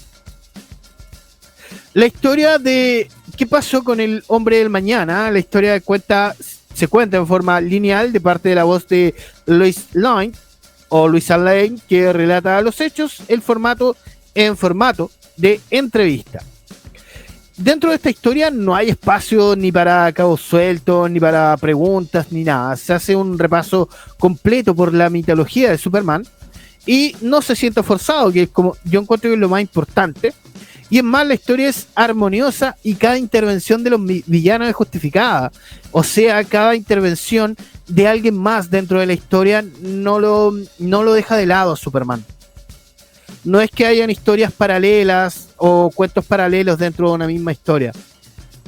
La 1.92 2.06
historia 2.06 2.58
de 2.58 3.08
qué 3.36 3.46
pasó 3.46 3.84
con 3.84 4.00
el 4.00 4.24
hombre 4.26 4.58
del 4.58 4.70
mañana, 4.70 5.30
la 5.30 5.38
historia 5.38 5.80
cuenta 5.80 6.34
se 6.74 6.88
cuenta 6.88 7.16
en 7.16 7.26
forma 7.26 7.60
lineal 7.60 8.12
de 8.12 8.20
parte 8.20 8.48
de 8.48 8.54
la 8.56 8.64
voz 8.64 8.88
de 8.88 9.14
Luis 9.46 9.86
Lane 9.92 10.32
o 10.88 11.08
Luisa 11.08 11.38
Lane 11.38 11.76
que 11.88 12.12
relata 12.12 12.60
los 12.62 12.80
hechos, 12.80 13.22
el 13.28 13.42
formato 13.42 13.96
en 14.34 14.56
formato 14.56 15.10
de 15.36 15.60
entrevista. 15.70 16.42
Dentro 17.56 17.90
de 17.90 17.96
esta 17.96 18.10
historia 18.10 18.50
no 18.50 18.74
hay 18.74 18.90
espacio 18.90 19.54
ni 19.54 19.70
para 19.70 20.10
cabos 20.12 20.40
sueltos, 20.40 21.08
ni 21.08 21.20
para 21.20 21.56
preguntas, 21.56 22.32
ni 22.32 22.42
nada. 22.42 22.76
Se 22.76 22.92
hace 22.92 23.14
un 23.14 23.38
repaso 23.38 23.88
completo 24.18 24.74
por 24.74 24.92
la 24.92 25.08
mitología 25.08 25.70
de 25.70 25.78
Superman 25.78 26.26
y 26.84 27.14
no 27.20 27.42
se 27.42 27.54
siente 27.54 27.84
forzado, 27.84 28.32
que 28.32 28.42
es 28.42 28.48
como 28.48 28.76
yo 28.84 29.00
encuentro 29.00 29.30
que 29.30 29.34
es 29.34 29.40
lo 29.40 29.48
más 29.48 29.60
importante. 29.60 30.32
Y 30.90 30.98
es 30.98 31.04
más, 31.04 31.26
la 31.26 31.34
historia 31.34 31.68
es 31.68 31.86
armoniosa 31.94 32.76
y 32.82 32.96
cada 32.96 33.18
intervención 33.18 33.84
de 33.84 33.90
los 33.90 34.00
villanos 34.04 34.68
es 34.68 34.74
justificada. 34.74 35.52
O 35.92 36.02
sea, 36.02 36.42
cada 36.42 36.74
intervención 36.74 37.56
de 37.86 38.08
alguien 38.08 38.36
más 38.36 38.68
dentro 38.68 38.98
de 38.98 39.06
la 39.06 39.12
historia 39.12 39.64
no 39.80 40.18
lo, 40.18 40.52
no 40.80 41.04
lo 41.04 41.12
deja 41.12 41.36
de 41.36 41.46
lado 41.46 41.76
Superman 41.76 42.24
no 43.44 43.60
es 43.60 43.70
que 43.70 43.86
hayan 43.86 44.10
historias 44.10 44.52
paralelas 44.52 45.48
o 45.66 45.90
cuentos 45.90 46.26
paralelos 46.26 46.78
dentro 46.78 47.08
de 47.08 47.14
una 47.14 47.26
misma 47.26 47.50
historia. 47.50 47.90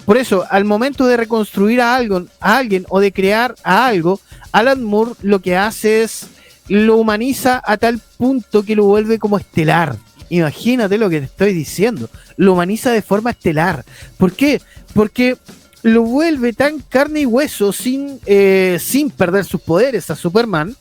Por 0.07 0.17
eso, 0.17 0.47
al 0.49 0.65
momento 0.65 1.07
de 1.07 1.19
reconstruir 1.19 1.83
a, 1.83 1.95
algo, 1.95 2.25
a 2.41 2.57
alguien 2.57 2.87
o 2.89 3.01
de 3.01 3.13
crear 3.13 3.55
a 3.63 3.87
algo, 3.87 4.19
Alan 4.51 4.83
Moore 4.83 5.13
lo 5.21 5.41
que 5.41 5.59
hace 5.59 6.05
es 6.05 6.29
lo 6.69 6.97
humaniza 6.97 7.63
a 7.63 7.77
tal 7.77 8.01
punto 8.17 8.63
que 8.63 8.75
lo 8.75 8.85
vuelve 8.85 9.19
como 9.19 9.37
estelar. 9.37 9.97
Imagínate 10.31 10.97
lo 10.97 11.11
que 11.11 11.19
te 11.19 11.27
estoy 11.27 11.53
diciendo. 11.53 12.09
Lo 12.39 12.55
humaniza 12.55 12.93
de 12.93 13.03
forma 13.03 13.33
estelar. 13.33 13.85
¿Por 14.17 14.33
qué? 14.33 14.63
Porque 14.95 15.37
lo 15.83 16.01
vuelve 16.01 16.55
tan 16.55 16.79
carne 16.79 17.21
y 17.21 17.27
hueso 17.27 17.75
sin, 17.75 18.21
eh, 18.25 18.79
sin 18.81 19.11
perder 19.11 19.45
sus 19.45 19.61
poderes 19.61 20.09
a 20.09 20.17
Superman 20.17 20.75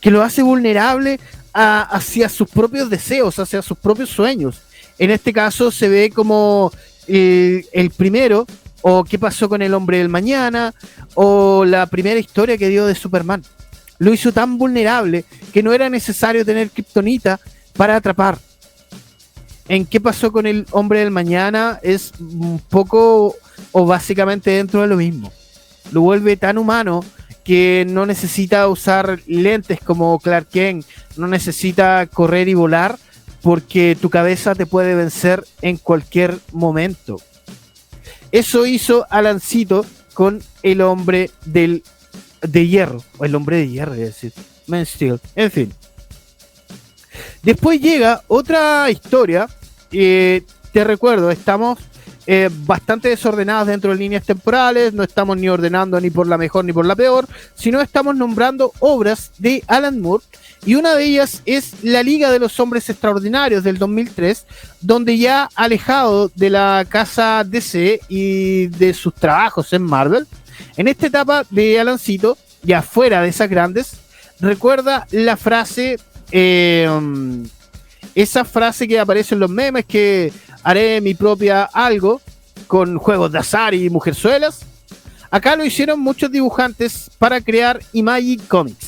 que 0.00 0.10
lo 0.10 0.24
hace 0.24 0.42
vulnerable 0.42 1.20
hacia 1.52 2.28
sus 2.28 2.48
propios 2.48 2.90
deseos, 2.90 3.38
hacia 3.38 3.62
sus 3.62 3.78
propios 3.78 4.10
sueños. 4.10 4.62
En 4.98 5.10
este 5.10 5.32
caso 5.32 5.70
se 5.70 5.88
ve 5.88 6.10
como 6.10 6.72
eh, 7.06 7.64
el 7.72 7.90
primero, 7.90 8.46
o 8.82 9.04
qué 9.04 9.18
pasó 9.18 9.48
con 9.48 9.62
el 9.62 9.74
hombre 9.74 9.98
del 9.98 10.08
mañana, 10.08 10.74
o 11.14 11.64
la 11.64 11.86
primera 11.86 12.18
historia 12.18 12.58
que 12.58 12.68
dio 12.68 12.86
de 12.86 12.94
Superman. 12.94 13.42
Lo 13.98 14.12
hizo 14.12 14.32
tan 14.32 14.58
vulnerable 14.58 15.24
que 15.52 15.62
no 15.62 15.72
era 15.72 15.88
necesario 15.88 16.44
tener 16.44 16.70
kriptonita 16.70 17.40
para 17.76 17.96
atrapar. 17.96 18.38
En 19.68 19.84
qué 19.84 20.00
pasó 20.00 20.32
con 20.32 20.46
el 20.46 20.66
hombre 20.70 21.00
del 21.00 21.10
mañana 21.10 21.78
es 21.82 22.12
un 22.20 22.60
poco 22.68 23.36
o 23.72 23.86
básicamente 23.86 24.50
dentro 24.50 24.80
de 24.82 24.86
lo 24.86 24.96
mismo. 24.96 25.32
Lo 25.92 26.00
vuelve 26.00 26.36
tan 26.36 26.58
humano 26.58 27.04
que 27.44 27.86
no 27.88 28.06
necesita 28.06 28.68
usar 28.68 29.20
lentes 29.26 29.80
como 29.80 30.18
Clark 30.18 30.48
Kent, 30.48 30.86
no 31.16 31.26
necesita 31.26 32.06
correr 32.06 32.48
y 32.48 32.54
volar 32.54 32.98
porque 33.42 33.96
tu 34.00 34.10
cabeza 34.10 34.54
te 34.54 34.66
puede 34.66 34.94
vencer 34.94 35.44
en 35.62 35.76
cualquier 35.76 36.38
momento. 36.52 37.20
Eso 38.32 38.66
hizo 38.66 39.06
Alancito 39.10 39.86
con 40.14 40.42
el 40.62 40.80
hombre 40.80 41.30
del, 41.44 41.82
de 42.42 42.66
hierro, 42.66 43.02
o 43.18 43.24
el 43.24 43.34
hombre 43.34 43.58
de 43.58 43.68
hierro, 43.68 43.94
es 43.94 44.00
decir, 44.00 44.32
Man 44.66 44.84
Steel. 44.84 45.20
En 45.34 45.50
fin. 45.50 45.72
Después 47.42 47.80
llega 47.80 48.22
otra 48.26 48.90
historia. 48.90 49.48
Te 49.90 50.84
recuerdo, 50.84 51.30
estamos 51.30 51.78
eh, 52.30 52.50
bastante 52.52 53.08
desordenadas 53.08 53.68
dentro 53.68 53.90
de 53.90 53.96
líneas 53.96 54.22
temporales, 54.22 54.92
no 54.92 55.02
estamos 55.02 55.38
ni 55.38 55.48
ordenando 55.48 55.98
ni 55.98 56.10
por 56.10 56.26
la 56.26 56.36
mejor 56.36 56.62
ni 56.66 56.74
por 56.74 56.84
la 56.84 56.94
peor, 56.94 57.26
sino 57.54 57.80
estamos 57.80 58.14
nombrando 58.16 58.72
obras 58.80 59.32
de 59.38 59.64
Alan 59.66 59.98
Moore 59.98 60.24
y 60.64 60.74
una 60.74 60.94
de 60.94 61.04
ellas 61.04 61.42
es 61.46 61.82
La 61.82 62.02
Liga 62.02 62.30
de 62.30 62.38
los 62.38 62.58
Hombres 62.60 62.88
Extraordinarios 62.90 63.64
del 63.64 63.78
2003, 63.78 64.46
donde 64.80 65.16
ya 65.16 65.48
alejado 65.54 66.30
de 66.34 66.50
la 66.50 66.84
casa 66.88 67.44
DC 67.44 68.00
y 68.08 68.66
de 68.66 68.92
sus 68.92 69.14
trabajos 69.14 69.72
en 69.72 69.82
Marvel, 69.82 70.26
en 70.76 70.88
esta 70.88 71.06
etapa 71.06 71.44
de 71.50 71.78
Alancito, 71.78 72.36
ya 72.62 72.82
fuera 72.82 73.22
de 73.22 73.28
esas 73.28 73.48
grandes, 73.48 73.92
recuerda 74.40 75.06
la 75.10 75.36
frase, 75.36 75.98
eh, 76.32 76.88
esa 78.14 78.44
frase 78.44 78.88
que 78.88 78.98
aparece 78.98 79.34
en 79.34 79.40
los 79.40 79.50
memes 79.50 79.84
que 79.84 80.32
haré 80.62 81.00
mi 81.00 81.14
propia 81.14 81.64
algo 81.64 82.20
con 82.66 82.98
juegos 82.98 83.32
de 83.32 83.38
azar 83.38 83.74
y 83.74 83.88
mujerzuelas. 83.90 84.60
Acá 85.30 85.56
lo 85.56 85.64
hicieron 85.64 86.00
muchos 86.00 86.30
dibujantes 86.30 87.10
para 87.18 87.40
crear 87.40 87.80
Imagi 87.92 88.38
Comics. 88.38 88.87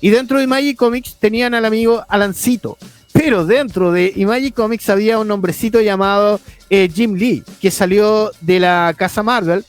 Y 0.00 0.10
dentro 0.10 0.38
de 0.38 0.44
Imagi 0.44 0.74
Comics 0.74 1.16
tenían 1.16 1.54
al 1.54 1.64
amigo 1.64 2.04
Alancito. 2.08 2.78
Pero 3.12 3.44
dentro 3.44 3.92
de 3.92 4.12
Imagi 4.16 4.52
Comics 4.52 4.88
había 4.88 5.18
un 5.18 5.30
hombrecito 5.30 5.80
llamado 5.80 6.40
eh, 6.70 6.88
Jim 6.92 7.14
Lee, 7.14 7.42
que 7.60 7.70
salió 7.70 8.30
de 8.40 8.60
la 8.60 8.94
casa 8.96 9.22
Marvel 9.22 9.64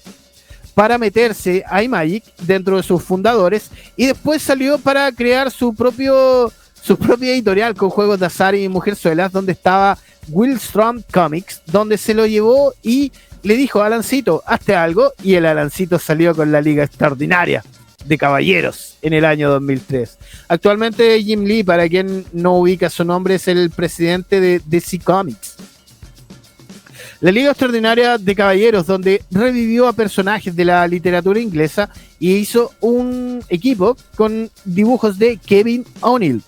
para 0.73 0.97
meterse 0.97 1.63
a 1.67 1.83
Imagic 1.83 2.23
dentro 2.43 2.77
de 2.77 2.83
sus 2.83 3.03
fundadores 3.03 3.69
y 3.97 4.05
después 4.05 4.41
salió 4.41 4.77
para 4.77 5.11
crear 5.11 5.51
su 5.51 5.73
propio 5.73 6.51
su 6.81 6.97
propia 6.97 7.33
editorial 7.33 7.75
con 7.75 7.89
juegos 7.89 8.19
de 8.19 8.25
azar 8.25 8.55
y 8.55 8.67
mujerzuelas 8.67 9.31
donde 9.31 9.51
estaba 9.51 9.97
Willstrom 10.29 11.03
Comics, 11.11 11.61
donde 11.67 11.97
se 11.97 12.13
lo 12.13 12.25
llevó 12.25 12.73
y 12.81 13.11
le 13.43 13.55
dijo 13.55 13.81
Alancito, 13.81 14.43
hazte 14.45 14.75
algo, 14.75 15.13
y 15.21 15.35
el 15.35 15.45
Alancito 15.45 15.99
salió 15.99 16.35
con 16.35 16.51
la 16.51 16.61
Liga 16.61 16.83
Extraordinaria 16.83 17.63
de 18.05 18.17
Caballeros 18.17 18.97
en 19.01 19.13
el 19.13 19.25
año 19.25 19.49
2003. 19.49 20.17
Actualmente 20.47 21.21
Jim 21.23 21.43
Lee, 21.43 21.63
para 21.63 21.87
quien 21.87 22.25
no 22.33 22.57
ubica 22.57 22.89
su 22.89 23.05
nombre, 23.05 23.35
es 23.35 23.47
el 23.47 23.69
presidente 23.69 24.39
de 24.39 24.61
DC 24.65 24.99
Comics. 24.99 25.55
La 27.21 27.31
Liga 27.31 27.51
Extraordinaria 27.51 28.17
de 28.17 28.35
Caballeros, 28.35 28.87
donde 28.87 29.21
revivió 29.29 29.87
a 29.87 29.93
personajes 29.93 30.55
de 30.55 30.65
la 30.65 30.87
literatura 30.87 31.39
inglesa 31.39 31.89
y 32.19 32.33
hizo 32.33 32.71
un 32.79 33.43
equipo 33.47 33.95
con 34.15 34.49
dibujos 34.65 35.19
de 35.19 35.37
Kevin 35.37 35.85
O'Neill. 35.99 36.41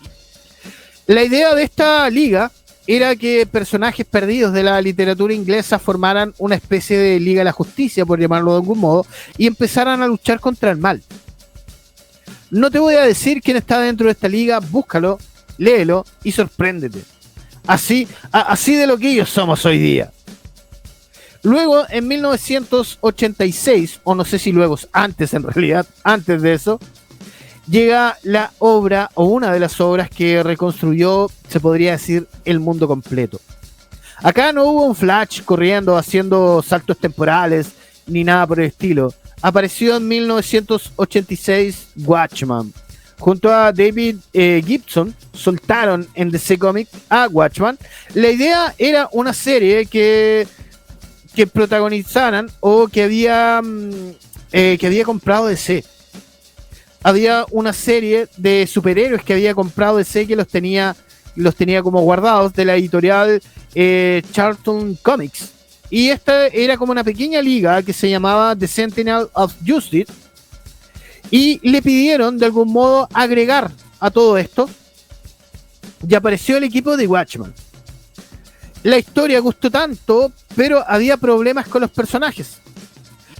La 1.05 1.23
idea 1.23 1.53
de 1.53 1.63
esta 1.63 2.09
liga 2.09 2.51
era 2.87 3.15
que 3.15 3.45
personajes 3.45 4.05
perdidos 4.05 4.51
de 4.51 4.63
la 4.63 4.81
literatura 4.81 5.33
inglesa 5.33 5.79
formaran 5.79 6.33
una 6.37 6.55
especie 6.55 6.97
de 6.97 7.19
Liga 7.19 7.41
de 7.41 7.45
la 7.45 7.51
Justicia, 7.51 8.05
por 8.05 8.19
llamarlo 8.19 8.51
de 8.51 8.57
algún 8.57 8.79
modo, 8.79 9.05
y 9.37 9.47
empezaran 9.47 10.01
a 10.01 10.07
luchar 10.07 10.39
contra 10.39 10.71
el 10.71 10.77
mal. 10.77 11.01
No 12.53 12.69
te 12.69 12.77
voy 12.77 12.93
a 12.93 13.01
decir 13.01 13.41
quién 13.41 13.57
está 13.57 13.79
dentro 13.79 14.05
de 14.05 14.11
esta 14.11 14.27
liga, 14.27 14.59
búscalo, 14.59 15.17
léelo 15.57 16.05
y 16.23 16.31
sorpréndete. 16.31 16.99
Así, 17.65 18.07
así 18.31 18.75
de 18.75 18.85
lo 18.85 18.99
que 18.99 19.09
ellos 19.09 19.31
somos 19.31 19.65
hoy 19.65 19.79
día. 19.79 20.11
Luego, 21.41 21.83
en 21.89 22.07
1986, 22.07 24.01
o 24.03 24.13
no 24.13 24.23
sé 24.23 24.37
si 24.37 24.51
luego, 24.51 24.77
antes 24.91 25.33
en 25.33 25.41
realidad, 25.41 25.87
antes 26.03 26.43
de 26.43 26.53
eso, 26.53 26.79
llega 27.67 28.19
la 28.21 28.51
obra 28.59 29.09
o 29.15 29.25
una 29.25 29.51
de 29.51 29.59
las 29.59 29.81
obras 29.81 30.11
que 30.11 30.43
reconstruyó, 30.43 31.31
se 31.49 31.59
podría 31.59 31.93
decir, 31.93 32.27
el 32.45 32.59
mundo 32.59 32.87
completo. 32.87 33.41
Acá 34.17 34.53
no 34.53 34.65
hubo 34.65 34.85
un 34.85 34.93
Flash 34.95 35.41
corriendo, 35.41 35.97
haciendo 35.97 36.61
saltos 36.61 36.99
temporales, 36.99 37.71
ni 38.05 38.23
nada 38.23 38.45
por 38.45 38.59
el 38.59 38.67
estilo. 38.67 39.11
Apareció 39.43 39.97
en 39.97 40.07
1986 40.07 41.89
Watchman. 41.97 42.73
Junto 43.19 43.53
a 43.53 43.71
David 43.71 44.17
eh, 44.33 44.63
Gibson, 44.65 45.15
soltaron 45.33 46.07
en 46.15 46.31
DC 46.31 46.57
Comics 46.57 46.89
a 47.09 47.27
Watchman. 47.27 47.77
La 48.15 48.29
idea 48.29 48.73
era 48.79 49.07
una 49.11 49.33
serie 49.33 49.85
que, 49.85 50.47
que 51.35 51.45
protagonizaran 51.45 52.49
o 52.59 52.87
que 52.87 53.03
había, 53.03 53.61
mm, 53.63 54.11
eh, 54.51 54.77
que 54.79 54.87
había 54.87 55.05
comprado 55.05 55.45
DC 55.45 55.83
había 57.03 57.45
una 57.51 57.73
serie 57.73 58.27
de 58.37 58.65
superhéroes 58.65 59.23
que 59.23 59.33
había 59.33 59.53
comprado 59.53 59.97
DC 59.97 60.25
que 60.25 60.35
los 60.35 60.47
tenía, 60.47 60.95
los 61.35 61.55
tenía 61.55 61.83
como 61.83 62.01
guardados 62.01 62.53
de 62.53 62.65
la 62.65 62.75
editorial 62.75 63.41
eh, 63.75 64.21
Charlton 64.31 64.97
Comics. 65.01 65.51
Y 65.93 66.09
esta 66.09 66.47
era 66.47 66.75
como 66.75 66.91
una 66.91 67.03
pequeña 67.03 67.39
liga 67.39 67.83
que 67.83 67.93
se 67.93 68.09
llamaba 68.09 68.55
The 68.55 68.67
Sentinel 68.67 69.27
of 69.33 69.53
Justice. 69.63 70.11
Y 71.29 71.59
le 71.61 71.83
pidieron 71.83 72.39
de 72.39 72.47
algún 72.47 72.73
modo 72.73 73.07
agregar 73.13 73.69
a 73.99 74.09
todo 74.09 74.39
esto. 74.39 74.67
Y 76.09 76.15
apareció 76.15 76.57
el 76.57 76.63
equipo 76.63 76.97
de 76.97 77.05
Watchmen. 77.05 77.53
La 78.81 78.97
historia 78.97 79.39
gustó 79.39 79.69
tanto, 79.69 80.31
pero 80.55 80.83
había 80.87 81.15
problemas 81.17 81.67
con 81.67 81.81
los 81.81 81.91
personajes. 81.91 82.57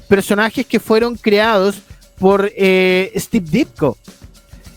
Personajes 0.07 0.67
que 0.67 0.79
fueron 0.79 1.15
creados 1.15 1.77
por 2.19 2.51
eh, 2.55 3.11
Steve 3.15 3.47
Ditko, 3.49 3.97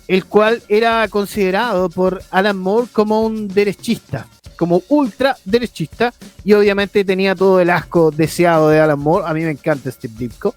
el 0.09 0.25
cual 0.25 0.63
era 0.71 1.07
considerado 1.09 1.91
por 1.91 2.23
Alan 2.31 2.57
Moore 2.57 2.89
como 2.91 3.21
un 3.21 3.49
derechista, 3.49 4.27
como 4.57 4.83
ultra 4.89 5.37
derechista, 5.45 6.13
y 6.45 6.53
obviamente 6.55 7.05
tenía 7.05 7.35
todo 7.35 7.61
el 7.61 7.71
asco 7.71 8.11
deseado 8.11 8.69
de 8.69 8.81
Alan 8.81 8.99
Moore. 8.99 9.27
A 9.29 9.35
mí 9.35 9.43
me 9.43 9.51
encanta 9.51 9.91
Steve 9.91 10.15
Ditko, 10.17 10.55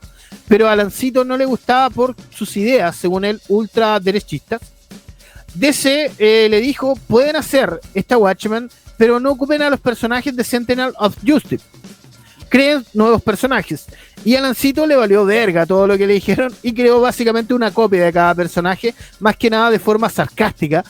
pero 0.48 0.68
a 0.68 0.72
Alancito 0.72 1.24
no 1.24 1.38
le 1.38 1.46
gustaba 1.46 1.90
por 1.90 2.16
sus 2.30 2.56
ideas, 2.58 2.96
según 2.96 3.26
él, 3.26 3.42
ultraderechistas. 3.50 4.62
DC 5.54 6.12
eh, 6.18 6.48
le 6.50 6.62
dijo, 6.62 6.96
pueden 7.08 7.36
hacer 7.36 7.80
esta 7.94 8.18
Watchmen, 8.18 8.70
pero 8.98 9.20
no 9.20 9.32
ocupen 9.32 9.62
a 9.62 9.70
los 9.70 9.80
personajes 9.80 10.36
de 10.36 10.44
Sentinel 10.44 10.94
of 10.98 11.16
Justice. 11.26 11.64
Creen 12.50 12.86
nuevos 12.94 13.22
personajes. 13.22 13.86
Y 14.26 14.36
a 14.36 14.42
Lancito 14.42 14.86
le 14.86 14.96
valió 14.96 15.24
verga 15.24 15.66
todo 15.66 15.88
lo 15.88 15.98
que 15.98 16.08
le 16.08 16.14
dijeron 16.14 16.54
y 16.64 16.74
creó 16.74 17.00
básicamente 17.00 17.54
una 17.54 17.72
copia 17.72 18.04
de 18.04 18.12
cada 18.12 18.36
personaje, 18.36 18.94
más 19.20 19.38
que 19.38 19.50
nada 19.50 19.70
de 19.70 19.80
forma 19.80 20.10
sarcástica, 20.10 20.84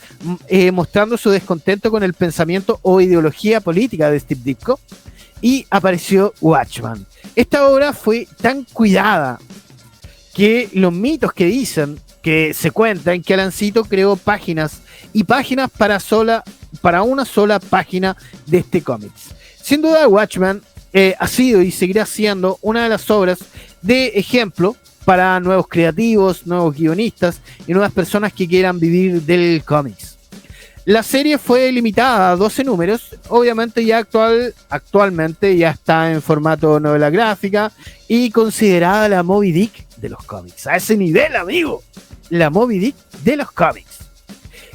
eh, 0.47 0.72
mostrando 0.72 1.18
su 1.18 1.30
descontento 1.30 1.91
con 1.91 2.01
el 2.03 2.14
pensamiento 2.14 2.80
o 2.82 3.01
ideología 3.01 3.62
política 3.62 4.10
de 4.10 4.20
Steve 4.20 4.41
Ditko. 4.43 4.80
Y 5.41 5.66
apareció 5.70 6.34
Watchman. 6.41 7.05
Esta 7.36 7.68
obra 7.68 7.93
fue 7.93 8.28
tan 8.41 8.64
cuidada 8.64 9.39
que 10.34 10.70
los 10.74 10.91
mitos 10.91 11.32
que 11.34 11.45
dicen 11.45 11.99
que 12.22 12.53
se 12.53 12.72
cuentan 12.72 13.22
que 13.22 13.34
Alancito 13.34 13.86
creó 13.86 14.16
páginas 14.16 14.82
y 15.14 15.24
páginas 15.24 15.70
para 15.70 15.99
sola 15.99 16.43
para 16.82 17.01
una 17.01 17.26
sola 17.26 17.60
página 17.60 18.16
de 18.45 18.60
este 18.60 18.82
cómics. 18.82 19.30
Sin 19.62 19.82
duda, 19.82 20.07
Watchman 20.07 20.62
eh, 20.93 21.15
ha 21.19 21.27
sido 21.27 21.61
y 21.61 21.71
seguirá 21.71 22.05
siendo 22.05 22.57
una 22.61 22.83
de 22.83 22.89
las 22.89 23.09
obras 23.09 23.39
de 23.81 24.07
ejemplo 24.15 24.75
para 25.05 25.39
nuevos 25.39 25.67
creativos, 25.67 26.45
nuevos 26.45 26.75
guionistas 26.75 27.41
y 27.67 27.73
nuevas 27.73 27.91
personas 27.91 28.33
que 28.33 28.47
quieran 28.47 28.79
vivir 28.79 29.21
del 29.21 29.63
cómics. 29.63 30.17
La 30.85 31.03
serie 31.03 31.37
fue 31.37 31.71
limitada 31.71 32.31
a 32.31 32.35
12 32.35 32.63
números, 32.63 33.15
obviamente 33.27 33.85
ya 33.85 33.99
actual, 33.99 34.55
actualmente 34.69 35.55
ya 35.55 35.71
está 35.71 36.11
en 36.11 36.21
formato 36.21 36.79
novela 36.79 37.09
gráfica 37.11 37.71
y 38.07 38.31
considerada 38.31 39.07
la 39.07 39.21
Moby 39.21 39.51
Dick 39.51 39.87
de 39.97 40.09
los 40.09 40.23
cómics. 40.23 40.65
A 40.65 40.77
ese 40.77 40.97
nivel, 40.97 41.35
amigo, 41.35 41.83
la 42.29 42.49
Moby 42.49 42.79
Dick 42.79 42.95
de 43.23 43.37
los 43.37 43.51
cómics. 43.51 43.99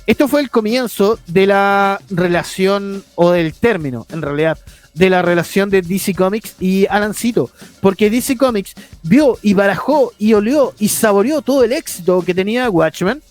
Esto 0.07 0.29
fue 0.29 0.43
el 0.43 0.51
comienzo 0.51 1.19
de 1.27 1.47
la 1.47 2.01
relación 2.11 3.03
o 3.15 3.31
del 3.33 3.55
término, 3.55 4.07
en 4.11 4.23
realidad, 4.23 4.59
de 4.95 5.11
la 5.11 5.23
relación 5.23 5.71
de 5.71 5.83
DC 5.83 6.15
Comics 6.15 6.55
y 6.61 6.87
Alancito, 6.87 7.51
porque 7.81 8.11
DC 8.11 8.37
Comics 8.37 8.75
vio 9.03 9.39
y 9.43 9.55
barajó 9.55 10.13
y 10.19 10.35
olió 10.35 10.73
y 10.79 10.89
saboreó 10.89 11.43
todo 11.43 11.65
el 11.65 11.73
éxito 11.73 12.23
que 12.23 12.35
tenía 12.35 12.71
Watchmen, 12.71 13.23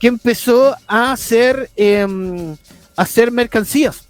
que 0.00 0.08
empezó 0.08 0.74
a 0.86 1.12
hacer, 1.12 1.70
em, 1.76 2.56
hacer 2.96 3.30
mercancías, 3.30 4.06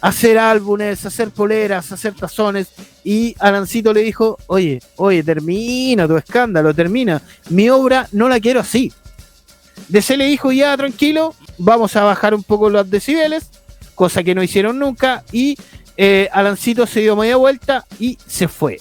hacer 0.00 0.38
álbumes, 0.38 1.06
hacer 1.06 1.30
poleras, 1.30 1.90
hacer 1.92 2.14
tazones, 2.14 2.68
y 3.02 3.34
Alancito 3.38 3.92
le 3.92 4.02
dijo, 4.02 4.38
oye, 4.46 4.80
oye, 4.96 5.22
termina 5.22 6.08
tu 6.08 6.16
escándalo, 6.16 6.74
termina, 6.74 7.22
mi 7.50 7.68
obra 7.70 8.08
no 8.12 8.28
la 8.28 8.40
quiero 8.40 8.60
así. 8.60 8.92
DC 9.88 10.16
le 10.16 10.26
dijo, 10.26 10.50
ya 10.52 10.76
tranquilo, 10.76 11.34
vamos 11.58 11.94
a 11.96 12.04
bajar 12.04 12.34
un 12.34 12.42
poco 12.42 12.68
los 12.68 12.90
decibeles, 12.90 13.48
cosa 13.94 14.22
que 14.22 14.34
no 14.34 14.42
hicieron 14.42 14.78
nunca, 14.78 15.24
y 15.32 15.56
eh, 15.96 16.28
Alancito 16.32 16.86
se 16.86 17.00
dio 17.00 17.16
media 17.16 17.36
vuelta 17.36 17.84
y 17.98 18.18
se 18.26 18.48
fue. 18.48 18.78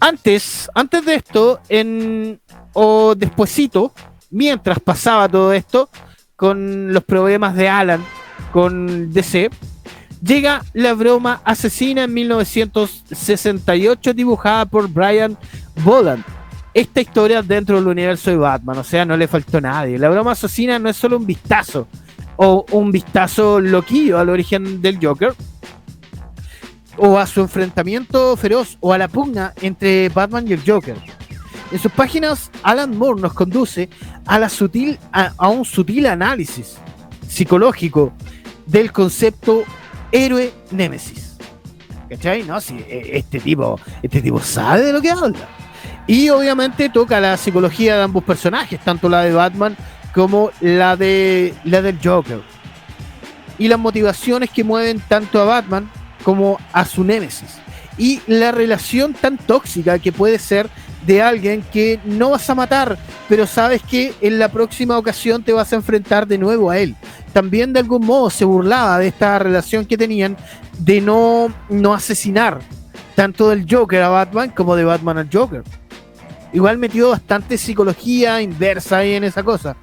Antes, 0.00 0.68
antes 0.74 1.04
de 1.04 1.14
esto, 1.14 1.60
en, 1.68 2.40
o 2.72 3.14
despuesito, 3.14 3.92
mientras 4.30 4.80
pasaba 4.80 5.28
todo 5.28 5.52
esto, 5.52 5.88
con 6.34 6.92
los 6.92 7.04
problemas 7.04 7.54
de 7.54 7.68
Alan 7.68 8.04
con 8.50 9.12
DC, 9.12 9.48
llega 10.22 10.62
La 10.72 10.94
Broma 10.94 11.40
Asesina 11.44 12.04
en 12.04 12.14
1968, 12.14 14.14
dibujada 14.14 14.66
por 14.66 14.88
Brian 14.88 15.36
Boland. 15.84 16.24
Esta 16.74 17.00
historia 17.00 17.42
dentro 17.42 17.76
del 17.76 17.86
universo 17.86 18.30
de 18.30 18.38
Batman, 18.38 18.78
o 18.78 18.84
sea, 18.84 19.04
no 19.04 19.16
le 19.16 19.28
faltó 19.28 19.58
a 19.58 19.60
nadie. 19.60 19.98
La 19.98 20.08
Broma 20.08 20.32
Asesina 20.32 20.78
no 20.78 20.88
es 20.88 20.96
solo 20.96 21.18
un 21.18 21.26
vistazo, 21.26 21.86
o 22.44 22.66
un 22.72 22.90
vistazo 22.90 23.60
loquillo 23.60 24.18
al 24.18 24.28
origen 24.28 24.82
del 24.82 24.98
Joker, 25.00 25.32
o 26.96 27.16
a 27.16 27.24
su 27.24 27.40
enfrentamiento 27.40 28.36
feroz, 28.36 28.78
o 28.80 28.92
a 28.92 28.98
la 28.98 29.06
pugna 29.06 29.54
entre 29.60 30.08
Batman 30.08 30.48
y 30.48 30.54
el 30.54 30.62
Joker. 30.66 30.96
En 31.70 31.78
sus 31.78 31.92
páginas, 31.92 32.50
Alan 32.64 32.98
Moore 32.98 33.20
nos 33.20 33.32
conduce 33.32 33.88
a, 34.26 34.40
la 34.40 34.48
sutil, 34.48 34.98
a, 35.12 35.48
un 35.48 35.64
sutil 35.64 36.06
análisis 36.06 36.78
psicológico 37.28 38.12
del 38.66 38.90
concepto 38.90 39.62
héroe-némesis. 40.10 41.36
¿Cachai? 42.10 42.42
No, 42.42 42.60
si 42.60 42.74
e, 42.74 43.18
este 43.18 43.38
tipo, 43.38 43.78
este 44.02 44.20
tipo 44.20 44.40
sabe 44.40 44.82
de 44.82 44.92
lo 44.92 45.00
que 45.00 45.12
habla. 45.12 45.48
Y 46.08 46.28
obviamente 46.30 46.88
toca 46.88 47.20
la 47.20 47.36
psicología 47.36 47.98
de 47.98 48.02
ambos 48.02 48.24
personajes, 48.24 48.80
tanto 48.80 49.08
la 49.08 49.22
de 49.22 49.32
Batman 49.32 49.76
como 50.14 50.50
la 50.60 50.96
de 50.96 51.54
la 51.64 51.82
del 51.82 51.98
Joker. 52.02 52.40
Y 53.58 53.68
las 53.68 53.78
motivaciones 53.78 54.50
que 54.50 54.64
mueven 54.64 55.00
tanto 55.08 55.40
a 55.40 55.44
Batman 55.44 55.90
como 56.24 56.58
a 56.72 56.84
su 56.84 57.04
némesis. 57.04 57.58
Y 57.98 58.20
la 58.26 58.52
relación 58.52 59.14
tan 59.14 59.36
tóxica 59.36 59.98
que 59.98 60.12
puede 60.12 60.38
ser 60.38 60.68
de 61.06 61.20
alguien 61.20 61.62
que 61.72 62.00
no 62.04 62.30
vas 62.30 62.48
a 62.48 62.54
matar, 62.54 62.96
pero 63.28 63.46
sabes 63.46 63.82
que 63.82 64.14
en 64.20 64.38
la 64.38 64.48
próxima 64.48 64.96
ocasión 64.96 65.42
te 65.42 65.52
vas 65.52 65.72
a 65.72 65.76
enfrentar 65.76 66.26
de 66.26 66.38
nuevo 66.38 66.70
a 66.70 66.78
él. 66.78 66.96
También 67.32 67.72
de 67.72 67.80
algún 67.80 68.06
modo 68.06 68.30
se 68.30 68.44
burlaba 68.44 68.98
de 68.98 69.08
esta 69.08 69.38
relación 69.38 69.84
que 69.84 69.98
tenían 69.98 70.36
de 70.78 71.00
no, 71.00 71.52
no 71.68 71.94
asesinar 71.94 72.60
tanto 73.14 73.50
del 73.50 73.66
Joker 73.68 74.02
a 74.02 74.08
Batman 74.08 74.50
como 74.50 74.74
de 74.76 74.84
Batman 74.84 75.18
al 75.18 75.28
Joker. 75.32 75.62
Igual 76.52 76.78
metió 76.78 77.10
bastante 77.10 77.58
psicología 77.58 78.42
inversa 78.42 78.98
ahí 78.98 79.14
en 79.14 79.24
esa 79.24 79.42
cosa 79.42 79.76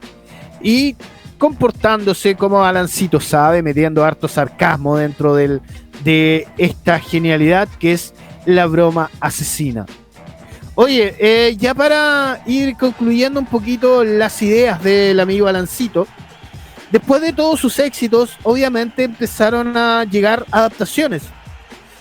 y 0.62 0.95
comportándose 1.38 2.36
como 2.36 2.64
Alancito 2.64 3.20
sabe, 3.20 3.64
metiendo 3.64 4.03
harto 4.03 4.28
sarcasmo 4.28 4.97
dentro 4.97 5.34
del, 5.34 5.62
de 6.03 6.47
esta 6.57 6.99
genialidad 6.99 7.68
que 7.80 7.93
es 7.93 8.14
la 8.45 8.68
broma 8.68 9.10
asesina. 9.20 9.86
Oye, 10.76 11.16
eh, 11.20 11.55
ya 11.57 11.74
para 11.74 12.41
ir 12.45 12.78
concluyendo 12.78 13.39
un 13.39 13.45
poquito 13.45 14.03
las 14.03 14.41
ideas 14.41 14.84
del 14.84 15.20
amigo 15.20 15.47
Alancito, 15.47 16.07
después 16.91 17.22
de 17.22 17.34
todos 17.34 17.60
sus 17.60 17.80
éxitos, 17.80 18.38
obviamente 18.43 19.03
empezaron 19.03 19.76
a 19.76 20.03
llegar 20.05 20.45
adaptaciones. 20.51 21.24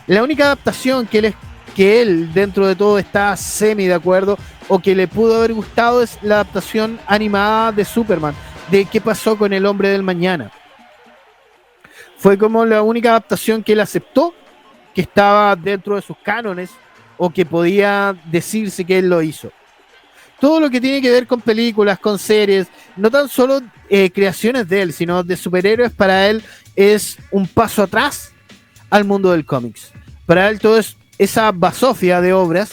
La 0.07 0.23
única 0.23 0.45
adaptación 0.45 1.07
que 1.07 1.19
él, 1.19 1.35
que 1.75 2.03
él 2.03 2.33
dentro 2.33 2.67
de 2.67 2.77
todo 2.77 2.99
está 2.99 3.37
semi 3.37 3.87
de 3.87 3.95
acuerdo 3.95 4.39
o 4.69 4.79
que 4.79 4.95
le 4.95 5.09
pudo 5.09 5.37
haber 5.37 5.55
gustado 5.55 6.03
es 6.03 6.19
la 6.23 6.37
adaptación 6.37 7.01
animada 7.07 7.73
de 7.73 7.85
Superman 7.85 8.35
de 8.71 8.85
qué 8.85 9.01
pasó 9.01 9.37
con 9.37 9.53
el 9.53 9.67
hombre 9.67 9.89
del 9.89 10.03
mañana. 10.03 10.51
Fue 12.19 12.37
como 12.37 12.65
la 12.65 12.83
única 12.83 13.11
adaptación 13.11 13.63
que 13.63 13.73
él 13.73 13.81
aceptó, 13.81 14.35
que 14.95 15.03
estaba 15.03 15.55
dentro 15.55 15.97
de 15.97 16.03
sus 16.03 16.17
cánones 16.19 16.71
o 17.17 17.31
que 17.31 17.47
podía 17.47 18.17
decirse 18.25 18.85
que 18.85 18.99
él 18.99 19.09
lo 19.09 19.23
hizo. 19.23 19.53
Todo 20.41 20.61
lo 20.61 20.71
que 20.71 20.81
tiene 20.81 21.03
que 21.03 21.11
ver 21.11 21.27
con 21.27 21.41
películas, 21.41 21.99
con 21.99 22.19
series, 22.19 22.69
no 22.97 23.11
tan 23.11 23.29
solo 23.29 23.61
eh, 23.89 24.11
creaciones 24.11 24.69
de 24.69 24.83
él, 24.83 24.93
sino 24.93 25.23
de 25.23 25.37
superhéroes, 25.37 25.93
para 25.93 26.29
él 26.29 26.45
es 26.77 27.19
un 27.33 27.47
paso 27.47 27.83
atrás 27.83 28.33
al 28.91 29.05
mundo 29.05 29.33
del 29.33 29.45
cómics. 29.45 29.93
Para 30.27 30.49
él 30.49 30.61
todo 30.61 30.79
es 30.79 30.97
esa 31.19 31.51
basofia 31.51 32.21
de 32.21 32.33
obras, 32.33 32.71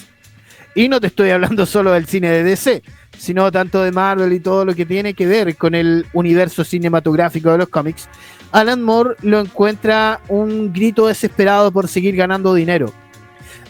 y 0.76 0.90
no 0.90 1.00
te 1.00 1.08
estoy 1.08 1.32
hablando 1.32 1.66
solo 1.66 1.92
del 1.94 2.06
cine 2.06 2.30
de 2.30 2.44
DC, 2.44 2.84
sino 3.18 3.52
tanto 3.52 3.84
de 3.84 3.92
Marvel 3.92 4.34
y 4.34 4.40
todo 4.40 4.66
lo 4.66 4.76
que 4.76 4.86
tiene 4.86 5.14
que 5.14 5.26
ver 5.26 5.56
con 5.56 5.76
el 5.76 6.06
universo 6.14 6.64
cinematográfico 6.64 7.52
de 7.52 7.58
los 7.60 7.70
cómics, 7.70 8.08
Alan 8.52 8.82
Moore 8.82 9.16
lo 9.22 9.40
encuentra 9.40 10.22
un 10.28 10.72
grito 10.72 11.08
desesperado 11.08 11.72
por 11.72 11.88
seguir 11.88 12.16
ganando 12.16 12.54
dinero. 12.54 12.94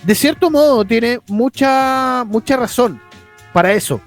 De 0.04 0.14
cierto 0.14 0.52
modo, 0.52 0.86
tiene 0.86 1.20
mucha, 1.28 2.24
mucha 2.26 2.58
razón 2.58 3.02
para 3.54 3.74
eso. 3.74 4.00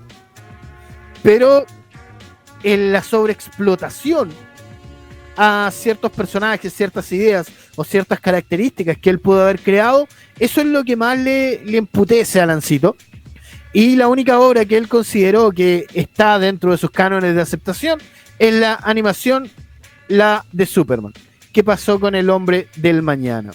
Pero 1.23 1.67
en 2.63 2.93
la 2.93 3.03
sobreexplotación 3.03 4.31
a 5.37 5.71
ciertos 5.73 6.11
personajes, 6.13 6.73
ciertas 6.73 7.11
ideas 7.13 7.47
o 7.77 7.85
ciertas 7.85 8.21
características 8.21 8.99
que 8.99 9.11
él 9.11 9.21
pudo 9.21 9.43
haber 9.43 9.61
creado, 9.61 10.07
eso 10.39 10.61
es 10.61 10.67
lo 10.67 10.85
que 10.85 10.97
más 10.97 11.19
le, 11.19 11.65
le 11.65 11.79
emputece 11.79 12.41
a 12.41 12.45
Alancito 12.45 12.97
y 13.73 13.97
la 13.97 14.09
única 14.09 14.41
obra 14.41 14.65
que 14.65 14.77
él 14.77 14.89
consideró 14.89 15.51
que 15.51 15.87
está 15.95 16.39
dentro 16.39 16.71
de 16.73 16.79
sus 16.79 16.91
cánones 16.91 17.35
de 17.35 17.41
aceptación 17.41 18.01
es 18.39 18.55
la 18.55 18.75
animación, 18.83 19.51
la 20.09 20.45
de 20.53 20.67
Superman. 20.67 21.13
¿Qué 21.53 21.65
pasó 21.65 21.99
con 21.99 22.15
el 22.15 22.31
hombre 22.31 22.69
del 22.77 23.03
mañana? 23.03 23.53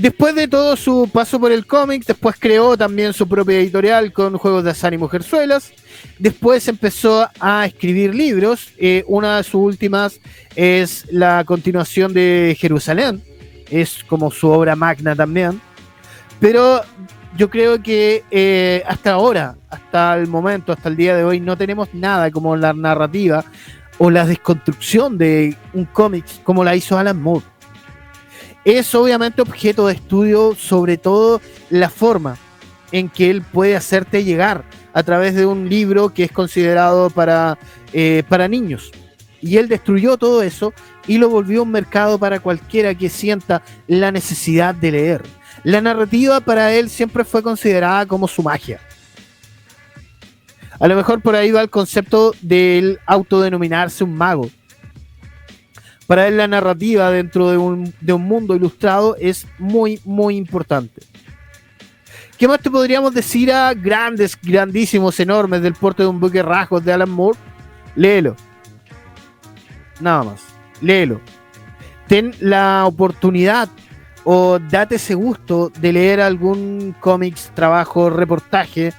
Después 0.00 0.34
de 0.34 0.48
todo 0.48 0.76
su 0.76 1.10
paso 1.12 1.38
por 1.38 1.52
el 1.52 1.66
cómic, 1.66 2.06
después 2.06 2.34
creó 2.38 2.74
también 2.74 3.12
su 3.12 3.28
propia 3.28 3.58
editorial 3.58 4.14
con 4.14 4.38
juegos 4.38 4.64
de 4.64 4.70
azar 4.70 4.94
y 4.94 4.98
mujerzuelas. 4.98 5.72
Después 6.18 6.66
empezó 6.68 7.28
a 7.38 7.66
escribir 7.66 8.14
libros. 8.14 8.72
Eh, 8.78 9.04
una 9.06 9.36
de 9.36 9.44
sus 9.44 9.56
últimas 9.56 10.18
es 10.56 11.04
la 11.10 11.44
continuación 11.44 12.14
de 12.14 12.56
Jerusalén. 12.58 13.22
Es 13.70 14.02
como 14.04 14.30
su 14.30 14.48
obra 14.48 14.74
magna 14.74 15.14
también. 15.14 15.60
Pero 16.40 16.80
yo 17.36 17.48
creo 17.48 17.82
que 17.82 18.24
eh, 18.30 18.82
hasta 18.86 19.12
ahora, 19.12 19.56
hasta 19.68 20.16
el 20.16 20.26
momento, 20.26 20.72
hasta 20.72 20.88
el 20.88 20.96
día 20.96 21.16
de 21.16 21.24
hoy, 21.24 21.40
no 21.40 21.56
tenemos 21.56 21.88
nada 21.94 22.30
como 22.30 22.56
la 22.56 22.72
narrativa 22.72 23.44
o 23.98 24.10
la 24.10 24.26
desconstrucción 24.26 25.18
de 25.18 25.56
un 25.72 25.84
cómic 25.84 26.24
como 26.42 26.64
la 26.64 26.74
hizo 26.74 26.98
Alan 26.98 27.20
Moore. 27.20 27.44
Es 28.64 28.94
obviamente 28.94 29.42
objeto 29.42 29.86
de 29.86 29.94
estudio, 29.94 30.54
sobre 30.54 30.98
todo 30.98 31.40
la 31.70 31.88
forma 31.88 32.36
en 32.92 33.08
que 33.08 33.30
él 33.30 33.42
puede 33.42 33.76
hacerte 33.76 34.24
llegar 34.24 34.64
a 34.92 35.02
través 35.02 35.34
de 35.34 35.46
un 35.46 35.68
libro 35.68 36.10
que 36.10 36.24
es 36.24 36.32
considerado 36.32 37.10
para, 37.10 37.58
eh, 37.92 38.22
para 38.28 38.48
niños. 38.48 38.90
Y 39.40 39.56
él 39.56 39.68
destruyó 39.68 40.18
todo 40.18 40.42
eso 40.42 40.74
y 41.06 41.18
lo 41.18 41.30
volvió 41.30 41.62
un 41.62 41.70
mercado 41.70 42.18
para 42.18 42.40
cualquiera 42.40 42.94
que 42.94 43.08
sienta 43.08 43.62
la 43.86 44.12
necesidad 44.12 44.74
de 44.74 44.90
leer. 44.90 45.39
La 45.64 45.80
narrativa 45.80 46.40
para 46.40 46.72
él 46.72 46.88
siempre 46.88 47.24
fue 47.24 47.42
considerada 47.42 48.06
como 48.06 48.26
su 48.26 48.42
magia. 48.42 48.80
A 50.78 50.88
lo 50.88 50.96
mejor 50.96 51.20
por 51.20 51.36
ahí 51.36 51.50
va 51.50 51.60
el 51.60 51.68
concepto 51.68 52.34
del 52.40 52.98
autodenominarse 53.04 54.02
un 54.02 54.14
mago. 54.14 54.48
Para 56.06 56.26
él 56.26 56.38
la 56.38 56.48
narrativa 56.48 57.10
dentro 57.10 57.50
de 57.50 57.58
un, 57.58 57.94
de 58.00 58.12
un 58.12 58.22
mundo 58.22 58.56
ilustrado 58.56 59.14
es 59.20 59.46
muy, 59.58 60.00
muy 60.04 60.36
importante. 60.36 61.02
¿Qué 62.38 62.48
más 62.48 62.60
te 62.60 62.70
podríamos 62.70 63.12
decir 63.12 63.52
a 63.52 63.74
grandes, 63.74 64.38
grandísimos, 64.42 65.20
enormes 65.20 65.60
del 65.60 65.74
porte 65.74 66.02
de 66.02 66.08
un 66.08 66.18
buque 66.18 66.42
rasgos 66.42 66.82
de 66.82 66.92
Alan 66.94 67.10
Moore? 67.10 67.38
Léelo. 67.94 68.34
Nada 70.00 70.24
más. 70.24 70.40
Léelo. 70.80 71.20
Ten 72.08 72.34
la 72.40 72.86
oportunidad 72.86 73.68
o 74.32 74.60
date 74.60 74.94
ese 74.94 75.16
gusto 75.16 75.72
de 75.80 75.92
leer 75.92 76.20
algún 76.20 76.94
cómics, 77.00 77.50
trabajo, 77.52 78.10
reportaje 78.10 78.92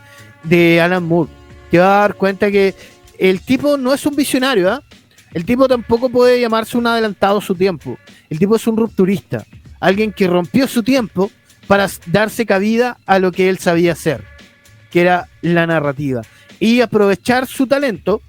de 0.43 0.81
Alan 0.81 1.05
Moore. 1.05 1.31
Te 1.69 1.79
vas 1.79 1.87
a 1.87 1.99
dar 2.01 2.15
cuenta 2.15 2.51
que 2.51 2.75
el 3.17 3.39
tipo 3.39 3.77
no 3.77 3.93
es 3.93 4.05
un 4.05 4.13
visionario, 4.13 4.69
¿ah? 4.69 4.83
El 5.31 5.45
tipo 5.45 5.69
tampoco 5.69 6.09
puede 6.09 6.41
llamarse 6.41 6.77
un 6.77 6.85
adelantado 6.85 7.39
su 7.39 7.55
tiempo. 7.55 7.97
El 8.29 8.39
tipo 8.39 8.57
es 8.57 8.67
un 8.67 8.75
rupturista. 8.75 9.45
Alguien 9.79 10.11
que 10.11 10.27
rompió 10.27 10.67
su 10.67 10.83
tiempo 10.83 11.31
para 11.65 11.87
darse 12.07 12.45
cabida 12.45 12.97
a 13.05 13.17
lo 13.17 13.31
que 13.31 13.47
él 13.47 13.57
sabía 13.57 13.93
hacer, 13.93 14.25
que 14.91 14.99
era 14.99 15.29
la 15.41 15.65
narrativa. 15.65 16.23
Y 16.59 16.81
aprovechar 16.81 17.47
su 17.47 17.67
talento 17.67 18.21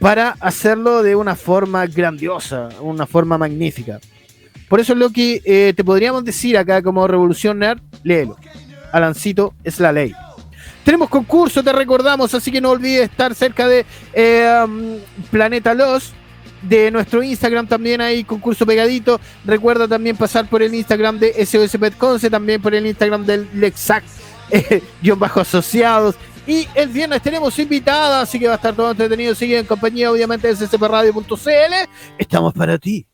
para 0.00 0.30
hacerlo 0.40 1.04
de 1.04 1.14
una 1.14 1.36
forma 1.36 1.86
grandiosa, 1.86 2.70
una 2.80 3.06
forma 3.06 3.38
magnífica. 3.38 4.00
Por 4.68 4.80
eso 4.80 4.92
es 4.92 4.98
lo 4.98 5.10
que 5.10 5.42
eh, 5.44 5.72
te 5.76 5.84
podríamos 5.84 6.24
decir 6.24 6.58
acá 6.58 6.82
como 6.82 7.06
Revolución 7.06 7.58
Nerd, 7.58 7.80
léelo. 8.02 8.36
Alancito 8.92 9.54
es 9.64 9.78
la 9.80 9.92
ley. 9.92 10.12
Tenemos 10.84 11.08
concurso, 11.08 11.62
te 11.62 11.72
recordamos, 11.72 12.32
así 12.34 12.52
que 12.52 12.60
no 12.60 12.70
olvides 12.70 13.10
estar 13.10 13.34
cerca 13.34 13.66
de 13.66 13.84
eh, 14.12 14.62
um, 14.64 14.98
Planeta 15.30 15.74
Los, 15.74 16.12
de 16.62 16.90
nuestro 16.90 17.22
Instagram 17.22 17.66
también 17.66 18.00
hay 18.00 18.24
concurso 18.24 18.66
pegadito. 18.66 19.20
Recuerda 19.44 19.88
también 19.88 20.16
pasar 20.16 20.48
por 20.48 20.62
el 20.62 20.74
Instagram 20.74 21.18
de 21.18 21.44
SOS 21.44 21.76
Petconce, 21.78 22.30
también 22.30 22.60
por 22.60 22.74
el 22.74 22.86
Instagram 22.86 23.24
del 23.24 23.48
Lexac, 23.54 24.04
eh, 24.50 24.82
bajo 25.16 25.40
asociados. 25.40 26.14
Y 26.46 26.68
el 26.74 26.88
viernes 26.90 27.22
tenemos 27.22 27.58
invitada, 27.58 28.20
así 28.20 28.38
que 28.38 28.46
va 28.46 28.52
a 28.52 28.56
estar 28.56 28.74
todo 28.74 28.92
entretenido. 28.92 29.34
Sigue 29.34 29.58
en 29.58 29.66
compañía, 29.66 30.12
obviamente, 30.12 30.54
de 30.54 30.66
ccpradio.cl. 30.66 31.90
Estamos 32.18 32.54
para 32.54 32.78
ti. 32.78 33.06